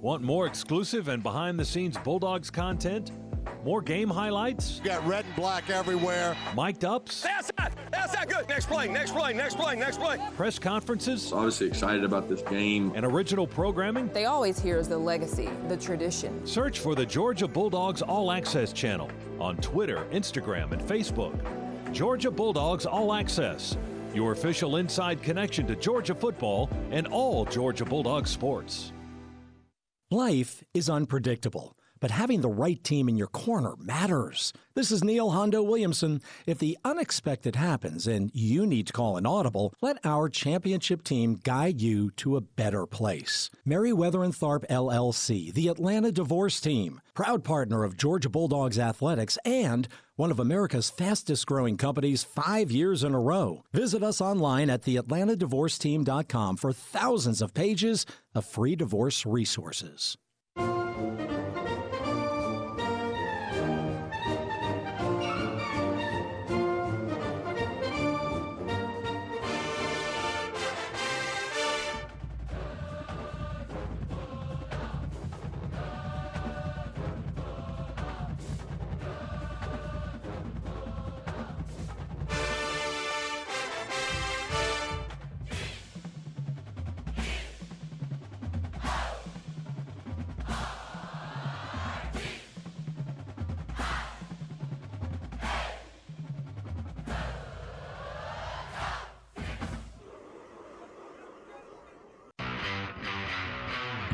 [0.00, 3.12] Want more exclusive and behind the scenes Bulldogs content?
[3.66, 4.80] More game highlights?
[4.82, 6.34] Got red and black everywhere.
[6.56, 7.20] Mic'd ups?
[7.20, 8.48] That's not, that's not good.
[8.48, 10.18] Next play, next play, next play, next play.
[10.38, 11.30] Press conferences?
[11.34, 12.92] Obviously excited about this game.
[12.94, 14.08] And original programming?
[14.14, 16.46] They always hear is the legacy, the tradition.
[16.46, 21.38] Search for the Georgia Bulldogs All Access channel on Twitter, Instagram, and Facebook.
[21.92, 23.76] Georgia Bulldogs All Access,
[24.14, 28.92] your official inside connection to Georgia football and all Georgia Bulldogs sports.
[30.12, 34.52] Life is unpredictable, but having the right team in your corner matters.
[34.74, 36.20] This is Neil Hondo Williamson.
[36.46, 41.38] If the unexpected happens and you need to call an audible, let our championship team
[41.44, 43.50] guide you to a better place.
[43.64, 49.86] Meriwether and Tharp LLC, the Atlanta Divorce Team, proud partner of Georgia Bulldogs Athletics and
[50.20, 53.64] one of America's fastest growing companies five years in a row.
[53.72, 58.04] Visit us online at theatlantadivorceteam.com for thousands of pages
[58.34, 60.18] of free divorce resources.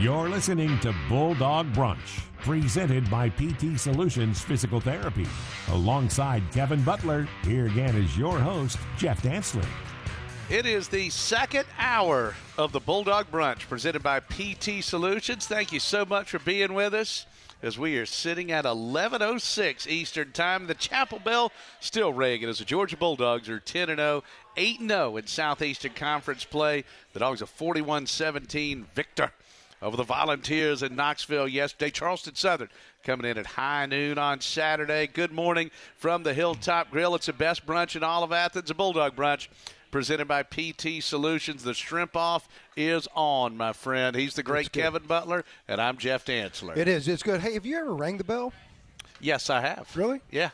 [0.07, 5.27] You're listening to Bulldog Brunch, presented by PT Solutions Physical Therapy.
[5.73, 9.67] Alongside Kevin Butler, here again is your host, Jeff Dantzler.
[10.49, 15.49] It is the second hour of the Bulldog Brunch presented by PT Solutions.
[15.49, 17.27] Thank you so much for being with us
[17.61, 20.69] as we are sitting at 11:06 Eastern Time.
[20.69, 21.51] The chapel bell
[21.81, 24.23] still ringing as the Georgia Bulldogs are 10 and 0,
[24.57, 26.85] 8 and 0 in Southeastern Conference play.
[27.13, 29.33] The Dogs a 41-17 victor
[29.87, 31.93] over the Volunteers in Knoxville yesterday.
[31.93, 32.69] Charleston Southern
[33.05, 35.07] coming in at high noon on Saturday.
[35.07, 37.15] Good morning from the Hilltop Grill.
[37.15, 39.47] It's the best brunch in all of Athens, a Bulldog brunch
[39.93, 41.63] presented by PT Solutions.
[41.63, 44.17] The shrimp off is on, my friend.
[44.17, 46.77] He's the great Kevin Butler, and I'm Jeff Dantzler.
[46.77, 47.07] It is.
[47.07, 47.41] It's good.
[47.41, 48.53] Hey, have you ever rang the bell?
[49.21, 49.89] Yes, I have.
[49.97, 50.21] Really?
[50.33, 50.51] Yeah.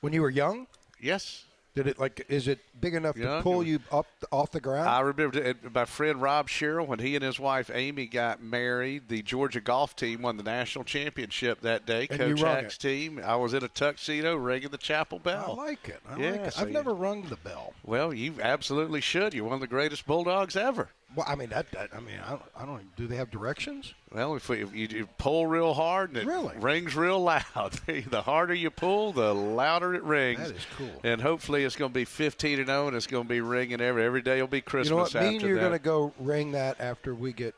[0.00, 0.66] When you were young?
[1.00, 1.44] Yes.
[1.74, 2.26] Did it like?
[2.28, 4.88] Is it big enough to pull you up off the ground?
[4.88, 9.08] I remember my friend Rob Sherrill when he and his wife Amy got married.
[9.08, 12.08] The Georgia golf team won the national championship that day.
[12.10, 12.80] And Coach Haack's it.
[12.80, 13.20] team.
[13.24, 15.54] I was in a tuxedo ringing the chapel I bell.
[15.56, 16.00] like it.
[16.08, 16.52] I Yeah, like it.
[16.54, 17.74] so I've never rung the bell.
[17.84, 19.32] Well, you absolutely should.
[19.32, 20.88] You're one of the greatest bulldogs ever.
[21.14, 21.70] Well, I mean that.
[21.72, 22.96] that I mean, I don't, I don't.
[22.96, 23.94] Do they have directions?
[24.12, 26.54] Well, if, we, if you, you pull real hard and it Really?
[26.58, 27.44] rings real loud,
[27.86, 30.40] the harder you pull, the louder it rings.
[30.40, 31.00] That is cool.
[31.04, 33.80] And hopefully, it's going to be 15 and 0, and it's going to be ringing
[33.80, 34.40] every every day.
[34.40, 35.14] Will be Christmas you know what?
[35.14, 37.54] after Me and you're going to go ring that after we get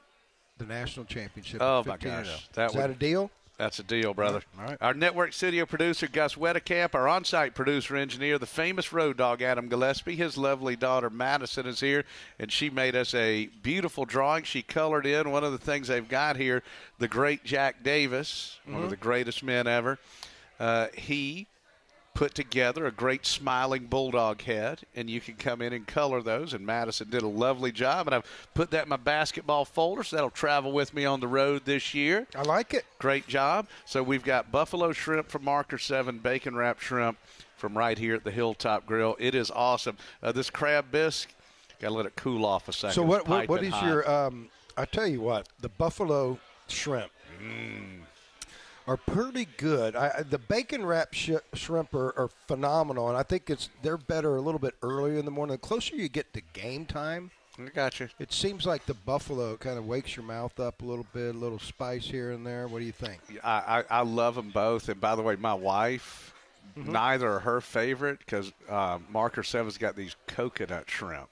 [0.59, 1.61] the national championship.
[1.61, 1.96] Oh my oh.
[1.96, 2.36] gosh, 0.
[2.55, 3.30] that is that a deal?
[3.61, 4.41] That's a deal, brother.
[4.59, 4.79] All right.
[4.81, 9.43] Our network studio producer, Gus Wedekamp, our on site producer engineer, the famous road dog,
[9.43, 10.17] Adam Gillespie.
[10.17, 12.05] His lovely daughter, Madison, is here,
[12.39, 14.45] and she made us a beautiful drawing.
[14.45, 16.63] She colored in one of the things they've got here
[16.99, 18.85] the great Jack Davis, one Mm-hmm.
[18.85, 19.99] of the greatest men ever.
[20.59, 21.47] Uh, he
[22.15, 26.53] put together a great smiling bulldog head, and you can come in and color those.
[26.53, 30.17] And Madison did a lovely job, and I've put that in my basketball folder, so
[30.17, 32.27] that'll travel with me on the road this year.
[32.35, 32.85] I like it.
[32.99, 33.67] Great job.
[33.87, 37.19] So we've got buffalo shrimp from Marker 7, bacon wrapped shrimp
[37.57, 39.17] from right here at the Hilltop Grill.
[39.19, 39.97] It is awesome.
[40.23, 41.33] Uh, this crab bisque,
[41.81, 42.95] got to let it cool off a second.
[42.95, 43.29] So what?
[43.29, 43.87] What, what is hot.
[43.87, 44.11] your?
[44.11, 46.39] Um, I tell you what, the buffalo
[46.69, 47.11] shrimp
[47.43, 48.01] Mm.
[48.91, 49.95] Are pretty good.
[49.95, 54.36] I, the bacon wrap sh- shrimp are, are phenomenal, and I think it's they're better
[54.36, 55.55] a little bit earlier in the morning.
[55.55, 58.09] The closer you get to game time, I got you.
[58.18, 61.38] it seems like the buffalo kind of wakes your mouth up a little bit, a
[61.38, 62.66] little spice here and there.
[62.68, 63.20] What do you think?
[63.45, 64.88] I, I, I love them both.
[64.88, 66.34] And by the way, my wife,
[66.78, 66.93] Mm-hmm.
[66.93, 71.28] neither are her favorite because uh, Marker 7's got these coconut shrimp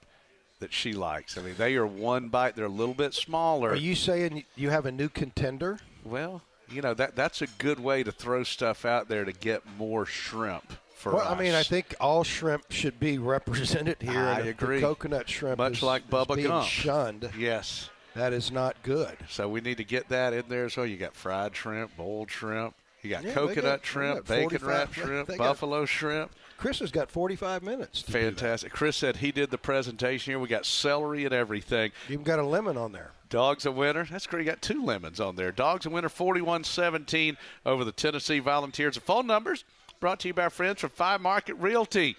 [0.58, 1.38] that she likes.
[1.38, 2.56] I mean, they are one bite.
[2.56, 3.70] They're a little bit smaller.
[3.70, 5.78] Are you saying you have a new contender?
[6.02, 9.62] Well, you know that that's a good way to throw stuff out there to get
[9.76, 11.30] more shrimp for well, us.
[11.30, 14.18] I mean, I think all shrimp should be represented here.
[14.18, 14.80] I and agree.
[14.80, 16.66] The coconut shrimp, Much is, like Bubba being Gump.
[16.66, 17.30] shunned.
[17.38, 17.90] Yes.
[18.14, 19.16] That is not good.
[19.28, 20.68] So we need to get that in there.
[20.68, 22.74] So you got fried shrimp, boiled shrimp,
[23.08, 26.30] you got Yeah, coconut got- shrimp, got bacon 45 wrapped they shrimp, got- buffalo shrimp.
[26.58, 28.02] Chris has got 45 minutes.
[28.02, 28.24] To do that.
[28.24, 28.72] Fantastic.
[28.72, 30.38] Chris said he did the presentation here.
[30.40, 31.92] We got celery and everything.
[32.08, 33.12] You even got a lemon on there.
[33.30, 34.04] Dogs a winner.
[34.10, 34.44] That's great.
[34.44, 35.52] You got two lemons on there.
[35.52, 38.94] Dogs a winner 41 17 over the Tennessee Volunteers.
[38.96, 39.64] The phone numbers
[40.00, 42.16] brought to you by our friends from Five Market Realty.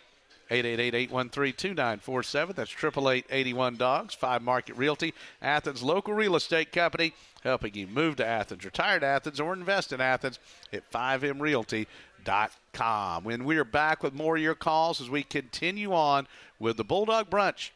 [0.51, 2.55] 888-813-2947.
[2.55, 8.25] That's 888 dogs Five Market Realty, Athens local real estate company, helping you move to
[8.25, 10.39] Athens, retire to Athens, or invest in Athens
[10.73, 13.23] at 5mrealty.com.
[13.23, 16.27] When we are back with more of your calls as we continue on
[16.59, 17.69] with the Bulldog Brunch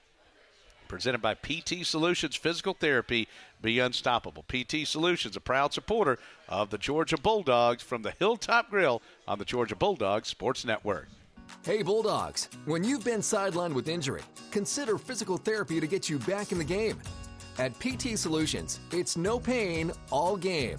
[0.93, 3.27] presented by PT Solutions Physical Therapy.
[3.63, 4.45] Be unstoppable.
[4.47, 9.45] PT Solutions, a proud supporter of the Georgia Bulldogs from the Hilltop Grill on the
[9.45, 11.07] Georgia Bulldogs Sports Network.
[11.61, 16.51] Hey Bulldogs, when you've been sidelined with injury, consider physical therapy to get you back
[16.51, 16.99] in the game.
[17.57, 20.77] At PT Solutions, it's no pain, all game.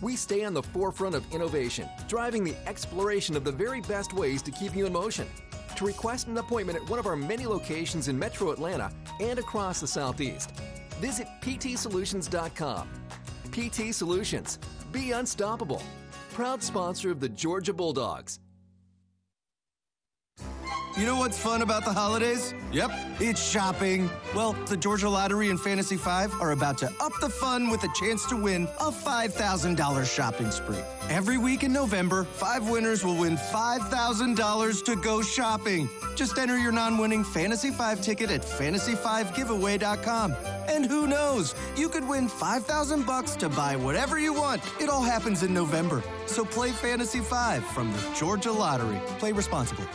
[0.00, 4.40] We stay on the forefront of innovation, driving the exploration of the very best ways
[4.42, 5.28] to keep you in motion.
[5.76, 9.80] To request an appointment at one of our many locations in Metro Atlanta and across
[9.80, 10.50] the Southeast,
[10.98, 12.88] visit ptsolutions.com.
[13.50, 14.58] PT Solutions,
[14.92, 15.82] be unstoppable.
[16.32, 18.38] Proud sponsor of the Georgia Bulldogs.
[20.96, 22.52] You know what's fun about the holidays?
[22.70, 24.10] Yep, it's shopping.
[24.34, 27.88] Well, the Georgia Lottery and Fantasy 5 are about to up the fun with a
[27.94, 30.82] chance to win a $5,000 shopping spree.
[31.08, 35.88] Every week in November, five winners will win $5,000 to go shopping.
[36.14, 40.34] Just enter your non winning Fantasy 5 ticket at fantasy5giveaway.com.
[40.68, 44.62] And who knows, you could win 5000 bucks to buy whatever you want.
[44.78, 46.02] It all happens in November.
[46.26, 49.00] So play Fantasy 5 from the Georgia Lottery.
[49.18, 49.86] Play responsibly.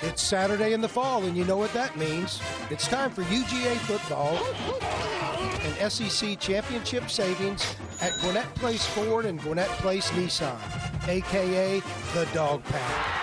[0.00, 2.40] It's Saturday in the fall, and you know what that means.
[2.70, 4.38] It's time for UGA football.
[5.62, 10.56] and SEC championship savings at Gwinnett Place Ford and Gwinnett Place Nissan,
[11.08, 11.80] aka
[12.14, 13.18] the Dog Pack.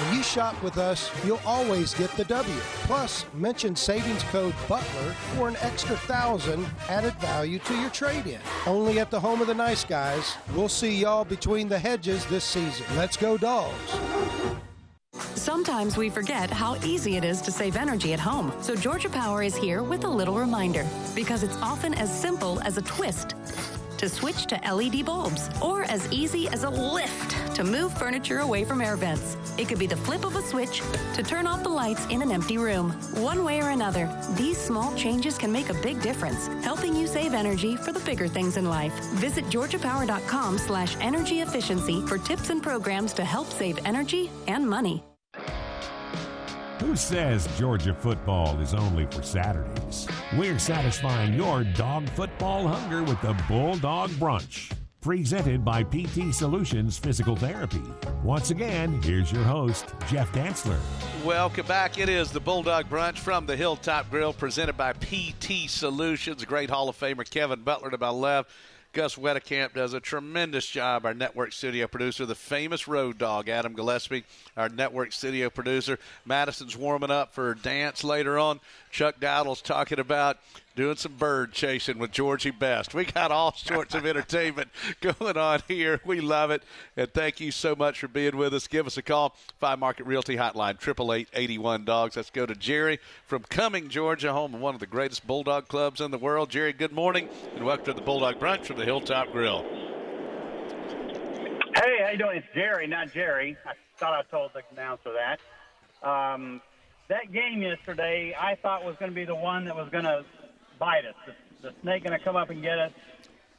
[0.00, 2.54] When you shop with us, you'll always get the W.
[2.84, 8.40] Plus, mention savings code BUTLER for an extra thousand added value to your trade-in.
[8.66, 10.34] Only at the home of the nice guys.
[10.54, 12.86] We'll see y'all between the hedges this season.
[12.96, 13.94] Let's go dogs.
[15.36, 18.52] Sometimes we forget how easy it is to save energy at home.
[18.60, 22.76] So Georgia Power is here with a little reminder because it's often as simple as
[22.78, 23.34] a twist
[23.98, 28.64] to switch to LED bulbs or as easy as a lift to move furniture away
[28.64, 29.36] from air vents.
[29.58, 30.82] It could be the flip of a switch
[31.14, 32.90] to turn off the lights in an empty room.
[33.14, 37.34] One way or another, these small changes can make a big difference, helping you save
[37.34, 38.94] energy for the bigger things in life.
[39.14, 45.02] Visit georgiapower.com slash energy efficiency for tips and programs to help save energy and money.
[46.84, 50.06] Who says Georgia football is only for Saturdays?
[50.36, 54.70] We're satisfying your dog football hunger with the Bulldog Brunch.
[55.00, 57.80] Presented by PT Solutions Physical Therapy.
[58.22, 60.78] Once again, here's your host, Jeff Dantzler.
[61.24, 61.98] Welcome back.
[61.98, 66.44] It is the Bulldog Brunch from the Hilltop Grill, presented by PT Solutions.
[66.44, 68.50] Great Hall of Famer Kevin Butler to my left.
[68.94, 72.26] Gus Wedekamp does a tremendous job, our network studio producer.
[72.26, 74.24] The famous road dog, Adam Gillespie,
[74.56, 75.98] our network studio producer.
[76.24, 78.60] Madison's warming up for dance later on.
[78.92, 80.38] Chuck Dowdle's talking about
[80.76, 82.94] doing some bird chasing with Georgie Best.
[82.94, 84.70] We got all sorts of entertainment
[85.00, 86.00] going on here.
[86.04, 86.62] We love it.
[86.96, 88.66] And thank you so much for being with us.
[88.66, 89.36] Give us a call.
[89.58, 92.16] Five Market Realty Hotline, 888 Dogs.
[92.16, 96.00] Let's go to Jerry from Cumming, Georgia, home of one of the greatest Bulldog clubs
[96.00, 96.50] in the world.
[96.50, 99.64] Jerry, good morning, and welcome to the Bulldog Brunch from the Hilltop Grill.
[101.74, 102.38] Hey, how you doing?
[102.38, 103.56] It's Jerry, not Jerry.
[103.66, 106.08] I thought I told the announcer that.
[106.08, 106.60] Um,
[107.08, 110.24] that game yesterday, I thought was going to be the one that was going to
[110.78, 111.14] bite us.
[111.26, 112.92] The, the snake going to come up and get us.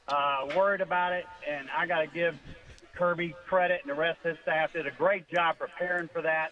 [0.08, 2.38] Uh, worried about it, and I got to give
[2.96, 6.52] Kirby credit and the rest of his staff did a great job preparing for that.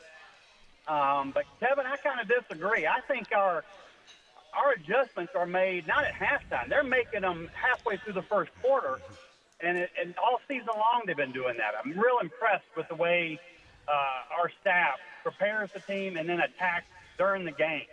[0.88, 2.86] Um, but Kevin, I kind of disagree.
[2.86, 3.64] I think our
[4.56, 9.00] our adjustments are made not at halftime; they're making them halfway through the first quarter,
[9.62, 11.74] and it, and all season long they've been doing that.
[11.84, 13.40] I'm real impressed with the way
[13.88, 16.86] uh, our staff prepares the team and then attacks
[17.18, 17.86] during the game.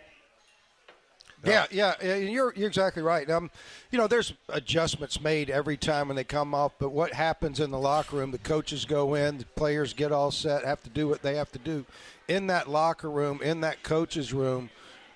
[1.43, 3.27] Yeah, yeah, yeah, you're you're exactly right.
[3.29, 3.49] Um,
[3.89, 7.71] you know, there's adjustments made every time when they come off, but what happens in
[7.71, 8.31] the locker room?
[8.31, 11.51] The coaches go in, the players get all set, have to do what they have
[11.53, 11.85] to do.
[12.27, 14.69] In that locker room, in that coach's room,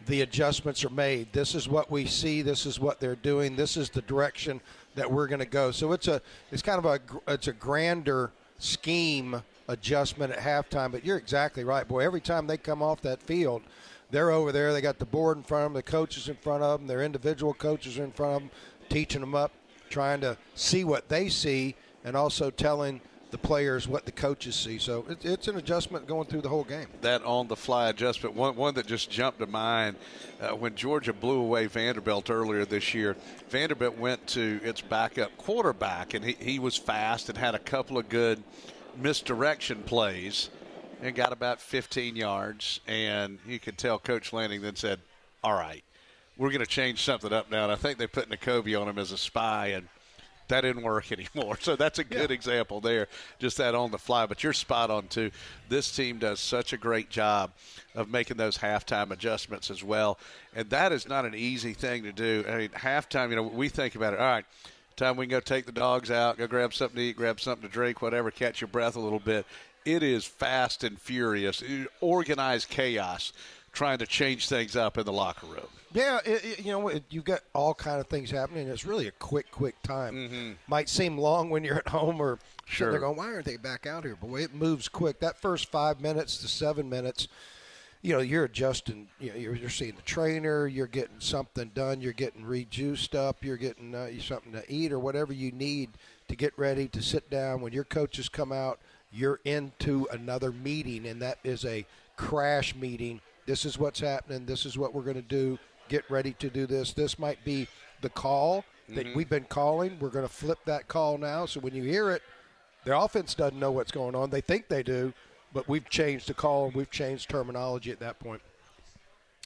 [0.07, 1.31] the adjustments are made.
[1.31, 2.41] This is what we see.
[2.41, 3.55] This is what they're doing.
[3.55, 4.61] This is the direction
[4.95, 5.71] that we're going to go.
[5.71, 6.21] So it's a
[6.51, 6.99] it's kind of a
[7.31, 10.91] it's a grander scheme adjustment at halftime.
[10.91, 11.99] But you're exactly right, boy.
[11.99, 13.61] Every time they come off that field
[14.11, 14.73] they're over there.
[14.73, 17.01] They got the board in front of them, the coaches in front of them, their
[17.01, 18.51] individual coaches are in front of them,
[18.89, 19.51] teaching them up,
[19.89, 23.01] trying to see what they see, and also telling
[23.31, 24.77] the players what the coaches see.
[24.77, 26.87] So it, it's an adjustment going through the whole game.
[27.01, 29.97] That on the fly adjustment, one, one that just jumped to mind
[30.39, 33.17] uh, when Georgia blew away Vanderbilt earlier this year.
[33.49, 37.97] Vanderbilt went to its backup quarterback, and he, he was fast and had a couple
[37.97, 38.41] of good
[38.97, 40.49] misdirection plays
[41.05, 42.79] and got about 15 yards.
[42.87, 44.99] And you could tell Coach Lanning then said,
[45.43, 45.83] All right,
[46.35, 47.63] we're going to change something up now.
[47.63, 49.87] And I think they put Nakobe on him as a spy, and
[50.47, 51.57] that didn't work anymore.
[51.61, 52.35] So that's a good yeah.
[52.35, 54.25] example there, just that on the fly.
[54.25, 55.29] But you're spot on, too.
[55.69, 57.51] This team does such a great job
[57.93, 60.17] of making those halftime adjustments as well.
[60.55, 62.43] And that is not an easy thing to do.
[62.49, 64.45] I mean, halftime, you know, we think about it, all right,
[64.95, 67.67] time we can go take the dogs out, go grab something to eat, grab something
[67.67, 69.45] to drink, whatever, catch your breath a little bit
[69.85, 71.63] it is fast and furious,
[72.01, 73.31] organized chaos,
[73.71, 75.67] trying to change things up in the locker room.
[75.93, 78.67] Yeah, it, it, you know, it, you've got all kind of things happening.
[78.67, 80.15] It's really a quick, quick time.
[80.15, 80.51] Mm-hmm.
[80.67, 82.91] Might seem long when you're at home or sure.
[82.91, 84.17] they're going, why aren't they back out here?
[84.19, 85.19] But it moves quick.
[85.19, 87.29] That first five minutes to seven minutes,
[88.01, 89.07] you know, you're adjusting.
[89.21, 90.67] You know, you're, you're seeing the trainer.
[90.67, 92.01] You're getting something done.
[92.01, 93.37] You're getting rejuiced up.
[93.41, 95.91] You're getting uh, something to eat or whatever you need
[96.27, 97.61] to get ready to sit down.
[97.61, 98.79] When your coaches come out–
[99.15, 101.85] you're into another meeting, and that is a
[102.17, 103.21] crash meeting.
[103.45, 104.45] This is what's happening.
[104.45, 105.57] This is what we're going to do.
[105.87, 106.93] Get ready to do this.
[106.93, 107.67] This might be
[108.01, 109.17] the call that mm-hmm.
[109.17, 109.97] we've been calling.
[109.99, 111.45] We're going to flip that call now.
[111.45, 112.21] So when you hear it,
[112.83, 114.29] the offense doesn't know what's going on.
[114.29, 115.13] They think they do,
[115.53, 118.41] but we've changed the call and we've changed terminology at that point.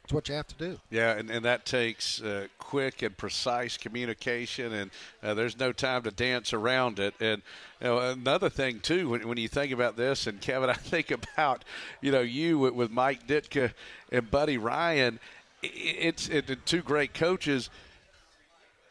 [0.09, 0.79] It's what you have to do.
[0.89, 4.89] Yeah, and, and that takes uh, quick and precise communication, and
[5.21, 7.13] uh, there's no time to dance around it.
[7.19, 7.43] And
[7.79, 11.11] you know, another thing too, when, when you think about this, and Kevin, I think
[11.11, 11.63] about
[12.01, 13.71] you know you with, with Mike Ditka
[14.11, 15.19] and Buddy Ryan.
[15.61, 17.69] It's it, two great coaches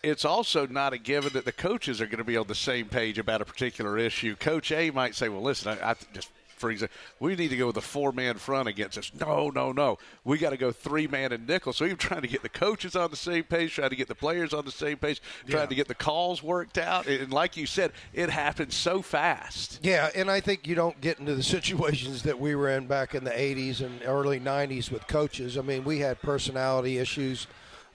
[0.01, 2.87] it's also not a given that the coaches are going to be on the same
[2.87, 4.37] page about a particular issue.
[4.37, 7.67] Coach A might say, "Well, listen, I, I just for example, we need to go
[7.69, 9.11] with a four man front against us.
[9.19, 9.99] No, no, no.
[10.25, 11.73] We got to go three man and nickel.
[11.73, 14.15] So you're trying to get the coaches on the same page, trying to get the
[14.15, 15.67] players on the same page, trying Yeah.
[15.69, 17.07] to get the calls worked out.
[17.07, 19.81] And like you said, it happens so fast.
[19.83, 23.15] Yeah, and I think you don't get into the situations that we were in back
[23.15, 25.57] in the 80s and early 90s with coaches.
[25.59, 27.47] I mean, we had personality issues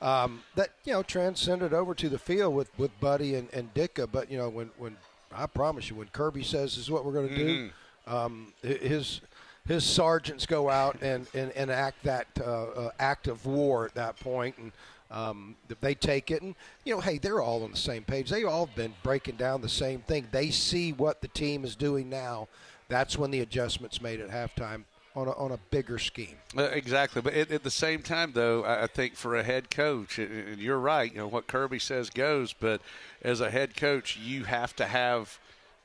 [0.01, 4.09] um, that, you know, transcended over to the field with, with Buddy and, and Ditka.
[4.11, 4.97] But, you know, when, when
[5.33, 7.69] I promise you, when Kirby says this is what we're going to do,
[8.07, 9.21] um, his
[9.67, 14.19] his sergeants go out and, and, act that uh, uh, act of war at that
[14.19, 14.73] point and
[15.09, 18.29] um, they take it and you know hey they're all on the same page.
[18.29, 20.27] They all been breaking down the same thing.
[20.31, 22.47] They see what the team is doing now.
[22.89, 24.83] That's when the adjustments made at halftime
[25.15, 26.35] on a, on a bigger scheme.
[26.57, 29.69] Uh, exactly, but at, at the same time, though, I I think for a head
[29.69, 31.11] coach, and you're right.
[31.11, 32.81] You know what Kirby says goes, but
[33.21, 35.39] as a head coach, you have to have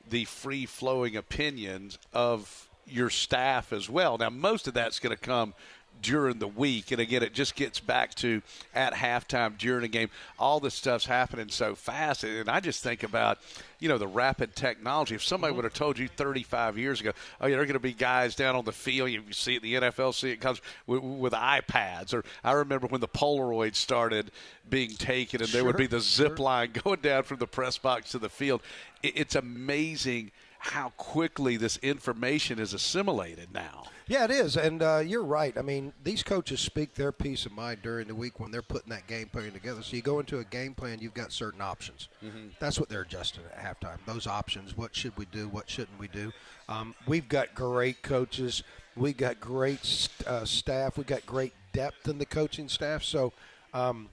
[0.09, 4.17] the free flowing opinions of your staff as well.
[4.17, 5.53] Now, most of that's going to come
[6.01, 8.41] during the week, and again, it just gets back to
[8.73, 10.09] at halftime during a game.
[10.37, 13.39] All this stuff's happening so fast, and I just think about
[13.79, 15.15] you know the rapid technology.
[15.15, 15.57] If somebody mm-hmm.
[15.57, 18.35] would have told you 35 years ago, oh yeah, there are going to be guys
[18.35, 19.09] down on the field.
[19.09, 22.13] You see it in the NFL, see it comes with, with iPads.
[22.13, 24.31] Or I remember when the Polaroids started
[24.69, 28.11] being taken, and there would be the zip line going down from the press box
[28.11, 28.61] to the field.
[29.03, 33.85] It, it's amazing how quickly this information is assimilated now.
[34.09, 35.55] Yeah, it is, and uh, you're right.
[35.55, 38.89] I mean, these coaches speak their peace of mind during the week when they're putting
[38.89, 39.83] that game plan together.
[39.83, 42.07] So you go into a game plan, you've got certain options.
[42.23, 42.49] Mhm.
[42.59, 43.99] That's what they're adjusting at halftime.
[44.07, 44.75] Those options.
[44.75, 45.47] What should we do?
[45.47, 46.33] What shouldn't we do?
[46.67, 48.63] Um, we've got great coaches.
[48.95, 50.97] We've got great st- uh, staff.
[50.97, 53.03] We've got great depth in the coaching staff.
[53.03, 53.31] So
[53.75, 54.09] um,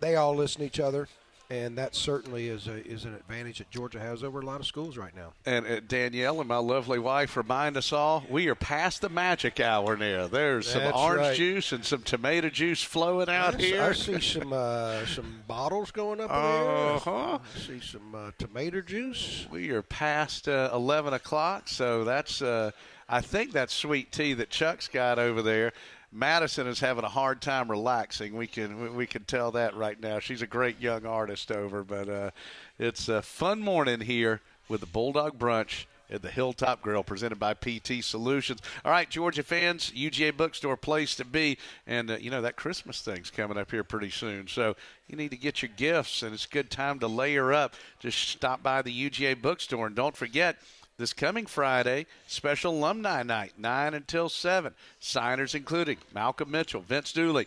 [0.00, 1.06] they all listen to each other,
[1.50, 4.66] and that certainly is a, is an advantage that Georgia has over a lot of
[4.66, 5.32] schools right now.
[5.44, 9.58] And uh, Danielle and my lovely wife remind us all we are past the magic
[9.58, 10.28] hour now.
[10.28, 11.36] There's some orange right.
[11.36, 13.82] juice and some tomato juice flowing out I here.
[13.82, 16.94] I see some uh, some bottles going up in there.
[16.94, 17.38] Uh-huh.
[17.38, 19.46] I see some uh, tomato juice.
[19.50, 22.70] We are past uh, 11 o'clock, so that's, uh,
[23.08, 25.72] I think that's sweet tea that Chuck's got over there.
[26.12, 28.34] Madison is having a hard time relaxing.
[28.34, 30.18] We can we- can tell that right now.
[30.18, 32.30] She's a great young artist over, but uh,
[32.78, 37.54] it's a fun morning here with the Bulldog Brunch at the Hilltop Grill, presented by
[37.54, 38.60] PT Solutions.
[38.84, 41.56] All right, Georgia fans, UGA Bookstore place to be,
[41.86, 44.74] and uh, you know that Christmas thing's coming up here pretty soon, so
[45.06, 47.74] you need to get your gifts, and it's a good time to layer up.
[48.00, 50.56] Just stop by the UGA Bookstore, and don't forget.
[51.00, 54.74] This coming Friday, special alumni night, 9 until 7.
[54.98, 57.46] Signers including Malcolm Mitchell, Vince Dooley,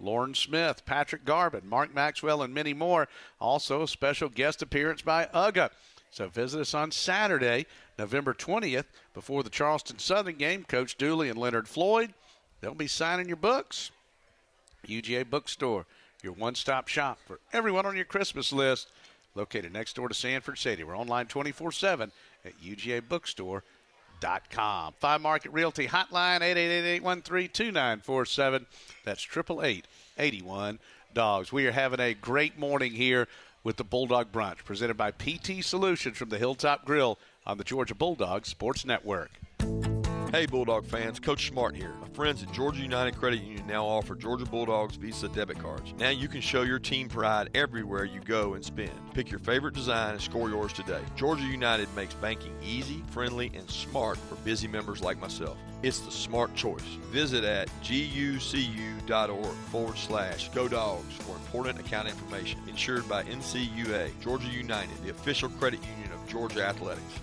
[0.00, 3.06] Loran Smith, Patrick Garbin, Mark Maxwell, and many more.
[3.38, 5.68] Also, a special guest appearance by UGA.
[6.12, 7.66] So visit us on Saturday,
[7.98, 10.64] November 20th, before the Charleston Southern game.
[10.64, 12.14] Coach Dooley and Leonard Floyd,
[12.62, 13.90] they'll be signing your books.
[14.88, 15.84] UGA Bookstore,
[16.22, 18.88] your one stop shop for everyone on your Christmas list.
[19.34, 20.84] Located next door to Sanford City.
[20.84, 22.10] We're online 24 7
[22.44, 24.94] at UGABookstore.com.
[24.98, 26.40] Five Market Realty Hotline
[27.00, 28.66] 888-813-2947.
[29.04, 30.78] That's 888-81
[31.12, 31.52] Dogs.
[31.52, 33.28] We are having a great morning here
[33.62, 37.94] with the Bulldog Brunch presented by PT Solutions from the Hilltop Grill on the Georgia
[37.94, 39.30] Bulldogs Sports Network.
[40.34, 41.92] Hey, Bulldog fans, Coach Smart here.
[42.00, 45.94] My friends at Georgia United Credit Union now offer Georgia Bulldogs Visa debit cards.
[45.96, 48.90] Now you can show your team pride everywhere you go and spend.
[49.14, 51.02] Pick your favorite design and score yours today.
[51.14, 55.56] Georgia United makes banking easy, friendly, and smart for busy members like myself.
[55.84, 56.82] It's the smart choice.
[57.12, 62.58] Visit at gucu.org forward slash go dogs for important account information.
[62.66, 67.20] Insured by NCUA, Georgia United, the official credit union of Georgia Athletics.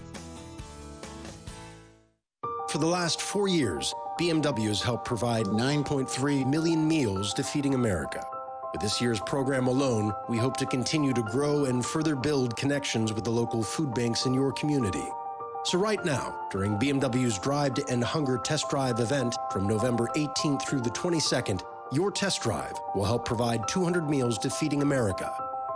[2.72, 8.26] For the last four years, BMW has helped provide 9.3 million meals to Feeding America.
[8.72, 13.12] With this year's program alone, we hope to continue to grow and further build connections
[13.12, 15.04] with the local food banks in your community.
[15.66, 20.62] So, right now, during BMW's Drive to End Hunger test drive event from November 18th
[20.62, 25.30] through the 22nd, your test drive will help provide 200 meals to Feeding America,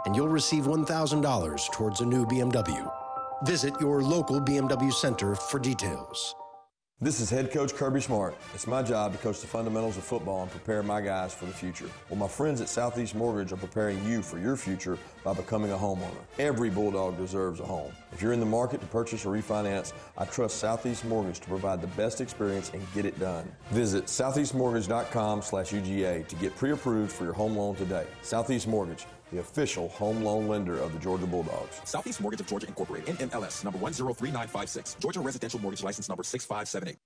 [0.06, 2.90] and you'll receive $1,000 towards a new BMW.
[3.44, 6.38] Visit your local BMW center for details.
[7.02, 8.38] This is head coach Kirby Smart.
[8.54, 11.52] It's my job to coach the fundamentals of football and prepare my guys for the
[11.52, 11.90] future.
[12.10, 15.76] Well, my friends at Southeast Mortgage are preparing you for your future by becoming a
[15.76, 16.24] homeowner.
[16.40, 17.92] Every Bulldog deserves a home.
[18.14, 21.82] If you're in the market to purchase or refinance, I trust Southeast Mortgage to provide
[21.82, 23.52] the best experience and get it done.
[23.72, 28.08] Visit southeastmortgage.com slash UGA to get pre-approved for your home loan today.
[28.22, 31.82] Southeast Mortgage, the official home loan lender of the Georgia Bulldogs.
[31.84, 36.98] Southeast Mortgage of Georgia Incorporated, NMLS, number 103956, Georgia Residential Mortgage License number 6578.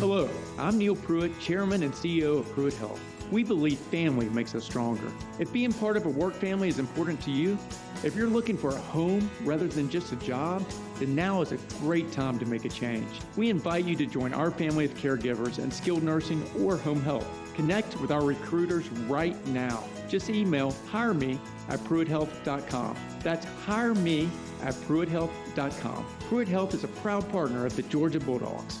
[0.00, 0.28] Hello,
[0.58, 3.00] I'm Neil Pruitt, Chairman and CEO of Pruitt Health.
[3.30, 5.10] We believe family makes us stronger.
[5.38, 7.56] If being part of a work family is important to you,
[8.02, 10.66] if you're looking for a home rather than just a job,
[10.98, 13.08] then now is a great time to make a change.
[13.36, 17.26] We invite you to join our family of caregivers in skilled nursing or home health.
[17.54, 19.84] Connect with our recruiters right now.
[20.08, 21.38] Just email hire me
[21.68, 22.96] at pruitthealth.com.
[23.20, 24.28] That's hire me
[24.62, 26.06] at pruitthealth.com.
[26.28, 28.80] Pruitt Health is a proud partner of the Georgia Bulldogs.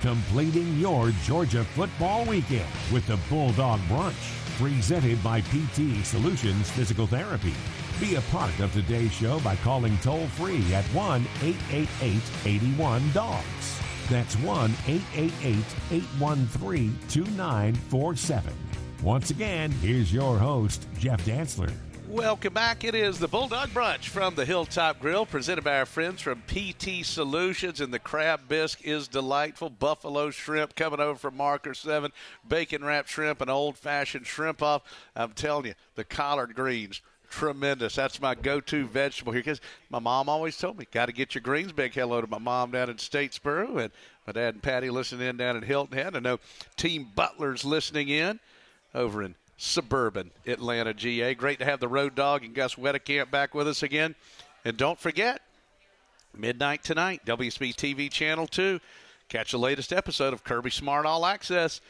[0.00, 7.54] Completing your Georgia football weekend with the Bulldog Brunch, presented by PT Solutions Physical Therapy.
[8.00, 13.80] Be a part of today's show by calling toll free at 1 888 81 Dogs.
[14.10, 18.63] That's 1 888 813 2947.
[19.04, 21.70] Once again, here's your host, Jeff Dantzler.
[22.08, 22.84] Welcome back.
[22.84, 27.04] It is the Bulldog Brunch from the Hilltop Grill, presented by our friends from PT
[27.04, 27.82] Solutions.
[27.82, 29.68] And the crab bisque is delightful.
[29.68, 32.12] Buffalo shrimp coming over from Marker 7,
[32.48, 34.80] bacon wrapped shrimp, and old fashioned shrimp off.
[35.14, 37.96] I'm telling you, the collard greens tremendous.
[37.96, 41.42] That's my go-to vegetable here because my mom always told me, got to get your
[41.42, 41.72] greens.
[41.72, 43.92] Big hello to my mom down in Statesboro and
[44.26, 46.16] my dad and Patty listening in down in Hilton Head.
[46.16, 46.38] I know
[46.76, 48.40] Team Butler's listening in
[48.94, 51.34] over in suburban Atlanta, GA.
[51.34, 54.14] Great to have the road dog and Gus Wedekamp back with us again.
[54.64, 55.42] And don't forget,
[56.36, 58.80] midnight tonight, WSB TV Channel 2.
[59.28, 61.80] Catch the latest episode of Kirby Smart All Access.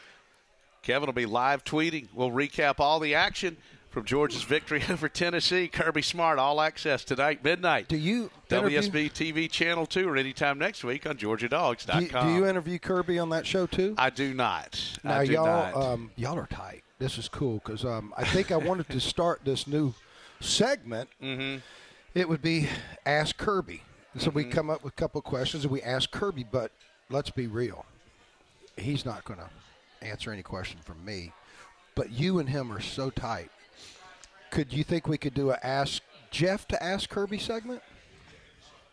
[0.82, 2.08] Kevin will be live tweeting.
[2.14, 3.56] We'll recap all the action
[3.94, 5.68] from Georgia's victory over Tennessee.
[5.68, 7.86] Kirby Smart, all access tonight, midnight.
[7.86, 12.00] Do you WSB TV Channel 2 or anytime next week on GeorgiaDogs.com.
[12.00, 13.94] Do you, do you interview Kirby on that show too?
[13.96, 14.98] I do not.
[15.04, 15.74] Now I do y'all, not.
[15.76, 16.82] Um, y'all are tight.
[16.98, 19.94] This is cool because um, I think I wanted to start this new
[20.40, 21.08] segment.
[21.22, 21.58] Mm-hmm.
[22.14, 22.68] It would be
[23.06, 23.82] Ask Kirby.
[24.18, 24.52] So we Mhm.
[24.52, 26.70] come up with a couple of questions and we ask Kirby, but
[27.10, 27.86] let's be real.
[28.76, 29.50] He's not going to
[30.06, 31.32] answer any question from me.
[31.94, 33.50] But you and him are so tight.
[34.54, 36.00] Could you think we could do a Ask
[36.30, 37.82] Jeff to Ask Kirby segment?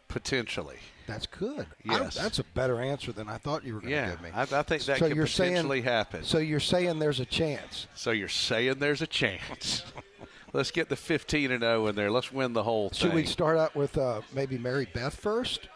[0.07, 0.77] Potentially.
[1.05, 1.67] That's good.
[1.83, 2.15] Yes.
[2.15, 4.29] that's a better answer than I thought you were going to Yeah, give me.
[4.33, 6.23] I, I think that so could you're potentially saying, happen.
[6.23, 7.85] So you're saying there's a chance.
[7.93, 9.83] So you're saying there's a chance.
[10.53, 12.09] Let's get the 15 and 0 in there.
[12.09, 13.09] Let's win the whole Should thing.
[13.11, 15.69] Should we start out with uh, maybe Mary Beth first?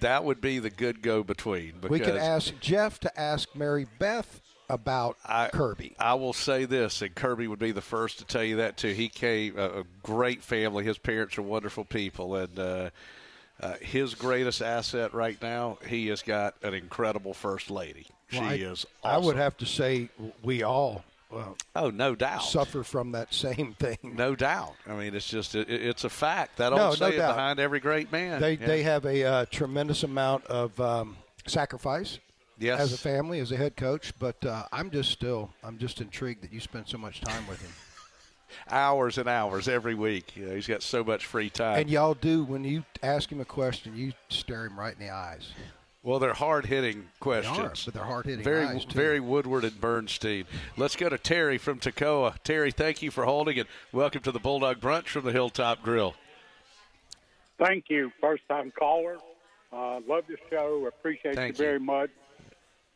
[0.00, 1.74] that would be the good go between.
[1.88, 5.16] We could ask Jeff to ask Mary Beth about
[5.52, 5.94] Kirby.
[5.98, 8.92] I will say this, and Kirby would be the first to tell you that too.
[8.92, 10.84] He came a, a great family.
[10.84, 12.90] His parents are wonderful people, and uh,
[13.60, 18.06] uh, his greatest asset right now, he has got an incredible first lady.
[18.30, 18.86] She Well, I, is.
[19.04, 20.08] I would have to say
[20.42, 21.04] we all.
[21.32, 21.44] Uh,
[21.74, 22.42] oh, no doubt.
[22.44, 23.98] Suffer from that same thing.
[24.02, 24.74] No doubt.
[24.86, 26.58] I mean, it's just it, it's a fact.
[26.58, 28.40] That No, old no saying behind every great man.
[28.40, 28.66] They Yeah.
[28.66, 32.18] they have a uh, tremendous amount of um, sacrifice.
[32.58, 32.80] Yes.
[32.80, 36.42] As a family, as a head coach, but uh, I'm just still I'm just intrigued
[36.42, 37.70] that you spend so much time with him.
[38.70, 40.36] hours and hours every week.
[40.36, 41.80] You know, he's got so much free time.
[41.80, 45.12] And y'all do when you ask him a question, you stare him right in the
[45.12, 45.50] eyes.
[46.02, 47.56] Well, they're hard hitting questions.
[47.56, 48.96] They are, but they're hard-hitting Very, eyes, too.
[48.96, 50.44] very Woodward and Bernstein.
[50.76, 52.36] Let's go to Terry from Toccoa.
[52.44, 53.66] Terry, thank you for holding it.
[53.90, 56.14] Welcome to the Bulldog Brunch from the Hilltop Grill.
[57.58, 59.16] Thank you, first time caller.
[59.72, 60.86] Uh, love the show.
[60.86, 61.70] Appreciate Thank you you.
[61.70, 62.10] very much.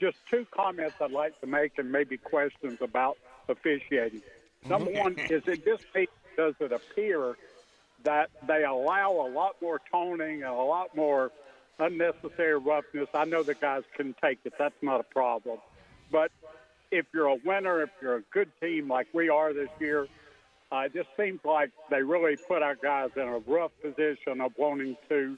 [0.00, 3.18] Just two comments I'd like to make and maybe questions about
[3.48, 4.22] officiating.
[4.66, 5.84] Number one is it just
[6.36, 7.36] does it appear
[8.04, 11.30] that they allow a lot more toning and a lot more
[11.78, 13.08] unnecessary roughness.
[13.14, 14.54] I know the guys can take it.
[14.58, 15.58] That's not a problem.
[16.10, 16.30] But
[16.90, 20.06] if you're a winner, if you're a good team like we are this year,
[20.72, 24.52] uh, it just seems like they really put our guys in a rough position of
[24.56, 25.36] wanting to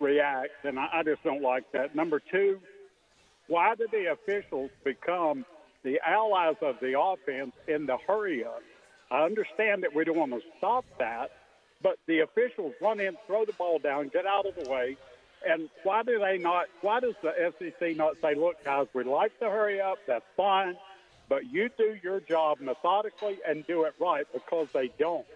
[0.00, 1.94] react, and I, I just don't like that.
[1.94, 2.60] Number two,
[3.48, 5.44] why do the officials become
[5.84, 8.62] the allies of the offense in the hurry up?
[9.10, 11.30] I understand that we don't want to stop that,
[11.82, 14.96] but the officials run in, throw the ball down, get out of the way.
[15.46, 16.66] And why do they not?
[16.80, 19.98] Why does the SEC not say, "Look, guys, we like to hurry up.
[20.06, 20.76] That's fine,
[21.28, 25.26] but you do your job methodically and do it right," because they don't.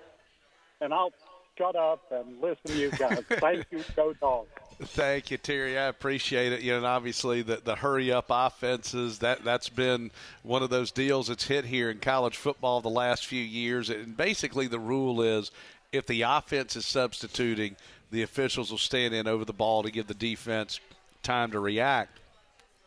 [0.81, 1.13] And I'll
[1.57, 3.23] shut up and listen to you guys.
[3.29, 4.49] Thank you, go dogs.
[4.83, 5.79] Thank you, Terry.
[5.79, 6.63] I appreciate it.
[6.63, 10.11] You know, and obviously the the hurry up offenses that that's been
[10.43, 13.91] one of those deals that's hit here in college football the last few years.
[13.91, 15.51] And basically, the rule is
[15.93, 17.77] if the offense is substituting,
[18.11, 20.81] the officials will stand in over the ball to give the defense
[21.23, 22.19] time to react.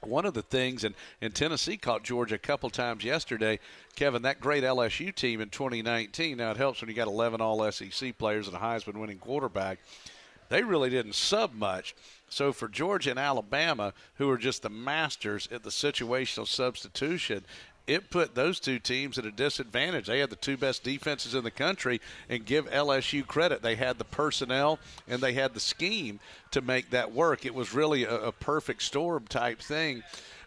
[0.01, 3.59] one of the things, and, and Tennessee caught Georgia a couple times yesterday.
[3.95, 6.37] Kevin, that great LSU team in 2019.
[6.37, 9.79] Now it helps when you got 11 All SEC players and a Heisman winning quarterback.
[10.53, 11.95] They really didn't sub much.
[12.29, 17.43] So for Georgia and Alabama, who are just the masters at the situational substitution,
[17.87, 20.05] it put those two teams at a disadvantage.
[20.05, 21.99] They had the two best defenses in the country,
[22.29, 23.63] and give LSU credit.
[23.63, 24.77] They had the personnel
[25.07, 26.19] and they had the scheme
[26.51, 27.47] to make that work.
[27.47, 30.03] It was really a, a perfect storm type thing.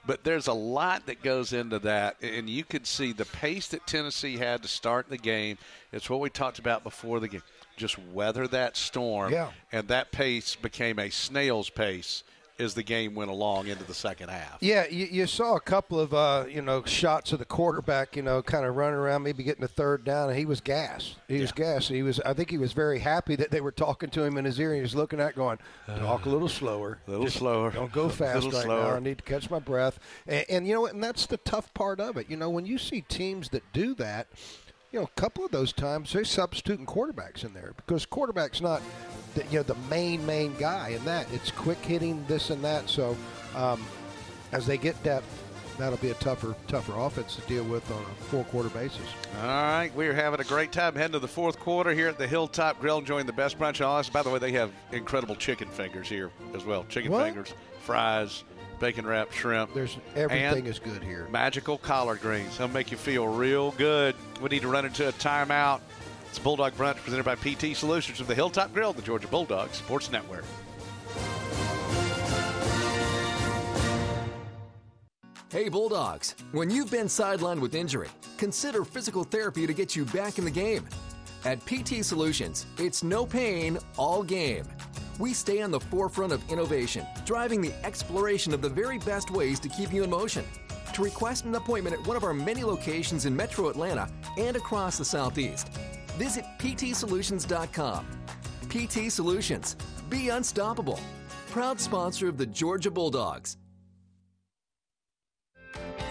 [0.07, 3.89] But there's a lot that goes into that, and you could see the pace that
[3.89, 5.59] Tennessee had to start the game.
[5.93, 7.43] It's what we talked about before the game.
[7.77, 9.51] Just weather that storm, yeah.
[9.73, 12.23] and that pace became a snail's pace
[12.59, 14.59] as the game went along into the second half.
[14.61, 18.23] Yeah, you, you saw a couple of uh, you know shots of the quarterback, you
[18.23, 21.17] know, kind of running around, maybe getting the third down, and he was gassed.
[21.29, 21.89] He was gassed.
[21.89, 22.21] He was.
[22.21, 24.71] I think he was very happy that they were talking to him in his ear.
[24.71, 27.93] and He was looking at, going, "Talk a little slower, a little Just slower, Don't
[27.93, 28.91] go fast right slower.
[28.91, 28.97] now.
[28.97, 32.01] I need to catch my breath." And, and you know, and that's the tough part
[32.01, 32.31] of it.
[32.31, 34.29] You know, when you see teams that do that.
[34.93, 38.81] You know, a couple of those times they're substituting quarterbacks in there because quarterback's not
[39.35, 41.27] the, you know the main main guy in that.
[41.33, 42.89] It's quick hitting this and that.
[42.89, 43.17] So
[43.55, 43.85] um,
[44.53, 45.27] as they get depth,
[45.77, 49.07] that'll be a tougher tougher offense to deal with on a four quarter basis.
[49.43, 52.17] All right, we are having a great time heading to the fourth quarter here at
[52.17, 54.09] the Hilltop Grill, enjoying the best brunch on us.
[54.09, 56.85] By the way, they have incredible chicken fingers here as well.
[56.89, 57.25] Chicken What?
[57.25, 58.45] fingers, fries,
[58.79, 59.73] bacon wrapped shrimp.
[59.75, 61.29] There's everything is good here.
[61.31, 62.59] Magical collard greens.
[62.59, 64.15] They'll make you feel real good.
[64.41, 65.81] We need to run into a timeout.
[66.29, 70.11] It's Bulldog Brunch presented by PT Solutions of the Hilltop Grill, the Georgia Bulldogs Sports
[70.11, 70.45] Network.
[75.49, 80.39] Hey Bulldogs, when you've been sidelined with injury, consider physical therapy to get you back
[80.39, 80.87] in the game.
[81.45, 84.67] At PT Solutions, it's no pain, all game.
[85.19, 89.59] We stay on the forefront of innovation, driving the exploration of the very best ways
[89.61, 90.45] to keep you in motion.
[90.93, 94.99] To request an appointment at one of our many locations in Metro Atlanta and across
[94.99, 95.69] the Southeast,
[96.19, 98.07] visit ptsolutions.com.
[98.69, 99.77] PT Solutions,
[100.11, 101.01] be unstoppable.
[101.51, 103.57] Proud sponsor of the Georgia Bulldogs.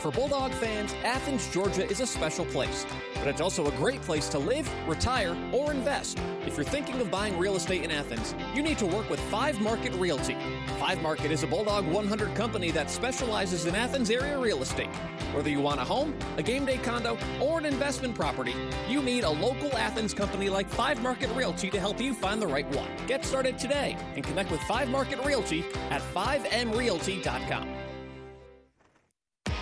[0.05, 4.29] For Bulldog fans, Athens, Georgia is a special place, but it's also a great place
[4.29, 6.19] to live, retire, or invest.
[6.45, 9.59] If you're thinking of buying real estate in Athens, you need to work with Five
[9.61, 10.37] Market Realty.
[10.77, 14.95] Five Market is a Bulldog 100 company that specializes in Athens area real estate.
[15.33, 18.53] Whether you want a home, a game day condo, or an investment property,
[18.87, 22.45] you need a local Athens company like Five Market Realty to help you find the
[22.45, 22.91] right one.
[23.07, 27.84] Get started today and connect with Five Market Realty at 5mrealty.com.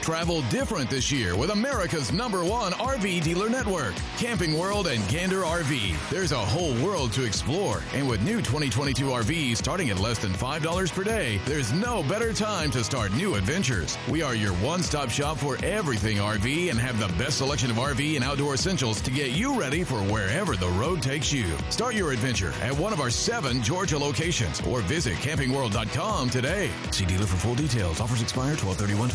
[0.04, 5.44] Travel different this year with America's number one RV dealer network, Camping World and Gander
[5.44, 5.96] RV.
[6.10, 10.34] There's a whole world to explore, and with new 2022 RVs starting at less than
[10.34, 13.98] $5 per day, there's no better time to start new adventures.
[14.10, 17.78] We are your one stop shop for everything RV and have the best selection of
[17.78, 21.46] RV and outdoor essentials to get you ready for wherever the road takes you.
[21.70, 26.72] Start your adventure at one of our seven Georgia locations or visit campingworld.com today.
[26.92, 28.02] See dealer for full details.
[28.02, 29.10] Offers expire 12 21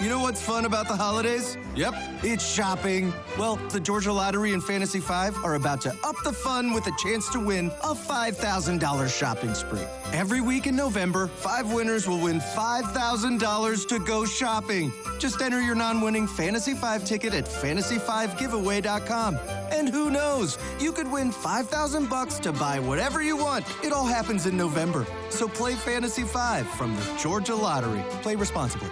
[0.00, 1.58] You know what's fun about the holidays?
[1.76, 3.12] Yep, it's shopping.
[3.38, 6.92] Well, the Georgia Lottery and Fantasy 5 are about to up the fun with a
[6.96, 9.84] chance to win a $5,000 shopping spree.
[10.14, 14.90] Every week in November, five winners will win $5,000 to go shopping.
[15.18, 19.38] Just enter your non winning Fantasy 5 ticket at fantasy5giveaway.com.
[19.70, 23.66] And who knows, you could win 5000 bucks to buy whatever you want.
[23.84, 25.06] It all happens in November.
[25.28, 28.02] So play Fantasy 5 from the Georgia Lottery.
[28.22, 28.88] Play responsibly.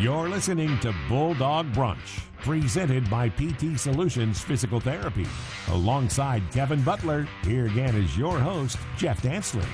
[0.00, 5.26] You're listening to Bulldog Brunch, presented by PT Solutions Physical Therapy.
[5.72, 9.66] Alongside Kevin Butler, here again is your host, Jeff Dantzler.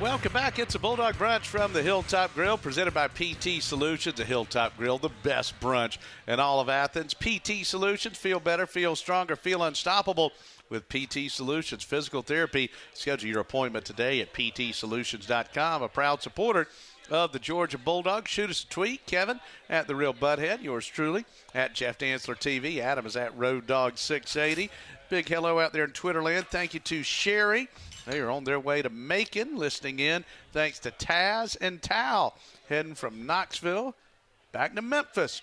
[0.00, 0.60] Welcome back.
[0.60, 4.98] It's a Bulldog Brunch from the Hilltop Grill, presented by PT Solutions, the Hilltop Grill,
[4.98, 5.98] the best brunch
[6.28, 7.12] in all of Athens.
[7.12, 10.30] PT Solutions, feel better, feel stronger, feel unstoppable
[10.68, 12.70] with PT Solutions Physical Therapy.
[12.92, 16.68] Schedule your appointment today at ptsolutions.com, a proud supporter
[17.10, 18.30] of the Georgia Bulldogs.
[18.30, 20.62] Shoot us a tweet, Kevin, at The Real Butthead.
[20.62, 21.24] Yours truly,
[21.54, 22.78] at Jeff Dantzler TV.
[22.78, 24.70] Adam is at Road Dog 680.
[25.10, 26.46] Big hello out there in Twitterland.
[26.46, 27.68] Thank you to Sherry.
[28.06, 30.24] They are on their way to Macon, listening in.
[30.52, 32.36] Thanks to Taz and Tal,
[32.68, 33.94] heading from Knoxville
[34.54, 35.42] back to Memphis.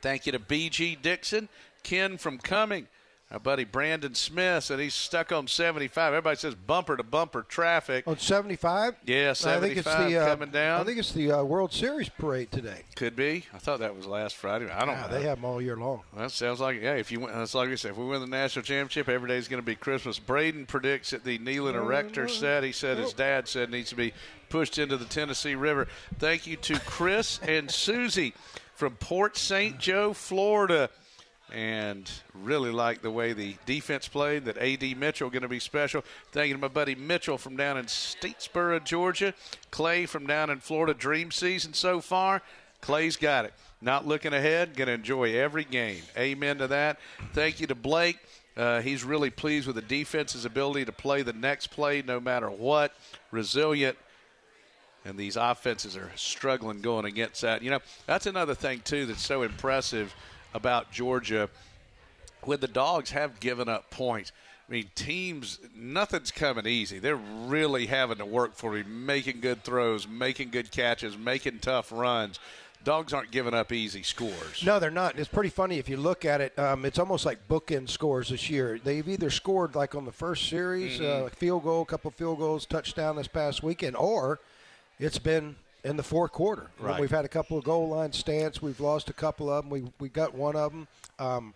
[0.00, 1.48] Thank you to BG Dixon,
[1.82, 2.88] Ken from Cumming,
[3.30, 6.12] Our buddy Brandon Smith said he's stuck on 75.
[6.12, 8.06] Everybody says bumper to bumper traffic.
[8.06, 8.96] On 75?
[9.06, 10.80] Yeah, I think it's the uh, coming down.
[10.80, 12.82] I think it's the uh, World Series parade today.
[12.96, 13.46] Could be.
[13.52, 14.70] I thought that was last Friday.
[14.70, 15.08] I don't know.
[15.08, 16.02] they have them all year long.
[16.16, 16.94] That sounds like yeah.
[16.94, 17.92] If you win, that's like I said.
[17.92, 20.18] If we win the national championship, every day is going to be Christmas.
[20.18, 22.62] Braden predicts that the Neyland Erector set.
[22.62, 24.12] He said his dad said needs to be
[24.50, 25.88] pushed into the Tennessee River.
[26.18, 28.34] Thank you to Chris and Susie
[28.74, 29.78] from Port St.
[29.78, 30.90] Joe, Florida.
[31.54, 34.46] And really like the way the defense played.
[34.46, 34.96] That A.D.
[34.96, 36.02] Mitchell going to be special.
[36.32, 39.32] Thank you to my buddy Mitchell from down in Statesboro, Georgia.
[39.70, 40.94] Clay from down in Florida.
[40.94, 42.42] Dream season so far.
[42.80, 43.54] Clay's got it.
[43.80, 44.74] Not looking ahead.
[44.74, 46.02] Going to enjoy every game.
[46.18, 46.98] Amen to that.
[47.34, 48.18] Thank you to Blake.
[48.56, 52.50] Uh, he's really pleased with the defense's ability to play the next play no matter
[52.50, 52.92] what.
[53.30, 53.96] Resilient.
[55.04, 57.62] And these offenses are struggling going against that.
[57.62, 60.12] You know, that's another thing, too, that's so impressive
[60.54, 61.48] about Georgia.
[62.42, 64.32] When the dogs have given up points,
[64.68, 66.98] I mean, teams, nothing's coming easy.
[66.98, 71.90] They're really having to work for it, making good throws, making good catches, making tough
[71.92, 72.38] runs.
[72.82, 74.62] Dogs aren't giving up easy scores.
[74.62, 75.18] No, they're not.
[75.18, 76.58] It's pretty funny if you look at it.
[76.58, 78.78] Um, it's almost like bookend scores this year.
[78.82, 81.26] They've either scored like on the first series, Mhm.
[81.26, 84.38] uh, field goal, a couple field goals, touchdown this past weekend, or
[84.98, 86.68] it's been in the fourth quarter.
[86.80, 87.00] Right.
[87.00, 88.60] We've had a couple of goal line stands.
[88.60, 89.70] We've lost a couple of them.
[89.70, 90.88] We we got one of them.
[91.18, 91.54] Um,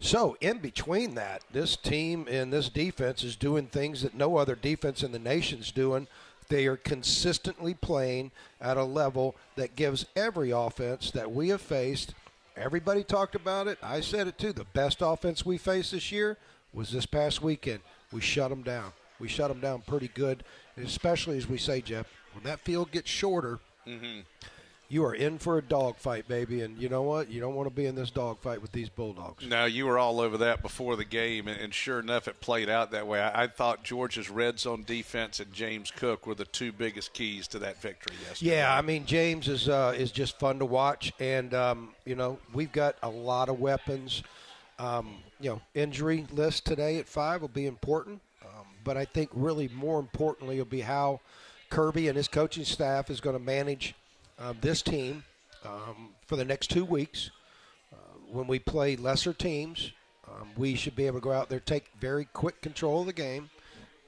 [0.00, 4.54] so in between that, this team and this defense is doing things that no other
[4.54, 6.06] defense in the nation's doing.
[6.48, 8.30] They are consistently playing
[8.60, 12.14] at a level that gives every offense that we have faced.
[12.56, 13.78] Everybody talked about it.
[13.82, 14.52] I said it too.
[14.52, 16.36] The best offense we faced this year
[16.72, 17.80] was this past weekend.
[18.12, 18.92] We shut them down.
[19.18, 20.44] We shut them down pretty good,
[20.76, 24.20] especially as we say, Jeff, when that field gets shorter, Mm-hmm.
[24.88, 26.62] you are in for a dogfight, baby.
[26.62, 27.30] And you know what?
[27.30, 29.46] You don't want to be in this dogfight with these Bulldogs.
[29.46, 32.92] No, you were all over that before the game, and, sure enough, it played out
[32.92, 33.20] that way.
[33.20, 37.46] I, I thought Georgia's red zone defense and James Cook were the two biggest keys
[37.48, 38.52] to that victory yesterday.
[38.52, 42.38] Yeah, I mean James is uh, is just fun to watch, and um, you know
[42.54, 44.22] we've got a lot of weapons.
[44.78, 49.28] Um, you know, injury list today at five will be important, um, but I think
[49.34, 51.20] really more importantly will be how
[51.70, 53.94] Kirby and his coaching staff is going to manage
[54.38, 55.24] uh, this team
[55.64, 57.30] um, for the next two weeks.
[57.92, 57.96] Uh,
[58.30, 59.92] when we play lesser teams,
[60.28, 63.12] um, we should be able to go out there, take very quick control of the
[63.12, 63.50] game,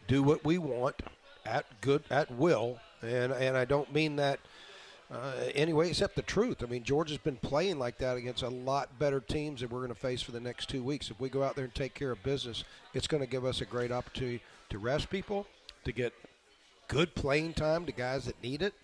[0.09, 0.97] do what we want
[1.45, 4.41] at good at will, and and I don't mean that
[5.11, 6.63] uh, anyway, except the truth.
[6.63, 9.95] I mean, Georgia's been playing like that against a lot better teams that we're going
[9.95, 11.11] to face for the next two weeks.
[11.11, 13.61] If we go out there and take care of business, it's going to give us
[13.61, 15.47] a great opportunity to rest people,
[15.85, 16.13] to get
[16.89, 18.75] good playing time to guys that need it,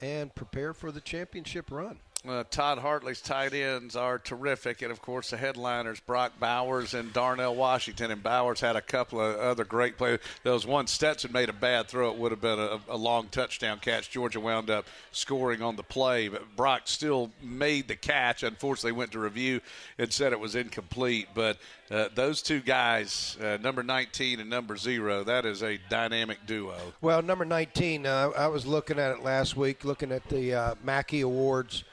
[0.00, 1.98] and prepare for the championship run.
[2.26, 7.12] Uh, Todd Hartley's tight ends are terrific, and of course the headliners Brock Bowers and
[7.12, 8.10] Darnell Washington.
[8.10, 10.20] And Bowers had a couple of other great plays.
[10.42, 13.28] There was one Stetson made a bad throw; it would have been a, a long
[13.28, 14.08] touchdown catch.
[14.08, 18.42] Georgia wound up scoring on the play, but Brock still made the catch.
[18.42, 19.60] Unfortunately, went to review
[19.98, 21.28] and said it was incomplete.
[21.34, 21.58] But
[21.90, 26.78] uh, those two guys, uh, number 19 and number zero, that is a dynamic duo.
[27.02, 30.74] Well, number 19, uh, I was looking at it last week, looking at the uh,
[30.82, 31.84] Mackey Awards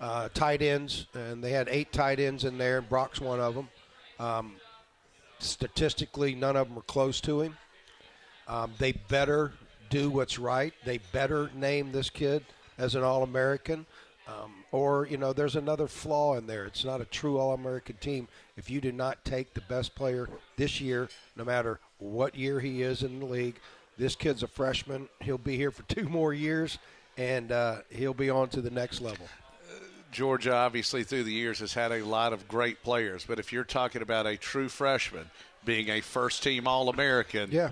[0.00, 3.54] uh, tight ends, and they had eight tight ends in there, and Brock's one of
[3.54, 3.68] them.
[4.18, 4.56] Um,
[5.38, 7.56] statistically, none of them were close to him.
[8.48, 9.52] Um, they better
[9.90, 10.72] do what's right.
[10.84, 12.44] They better name this kid
[12.78, 13.86] as an All American.
[14.26, 16.64] Um, or, you know, there's another flaw in there.
[16.64, 20.28] It's not a true All American team if you do not take the best player
[20.56, 23.58] this year, no matter what year he is in the league.
[23.98, 25.08] This kid's a freshman.
[25.20, 26.78] He'll be here for two more years,
[27.16, 29.26] and uh, he'll be on to the next level.
[30.10, 33.64] Georgia, obviously, through the years has had a lot of great players, but if you're
[33.64, 35.30] talking about a true freshman
[35.64, 37.70] being a first team All American, Yeah.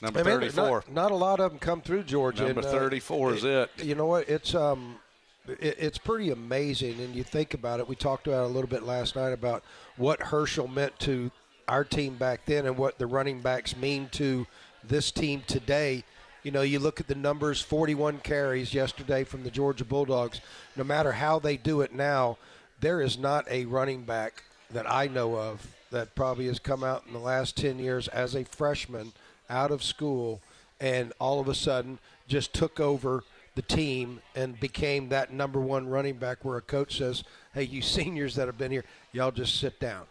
[0.00, 0.84] number I mean, 34.
[0.86, 2.44] Not, not a lot of them come through Georgia.
[2.46, 3.70] Number and, uh, 34 is it.
[3.82, 4.28] You know what?
[4.28, 4.96] It's um,
[5.48, 7.88] it, it's pretty amazing, and you think about it.
[7.88, 9.64] We talked about it a little bit last night about
[9.96, 11.30] what Herschel meant to
[11.66, 14.46] our team back then, and what the running backs mean to
[14.84, 16.04] this team today.
[16.42, 20.40] You know, you look at the numbers 41 carries yesterday from the Georgia Bulldogs.
[20.76, 22.38] No matter how they do it now,
[22.80, 27.04] there is not a running back that I know of that probably has come out
[27.06, 29.12] in the last 10 years as a freshman
[29.50, 30.40] out of school
[30.80, 31.98] and all of a sudden
[32.28, 33.24] just took over
[33.54, 37.24] the team and became that number one running back where a coach says,
[37.54, 40.04] hey, you seniors that have been here, y'all just sit down.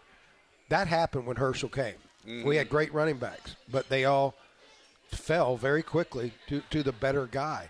[0.70, 1.95] That happened when Herschel came.
[2.26, 2.76] We had mm-hmm.
[2.76, 4.36] great running backs, but they all
[5.10, 7.70] fell very quickly to, to the better guy.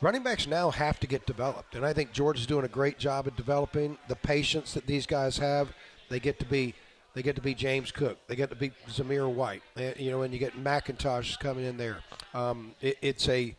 [0.00, 2.98] Running backs now have to get developed, and I think George is doing a great
[2.98, 5.72] job of developing the patience that these guys have.
[6.10, 6.74] They get to be
[7.14, 8.18] They get to be James Cook.
[8.28, 9.62] They get to be Zamir White.
[9.74, 12.00] Uh, You know, and you get McIntosh coming in there.
[12.34, 13.56] Um, it, it's a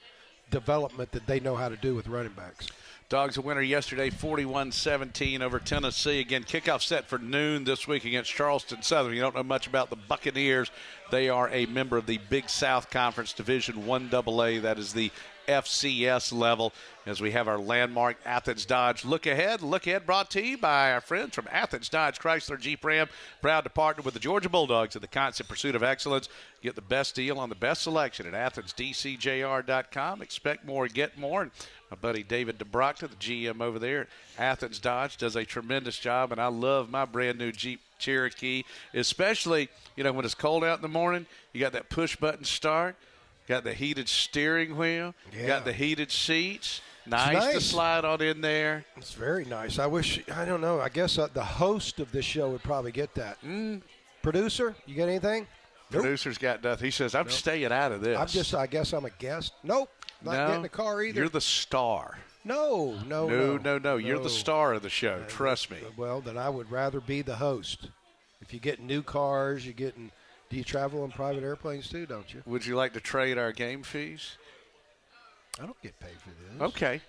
[0.51, 2.67] development that they know how to do with running backs.
[3.09, 6.19] Dogs a winner yesterday, 41-17 over Tennessee.
[6.19, 9.13] Again, kickoff set for noon this week against Charleston Southern.
[9.13, 10.69] You don't know much about the Buccaneers.
[11.09, 14.61] They are a member of the Big South Conference Division 1AA.
[14.61, 15.09] That is the
[15.47, 16.73] FCS level
[17.05, 19.61] as we have our landmark Athens Dodge look ahead.
[19.61, 23.07] Look ahead brought to you by our friends from Athens Dodge Chrysler Jeep Ram.
[23.41, 26.27] Proud to partner with the Georgia Bulldogs in the constant pursuit of excellence.
[26.61, 30.21] Get the best deal on the best selection at athensdcjr.com.
[30.21, 31.43] Expect more, get more.
[31.43, 31.51] And
[31.89, 34.07] my buddy David DeBrocta, the GM over there at
[34.37, 39.69] Athens Dodge, does a tremendous job, and I love my brand new Jeep Cherokee, especially
[39.95, 41.25] you know when it's cold out in the morning.
[41.53, 42.95] You got that push button start,
[43.47, 45.47] got the heated steering wheel, Yeah.
[45.47, 46.81] got the heated seats.
[47.09, 48.83] Nice, to slide on in there.
[48.97, 49.79] It's very nice.
[49.79, 50.81] I wish I don't know.
[50.81, 53.37] I guess uh, the host of this show would probably get that.
[53.45, 53.81] Mm.
[54.21, 55.47] Producer, you got anything?
[55.89, 56.01] Nope.
[56.01, 56.83] Producer's got nothing.
[56.83, 57.31] He says, "I'm Nope.
[57.31, 58.53] staying out of this." I'm just.
[58.53, 59.53] I guess I'm a guest.
[59.63, 59.89] Nope.
[60.23, 61.21] Not no, getting a car either.
[61.21, 62.17] You're the star.
[62.43, 63.97] no, no, no, no, no, no.
[63.97, 65.21] You're the star of the show.
[65.23, 65.77] Uh, trust me.
[65.95, 67.89] Well, then I would rather be the host.
[68.41, 70.11] If you get new cars, you're getting.
[70.49, 72.05] Do you travel on private airplanes too?
[72.05, 72.41] Don't you?
[72.45, 74.37] Would you like to trade our game fees?
[75.59, 76.61] I don't get paid for this.
[76.69, 77.01] Okay.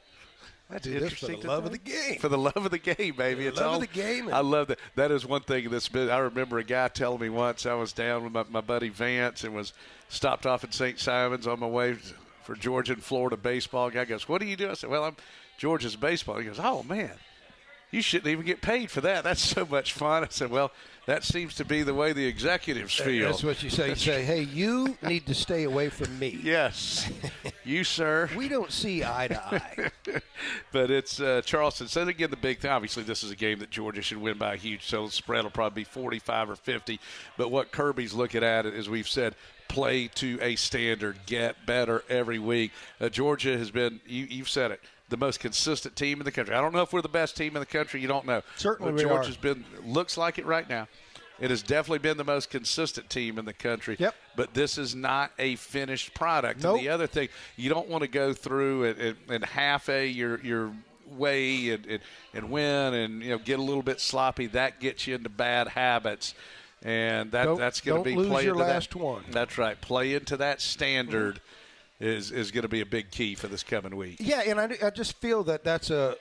[0.71, 2.19] That's do this for the love of the game.
[2.19, 3.45] For the love of the game, baby.
[3.45, 4.79] the it's love of all, the game I love that.
[4.97, 6.11] That is one thing that's been.
[6.11, 9.45] I remember a guy telling me once I was down with my, my buddy Vance
[9.45, 9.73] and was
[10.11, 10.99] stopped off at St.
[10.99, 11.97] Simons on my way
[12.49, 13.91] for Georgia and Florida baseball.
[13.91, 15.17] Guy goes, "What do you do?" I said, "Well, I'm
[15.59, 17.13] Georgia's baseball." He goes, "Oh man."
[17.91, 19.25] You shouldn't even get paid for that.
[19.25, 20.25] That's so much fun.
[20.25, 20.71] I said, "Well,
[21.07, 23.91] that seems to be the way the executives feel." That's what you say.
[23.91, 27.11] You say, "Hey, you need to stay away from me." Yes,
[27.65, 28.31] you sir.
[28.35, 29.91] We don't see eye to eye.
[30.73, 31.89] but it's uh, Charleston.
[31.89, 32.71] So again, the big thing.
[32.71, 34.87] Obviously, this is a game that Georgia should win by a huge.
[34.87, 36.99] So the spread will probably be forty-five or fifty.
[37.37, 39.35] But what Kirby's looking at, as we've said,
[39.69, 42.73] play to a standard, get better every week.
[43.01, 44.01] Uh, Georgia has been.
[44.07, 44.81] You, you've said it.
[45.11, 46.55] The most consistent team in the country.
[46.55, 48.01] I don't know if we're the best team in the country.
[48.01, 48.43] You don't know.
[48.57, 50.87] Certainly but we Georgia's been looks like it right now.
[51.41, 53.97] It has definitely been the most consistent team in the country.
[53.99, 54.15] Yep.
[54.35, 56.63] But this is not a finished product.
[56.63, 56.77] Nope.
[56.77, 60.07] And the other thing, you don't want to go through and, and, and half a
[60.07, 60.73] your your
[61.17, 62.01] way and, and
[62.35, 64.47] and win and you know get a little bit sloppy.
[64.49, 66.35] That gets you into bad habits.
[66.83, 69.25] And that, Don't- that's going to be play into that- last one.
[69.31, 69.81] That's right.
[69.81, 72.05] Play into that standard mm-hmm.
[72.05, 74.17] is is going to be a big key for this coming week.
[74.21, 76.17] Yeah, and I, I just feel that that's a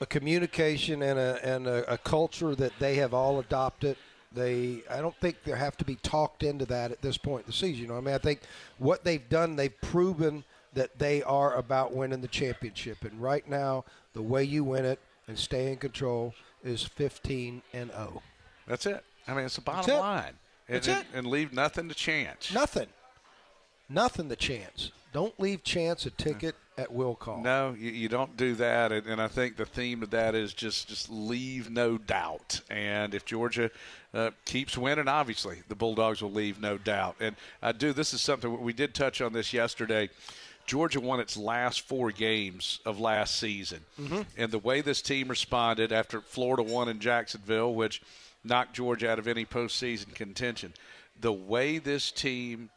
[0.00, 3.96] a communication and a and a, a culture that they have all adopted.
[4.30, 7.46] They, I don't think they have to be talked into that at this point in
[7.46, 7.82] the season.
[7.82, 8.40] You know, I mean, I think
[8.76, 10.44] what they've done, they've proven
[10.74, 13.04] that they are about winning the championship.
[13.04, 17.90] And right now, the way you win it and stay in control is 15 and
[17.92, 17.94] oh.
[17.94, 18.22] 0.
[18.66, 19.04] That's it.
[19.28, 20.00] I mean, it's the bottom That's it.
[20.00, 20.32] line.
[20.68, 21.06] And, That's and, it.
[21.14, 22.52] and leave nothing to chance.
[22.52, 22.86] Nothing.
[23.88, 24.90] Nothing to chance.
[25.12, 27.40] Don't leave chance a ticket at will call.
[27.42, 30.52] No, you, you don't do that, and, and I think the theme of that is
[30.52, 32.60] just just leave no doubt.
[32.70, 33.70] And if Georgia
[34.12, 37.16] uh, keeps winning, obviously the Bulldogs will leave no doubt.
[37.20, 37.94] And I do.
[37.94, 40.10] This is something we did touch on this yesterday.
[40.66, 44.26] Georgia won its last four games of last season, Mhm.
[44.36, 48.02] and the way this team responded after Florida won in Jacksonville, which
[48.44, 50.72] knocked Georgia out of any postseason contention,
[51.20, 52.70] the way this team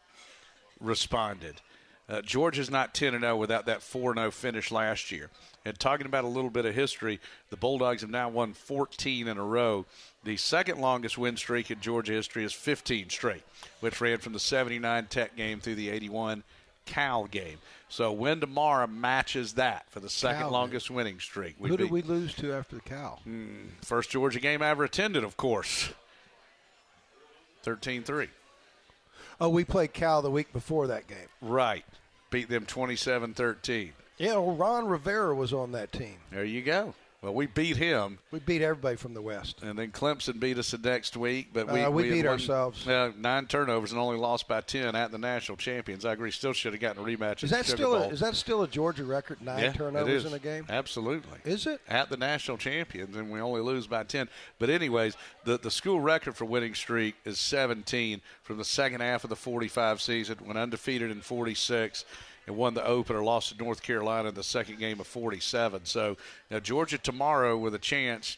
[0.79, 1.61] responded.
[2.09, 5.29] Uh, Georgia's not 10 and 0 without that 4 0 finish last year.
[5.63, 7.19] And talking about a little bit of history,
[7.49, 9.85] the Bulldogs have now won 14 in a row.
[10.23, 13.43] The second longest win streak in Georgia history is 15 straight,
[13.79, 16.43] which ran from the 79 Tech game through the 81
[16.85, 17.59] Cal game.
[17.91, 21.57] So win tomorrow matches that for the second Cal, longest winning streak.
[21.59, 23.19] Who We'd did we lose to after the cow?
[23.25, 23.67] Hmm.
[23.81, 25.89] First Georgia game I ever attended, of course.
[27.63, 28.29] 13 3.
[29.41, 31.27] Oh, we played Cal the week before that game.
[31.41, 31.83] Right.
[32.29, 33.91] Beat them 27 13.
[34.17, 36.15] Yeah, well, Ron Rivera was on that team.
[36.31, 36.93] There you go.
[37.21, 38.17] Well, we beat him.
[38.31, 39.61] We beat everybody from the West.
[39.61, 42.31] And then Clemson beat us the next week, but we, Uh, we had beat won,
[42.33, 42.87] ourselves.
[42.87, 46.03] Uh, nine turnovers and only lost by ten at the national champions.
[46.03, 46.31] I agree.
[46.31, 47.43] Still should have gotten a rematch.
[47.43, 49.39] Is that still a, is that still a Georgia record?
[49.39, 50.65] Nine yeah, turnovers in a game.
[50.67, 51.37] Absolutely.
[51.45, 54.27] Is it at the national champions, and we only lose by ten?
[54.57, 59.23] But anyways, the the school record for winning streak is 17 from the second half
[59.23, 62.03] of the 45 season, went undefeated in 46.
[62.47, 65.85] And won the opener, lost to North Carolina in the second game of 47.
[65.85, 66.17] So
[66.49, 68.37] now Georgia tomorrow with a chance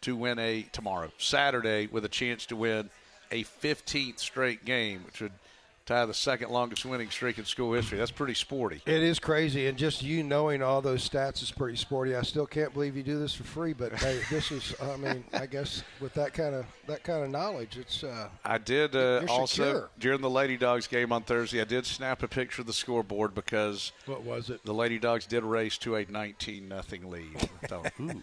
[0.00, 2.90] to win a tomorrow Saturday with a chance to win
[3.30, 5.32] a 15th straight game, which would
[5.86, 7.98] tie the second longest winning streak in school history.
[7.98, 8.80] That's pretty sporty.
[8.86, 12.16] It is crazy, and just you knowing all those stats is pretty sporty.
[12.16, 14.74] I still can't believe you do this for free, but hey, this is.
[14.80, 18.02] I mean, I guess with that kind of that kind of knowledge, it's.
[18.04, 19.90] Uh, I did uh, also secure.
[19.98, 21.60] during the Lady Dogs game on Thursday.
[21.60, 24.64] I did snap a picture of the scoreboard because What was it?
[24.64, 27.36] The Lady Dogs did race to a 19 nothing lead.
[27.62, 28.22] I thought, ooh,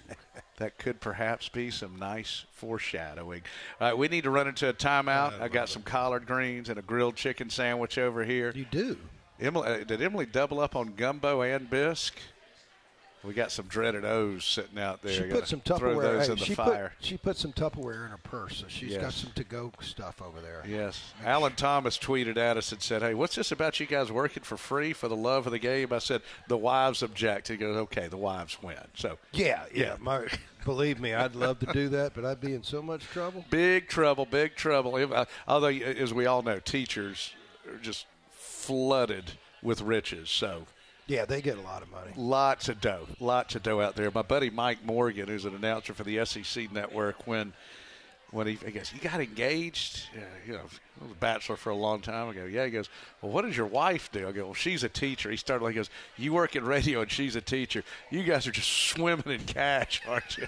[0.62, 3.42] that could perhaps be some nice foreshadowing.
[3.80, 5.40] All right, we need to run into a timeout.
[5.42, 8.52] I got some collard greens and a grilled chicken sandwich over here.
[8.56, 8.98] You do.
[9.40, 12.18] Emily, uh, did Emily double up on gumbo and bisque?
[13.24, 15.14] We got some dreaded O's sitting out there.
[15.14, 16.02] She put some throw Tupperware.
[16.02, 16.94] those hey, in the she fire.
[16.98, 20.42] put she put some Tupperware in her purse, so she's got some to-go stuff over
[20.42, 20.64] there.
[20.68, 21.14] Yes.
[21.24, 24.58] Alan Thomas tweeted at us and said, Hey, what's this about you guys working for
[24.58, 25.94] free for the love of the game?
[25.94, 27.50] I said, The wives object.
[27.50, 28.78] He goes, Okay, the wives win.
[28.96, 29.98] So, Yeah, yeah.
[30.00, 30.26] My,
[30.66, 33.46] believe me, I'd love to do that, but I'd be in so much trouble.
[33.52, 34.98] big trouble, big trouble.
[34.98, 37.34] If- uh, Although, as we all know, teachers
[37.72, 40.30] are just flooded with riches.
[40.30, 40.66] So,
[41.08, 42.12] Yeah, they get a lot of money.
[42.16, 44.10] lots of dough, lots of dough out there.
[44.12, 47.54] My buddy Mike Morgan, who's an announcer for the SEC network, when
[48.32, 51.70] when he, he goes, he got engaged, yeah, you know, I was a bachelor for
[51.70, 52.46] a long time ago.
[52.46, 52.88] Yeah, he goes,
[53.22, 54.26] well, what does your wife do?
[54.26, 55.30] I go, well, she's a teacher.
[55.30, 57.84] He started like, he goes, you work in radio and she's a teacher.
[58.10, 60.48] You guys are just swimming in cash, aren't you?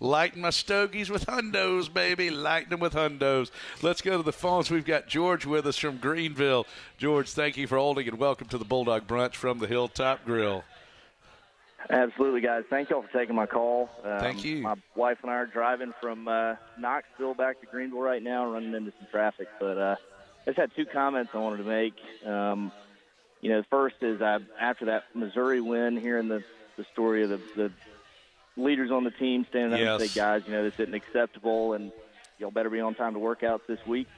[0.00, 2.30] Lighting my stogies with hundos, baby.
[2.30, 3.50] Lighting them with hundos.
[3.82, 4.70] Let's go to the phones.
[4.70, 6.66] We've got George with us from Greenville.
[6.98, 10.64] George, thank you for holding and welcome to the Bulldog Brunch from the Hilltop Grill.
[11.90, 12.64] Absolutely, guys.
[12.70, 13.90] Thank y'all for taking my call.
[14.02, 14.62] Um, Thank you.
[14.62, 18.74] My wife and I are driving from uh, Knoxville back to Greenville right now, running
[18.74, 19.48] into some traffic.
[19.60, 19.96] But uh,
[20.42, 21.94] I just had two comments I wanted to make.
[22.24, 22.72] Um,
[23.42, 26.42] you know, first is I, after that Missouri win, hearing the,
[26.78, 27.72] the story of the, the
[28.56, 31.92] leaders on the team standing up and say, guys, you know, this isn't acceptable, and
[32.38, 34.08] y'all better be on time to workouts this week.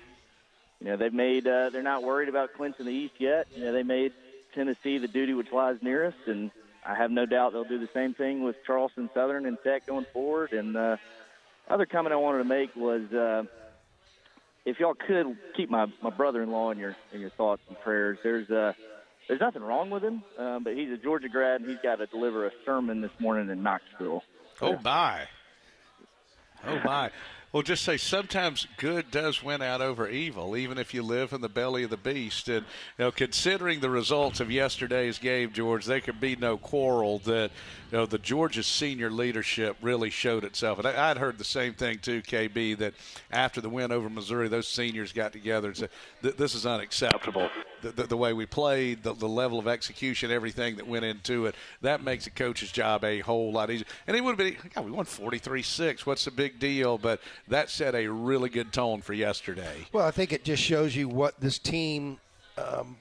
[0.80, 3.46] You know, they've made, uh, they're not worried about clinching the East yet.
[3.54, 4.12] You know, they made
[4.54, 6.50] Tennessee the duty which lies nearest, and
[6.84, 10.06] I have no doubt they'll do the same thing with Charleston Southern and Tech going
[10.12, 10.52] forward.
[10.52, 10.98] And uh,
[11.68, 13.44] other comment I wanted to make was uh,
[14.64, 18.18] if y'all could keep my, my brother-in-law in your in your thoughts and prayers.
[18.22, 18.74] There's uh,
[19.28, 22.06] there's nothing wrong with him, um, but he's a Georgia grad and he's got to
[22.06, 24.22] deliver a sermon this morning in Knoxville.
[24.62, 25.26] Oh my!
[26.66, 27.10] Oh my!
[27.56, 31.40] Well, just say sometimes good does win out over evil, even if you live in
[31.40, 32.50] the belly of the beast.
[32.50, 32.66] And
[32.98, 37.50] you know, considering the results of yesterday's game, George, there could be no quarrel that
[37.90, 40.78] you know the Georgia's senior leadership really showed itself.
[40.78, 42.92] And I, I'd heard the same thing too, KB, that
[43.30, 47.48] after the win over Missouri, those seniors got together and said, "This is unacceptable.
[47.80, 51.44] The, the, the way we played, the, the level of execution, everything that went into
[51.44, 54.56] it, that makes a coach's job a whole lot easier." And it would have been,
[54.74, 56.04] God, we won forty-three six.
[56.04, 56.98] What's the big deal?
[56.98, 59.86] But that set a really good tone for yesterday.
[59.92, 62.18] Well, I think it just shows you what this team
[62.58, 62.96] um,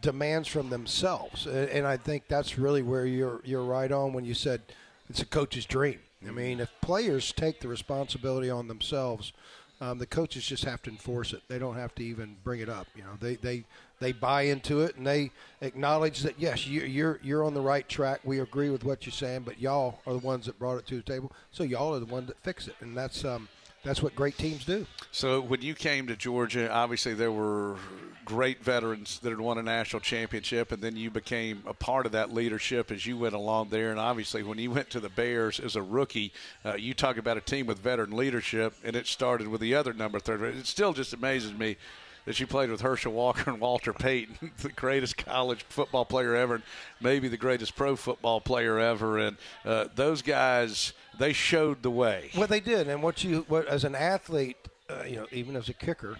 [0.00, 4.34] demands from themselves, and, I think that's really where you're you're right on when you
[4.34, 4.62] said
[5.08, 5.98] it's a coach's dream.
[6.26, 9.32] I mean, if players take the responsibility on themselves,
[9.80, 11.42] um, the coaches just have to enforce it.
[11.48, 12.86] They don't have to even bring it up.
[12.96, 13.64] You know, they they
[14.00, 15.30] they buy into it and they
[15.60, 18.20] acknowledge that yes, you, you're you're on the right track.
[18.24, 20.96] We agree with what you're saying, but y'all are the ones that brought it to
[20.96, 21.32] the table.
[21.50, 23.48] So y'all are the ones that fix it, and that's um,
[23.84, 24.86] that's what great teams do.
[25.12, 27.76] So when you came to Georgia, obviously there were
[28.24, 32.12] great veterans that had won a national championship, and then you became a part of
[32.12, 33.90] that leadership as you went along there.
[33.90, 36.32] And obviously, when you went to the Bears as a rookie,
[36.64, 39.92] uh, you talk about a team with veteran leadership, and it started with the other
[39.92, 40.42] number third.
[40.42, 41.76] It still just amazes me
[42.24, 46.56] that you played with Herschel Walker and Walter Payton, the greatest college football player ever,
[46.56, 46.64] and
[47.00, 49.18] maybe the greatest pro football player ever.
[49.18, 52.30] And uh, those guys, they showed the way.
[52.36, 54.56] Well, they did, and what you what as an athlete,
[54.88, 56.16] uh, you know, even as a kicker,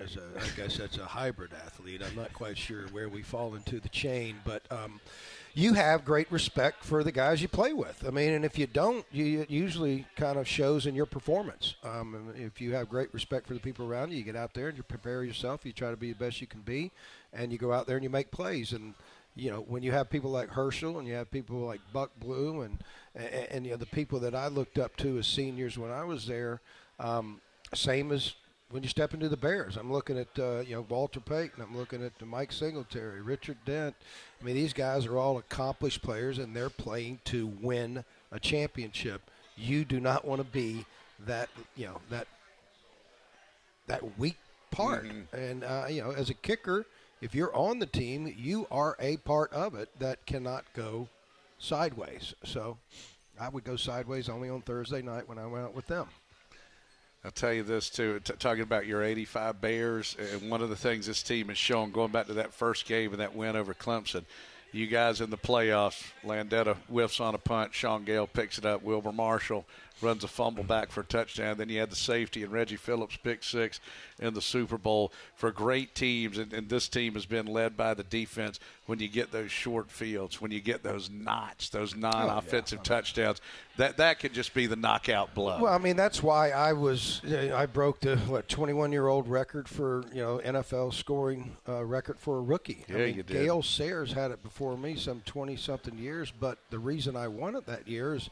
[0.00, 2.02] as a I guess that's a hybrid athlete.
[2.04, 5.00] I'm not quite sure where we fall into the chain, but um,
[5.58, 8.04] you have great respect for the guys you play with.
[8.06, 11.74] I mean, and if you don't, you it usually kind of shows in your performance.
[11.82, 14.68] Um, if you have great respect for the people around you, you get out there
[14.68, 15.66] and you prepare yourself.
[15.66, 16.92] You try to be the best you can be,
[17.32, 18.94] and you go out there and you make plays and
[19.34, 22.64] you know, when you have people like Herschel and you have people like Buck Belue
[22.64, 22.82] and,
[23.14, 26.02] and, and you know, the people that I looked up to as seniors when I
[26.02, 26.60] was there,
[26.98, 27.40] um,
[27.72, 28.34] same as
[28.70, 29.76] when you step into the Bears.
[29.76, 31.62] I'm looking at, uh, you know, Walter Payton.
[31.62, 33.94] I'm looking at Mike Singletary, Richard Dent.
[34.40, 39.22] I mean, these guys are all accomplished players and they're playing to win a championship.
[39.56, 40.84] You do not want to be
[41.26, 42.26] that, you know, that
[43.86, 44.36] that weak
[44.70, 45.06] part.
[45.32, 46.84] And uh, you know, as a kicker,
[47.20, 51.08] if you're on the team, you are a part of it that cannot go
[51.58, 52.34] sideways.
[52.44, 52.76] So
[53.40, 56.06] I would go sideways only on Thursday night when I went out with them.
[57.24, 58.20] I'll tell you this too.
[58.20, 61.90] T- talking about your '85 Bears, and one of the things this team has shown,
[61.90, 64.24] going back to that first game and that win over Clemson,
[64.72, 66.02] you guys in the playoffs.
[66.24, 67.74] Landeta whiffs on a punt.
[67.74, 68.82] Shaun Gayle picks it up.
[68.82, 69.66] Wilber Marshall
[70.02, 71.58] runs a fumble back for a touchdown.
[71.58, 73.80] Then you had the safety and Reggie Phillips pick six
[74.18, 76.38] in the Super Bowl for great teams.
[76.38, 79.90] And, and, this team has been led by the defense when you get those short
[79.90, 82.88] fields, when you get those knots, those non-offensive oh, yeah.
[82.96, 83.40] touchdowns.
[83.78, 85.62] That that could just be the knockout blow.
[85.62, 89.68] Well, I mean that's why I was I broke the what 21 year old record
[89.68, 92.84] for you know NFL scoring uh, record for a rookie.
[92.88, 93.34] Yeah, I mean, you did.
[93.34, 97.54] Gale Sayers had it before me some 20 something years, but the reason I won
[97.54, 98.28] it that year is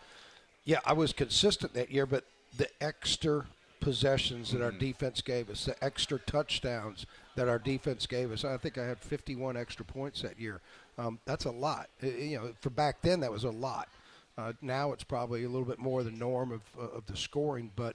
[0.66, 2.24] yeah, I was consistent that year, but
[2.58, 3.46] the extra
[3.80, 4.80] possessions that our mm-hmm.
[4.80, 7.06] defense gave us, the extra touchdowns
[7.36, 8.44] that our defense gave us.
[8.44, 10.60] I think I had 51 extra points that year.
[10.98, 11.88] Um, that's a lot.
[12.02, 13.88] You know, for back then that was a lot.
[14.36, 17.70] Uh, now it's probably a little bit more the norm of, uh, of the scoring,
[17.76, 17.94] but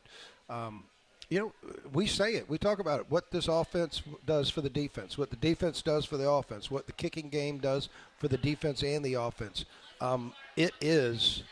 [0.50, 0.86] um,
[1.30, 1.54] you know,
[1.94, 2.50] we say it.
[2.50, 3.06] We talk about it.
[3.10, 6.88] What this offense does for the defense, what the defense does for the offense, what
[6.88, 9.66] the kicking game does for the defense and the offense.
[10.02, 11.44] Um, it is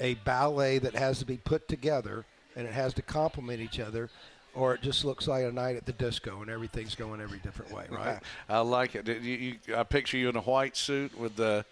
[0.00, 2.24] a ballet that has to be put together
[2.56, 4.10] and it has to complement each other
[4.54, 7.70] or it just looks like a night at the disco and everything's going every different
[7.72, 8.18] way, right?
[8.48, 9.06] I, like it.
[9.06, 11.64] You, you, I picture you in a white suit with the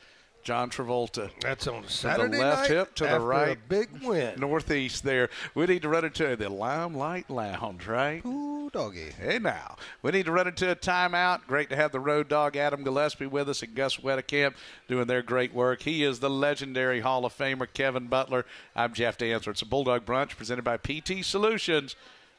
[0.49, 1.29] John Travolta.
[1.43, 3.59] That's on Saturday the left night hip to the right.
[3.69, 4.41] big win.
[4.41, 5.29] Northeast there.
[5.55, 8.25] We need to run into the Limelight Lounge, right?
[8.25, 9.11] Ooh, doggy.
[9.21, 9.77] Hey, now.
[10.01, 11.47] We need to run into a timeout.
[11.47, 14.55] Great to have the road dog Adam Gillespie with us and Gus Wedekamp
[14.89, 15.83] doing their great work.
[15.83, 18.47] He is the legendary Hall of Famer Kevin Butler.
[18.75, 19.49] I'm Jeff Dantzler.
[19.49, 21.95] It's a Bulldog Brunch presented by PT Solutions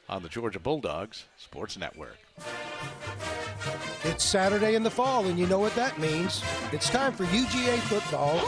[0.10, 2.18] on the Georgia Bulldogs Sports Network.
[4.04, 6.44] It's Saturday in the fall, and you know what that means.
[6.72, 8.40] It's time for UGA football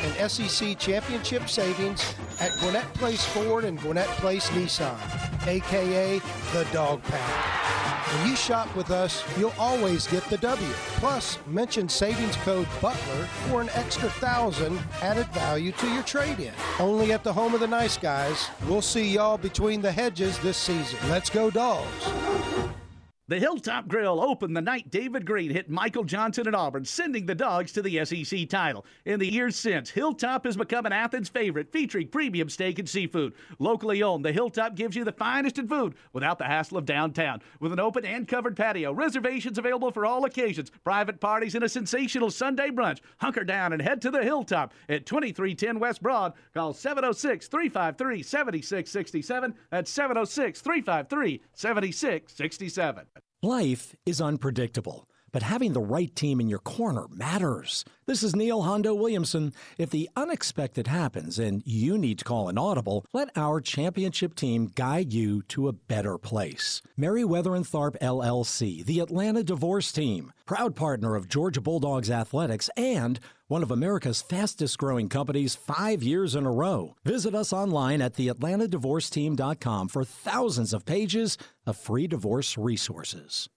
[0.00, 4.98] and SEC championship savings at Gwinnett Place Ford and Gwinnett Place Nissan,
[5.46, 6.20] aka
[6.52, 7.95] the Dog Pound.
[8.12, 10.72] When you shop with us, you'll always get the W.
[10.98, 16.52] Plus, mention savings code BUTLER for an extra thousand added value to your trade in.
[16.78, 18.48] Only at the home of the nice guys.
[18.68, 21.00] We'll see y'all between the hedges this season.
[21.08, 22.85] Let's go, dogs.
[23.28, 27.34] The Hilltop Grill opened the night David Greene hit Michael Johnson at Auburn, sending the
[27.34, 28.86] Dogs to the SEC title.
[29.04, 33.32] In the years since, Hilltop has become an Athens favorite, featuring premium steak and seafood.
[33.58, 37.42] Locally owned, the Hilltop gives you the finest in food without the hassle of downtown.
[37.58, 41.68] With an open and covered patio, reservations available for all occasions, private parties, and a
[41.68, 43.00] sensational Sunday brunch.
[43.18, 46.32] Hunker down and head to the Hilltop at 2310 West Broad.
[46.54, 49.52] Call 706 353 7667.
[49.70, 53.06] That's 706 353 7667.
[53.42, 57.84] Life is unpredictable, but having the right team in your corner matters.
[58.06, 59.52] This is Neil Hondo Williamson.
[59.76, 64.72] If the unexpected happens and you need to call an audible, let our championship team
[64.74, 66.80] guide you to a better place.
[66.96, 73.20] Meriwether and Tharp LLC, the Atlanta Divorce Team, proud partner of Georgia Bulldogs Athletics and
[73.46, 76.96] one of America's fastest growing companies five years in a row.
[77.04, 81.36] Visit us online at theatlantadivorceteam.com for thousands of pages
[81.66, 83.50] of free divorce resources.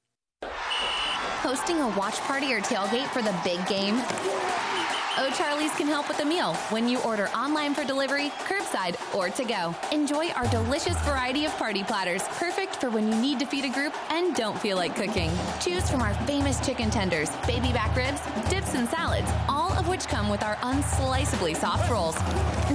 [1.50, 3.96] Hosting a watch party or tailgate for the big game?
[3.98, 9.30] Oh, O'Charlie's can help with the meal when you order online for delivery, curbside, or
[9.32, 9.76] to go.
[9.92, 13.70] Enjoy our delicious variety of party platters, perfect for when you need to feed a
[13.70, 15.32] group and don't feel like cooking.
[15.60, 18.22] Choose from our famous chicken tenders, baby back ribs,
[18.52, 22.16] dips, and salads, all of which come with our unsliceably soft rolls.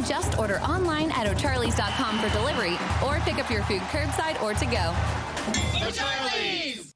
[0.09, 2.76] Just order online at o'charlies.com for delivery
[3.06, 4.92] or pick up your food curbside or to go.
[5.86, 6.93] O'Charlie's!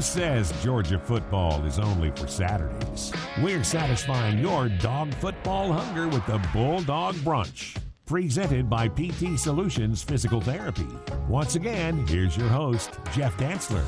[0.00, 3.12] Says Georgia football is only for Saturdays?
[3.42, 7.76] We're satisfying your dog football hunger with the Bulldog Brunch.
[8.06, 10.86] Presented by PT Solutions Physical Therapy.
[11.28, 13.84] Once again, here's your host, Jeff Dantzler.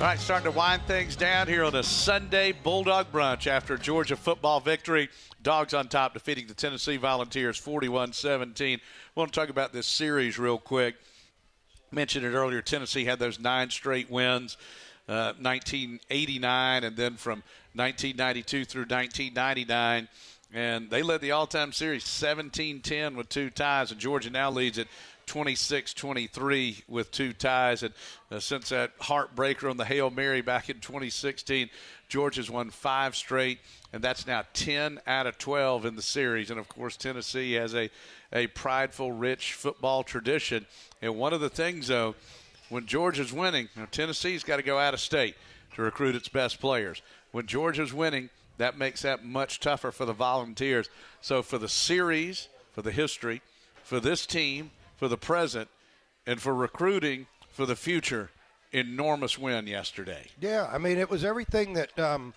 [0.02, 4.60] right, starting to wind things down here on a Sunday Bulldog Brunch after Georgia football
[4.60, 5.08] victory.
[5.42, 8.78] Dogs on top defeating the Tennessee Volunteers 41 17.
[8.78, 8.80] I
[9.20, 10.96] want to talk about this series real quick.
[11.90, 12.60] Mentioned it earlier.
[12.60, 14.58] Tennessee had those nine straight wins.
[15.06, 17.42] 1989 uh, and then from
[17.74, 20.08] 1992 through 1999.
[20.52, 24.50] And they led the all time series 17 10 with two ties, and Georgia now
[24.50, 24.86] leads it
[25.26, 27.82] 26 23 with two ties.
[27.82, 27.92] And
[28.30, 31.70] uh, since that heartbreaker on the Hail Mary back in 2016,
[32.08, 33.58] Georgia's won five straight,
[33.92, 36.50] and that's now 10 out of 12 in the series.
[36.50, 37.90] And of course, Tennessee has a,
[38.32, 40.66] a prideful, rich football tradition.
[41.02, 42.14] And one of the things, though,
[42.74, 45.36] when Georgia's winning, know, Tennessee's got to go out of state
[45.76, 47.02] to recruit its best players.
[47.30, 50.90] When Georgia's winning, that makes that much tougher for the Volunteers.
[51.20, 53.42] So for the series, for the history,
[53.84, 55.68] for this team, for the present
[56.26, 58.30] and for recruiting for the future.
[58.72, 60.26] Enormous win yesterday.
[60.40, 62.34] Yeah, I mean, it was everything that um,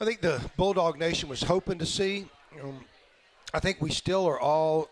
[0.00, 2.26] I think the Bulldog Nation was hoping to see.
[2.60, 2.80] Um,
[3.54, 4.88] I think we still are all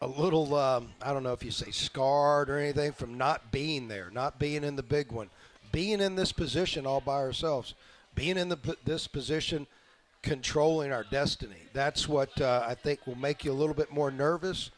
[0.00, 3.88] a little, um, I don't know if you say scarred or anything from not being
[3.88, 5.30] there, not being in the big one,
[5.72, 7.74] being in this position all by ourselves,
[8.14, 9.66] being in the, this position,
[10.22, 11.62] controlling our destiny.
[11.72, 14.70] That's what uh, I think will make you a little bit more nervous.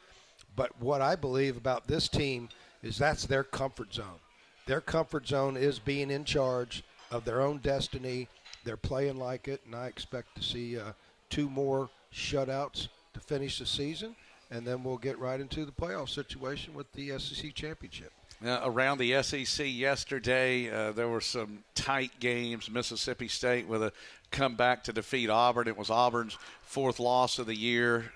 [0.54, 2.48] But what I believe about this team
[2.82, 4.20] is that's their comfort zone.
[4.66, 8.28] Their comfort zone is being in charge of their own destiny.
[8.64, 10.92] They're playing like it, and I expect to see uh,
[11.30, 14.14] two more shutouts to finish the season,
[14.50, 18.12] and then we'll get right into the playoff situation with the SEC championship.
[18.44, 22.70] Around the SEC yesterday, uh, there were some tight games.
[22.70, 23.92] Mississippi State with a
[24.30, 25.66] comeback to defeat Auburn.
[25.66, 28.12] It was Auburn's fourth loss of the year.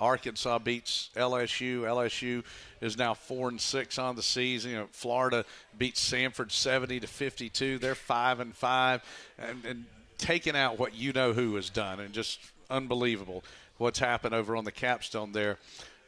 [0.00, 1.82] Arkansas beats LSU.
[1.82, 2.44] LSU
[2.80, 4.70] is now four and six on the season.
[4.70, 5.44] You know, Florida
[5.76, 7.78] beats Samford seventy to fifty-two.
[7.78, 9.02] They're five and five,
[9.38, 9.84] and, and
[10.18, 12.38] taking out what you know who has done, and just
[12.70, 13.44] unbelievable
[13.84, 15.58] what's happened over on the capstone there.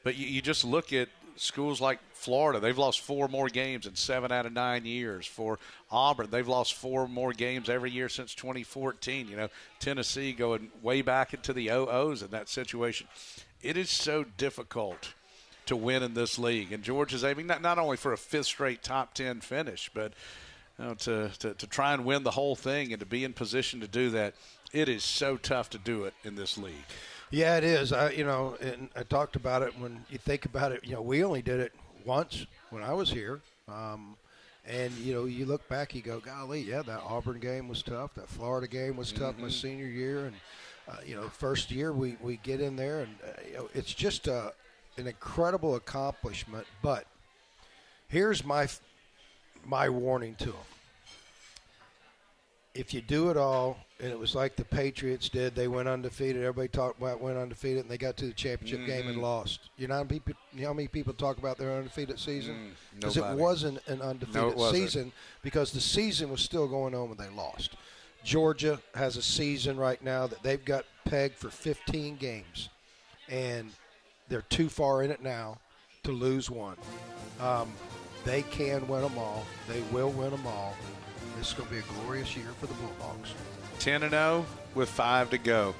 [0.02, 3.94] But you, you just look at schools like Florida, they've lost four more games in
[3.94, 5.26] seven out of nine years.
[5.26, 5.58] For
[5.90, 9.28] Auburn, they've lost four more games every year since 2014.
[9.28, 9.48] You know,
[9.78, 13.08] Tennessee going way back into the oh OOs in that situation.
[13.62, 15.12] It is so difficult
[15.66, 18.82] to win in this league, and Georgia's aiming not, not only for a fifth straight
[18.82, 20.14] top 10 finish, but
[20.78, 23.34] you know, to, to, to try and win the whole thing and to be in
[23.34, 24.34] position to do that.
[24.72, 26.74] It is so tough to do it in this league.
[27.30, 27.92] Yeah, it is.
[27.92, 30.84] I, you know, and I talked about it when you think about it.
[30.84, 31.72] You know, we only did it
[32.04, 34.16] once when I was here, um,
[34.64, 38.14] and you know, you look back, you go, "Golly, yeah, that Auburn game was tough.
[38.14, 39.42] That Florida game was tough Mm-hmm.
[39.42, 40.36] my senior year." And
[40.88, 43.92] uh, you know, first year we we get in there, and uh, you know, it's
[43.92, 44.52] just a
[44.96, 46.66] an incredible accomplishment.
[46.80, 47.06] But
[48.08, 48.68] here's my
[49.64, 50.54] my warning to them
[52.74, 56.42] if you do it all, and it was like the Patriots did, they went undefeated.
[56.42, 59.22] Everybody talked about went undefeated, and they got to the championship game and Mhm.
[59.22, 59.70] lost.
[59.78, 62.54] You know how many people, you know how many people talk about their undefeated season?
[62.94, 65.12] Mm, Because it wasn't an undefeated No, season
[65.42, 67.76] because the season was still going on when they lost.
[68.22, 72.68] Georgia has a season right now that they've got pegged for 15 games,
[73.28, 73.70] and
[74.28, 75.58] they're too far in it now
[76.02, 76.76] to lose one.
[77.40, 77.72] Um,
[78.24, 79.44] they can win them all.
[79.68, 80.74] They will win them all.
[81.38, 83.30] This is going to be a glorious year for the Bulldogs.
[83.86, 84.44] 10 and 0
[84.74, 85.72] with five to go.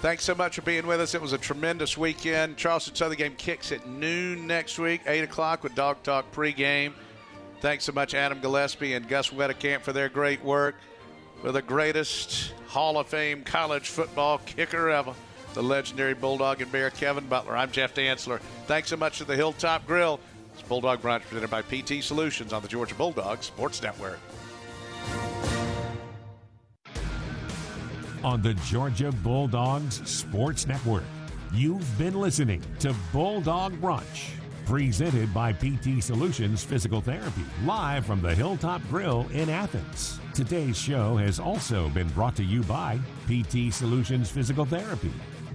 [0.00, 1.14] Thanks so much for being with us.
[1.14, 2.56] It was a tremendous weekend.
[2.56, 6.92] Charleston Southern game kicks at noon next week, 8 o'clock with Dog Talk pregame.
[7.60, 10.74] Thanks so much, Adam Gillespie and Gus Wedekamp, for their great work.
[11.40, 15.14] For the greatest Hall of Fame college football kicker ever,
[15.54, 17.56] the legendary Bulldog and Bear Kevin Butler.
[17.56, 18.40] I'm Jeff Dantzler.
[18.66, 20.18] Thanks so much to the Hilltop Grill.
[20.52, 24.18] It's Bulldog Brunch presented by PT Solutions on the Georgia Bulldogs Sports Network.
[28.22, 31.04] On the Georgia Bulldogs Sports Network.
[31.52, 34.30] You've been listening to Bulldog Brunch,
[34.66, 40.18] presented by PT Solutions Physical Therapy, live from the Hilltop Grill in Athens.
[40.34, 45.12] Today's show has also been brought to you by PT Solutions Physical Therapy.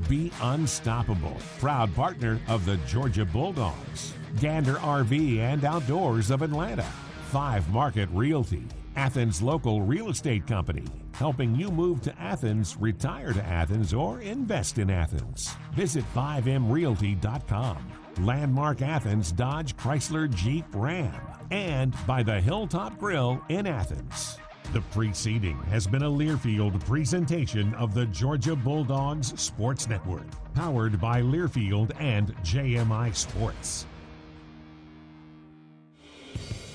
[0.10, 6.88] Be unstoppable, proud partner of the Georgia Bulldogs, Gander RV and Outdoors of Atlanta,
[7.30, 8.64] Five Market Realty,
[8.96, 14.78] Athens local real estate company, helping you move to Athens, retire to Athens, or invest
[14.78, 15.56] in Athens.
[15.74, 17.78] Visit 5mrealty.com.
[18.20, 24.38] Landmark Athens Dodge Chrysler Jeep Ram, and by the Hilltop Grill in Athens.
[24.74, 31.22] The preceding has been a Learfield presentation of the Georgia Bulldogs Sports Network, powered by
[31.22, 33.86] Learfield and JMI Sports.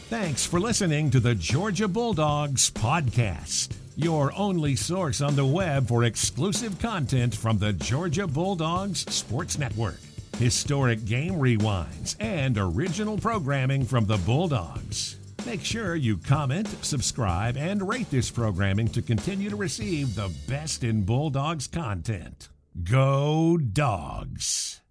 [0.09, 6.05] Thanks for listening to the Georgia Bulldogs podcast, your only source on the web for
[6.05, 9.99] exclusive content from the Georgia Bulldogs Sports Network,
[10.39, 15.17] historic game rewinds, and original programming from the Bulldogs.
[15.45, 20.85] Make sure you comment, subscribe, and rate this programming to continue to receive the best
[20.85, 22.49] in Bulldogs content.
[22.85, 24.83] Go Dogs!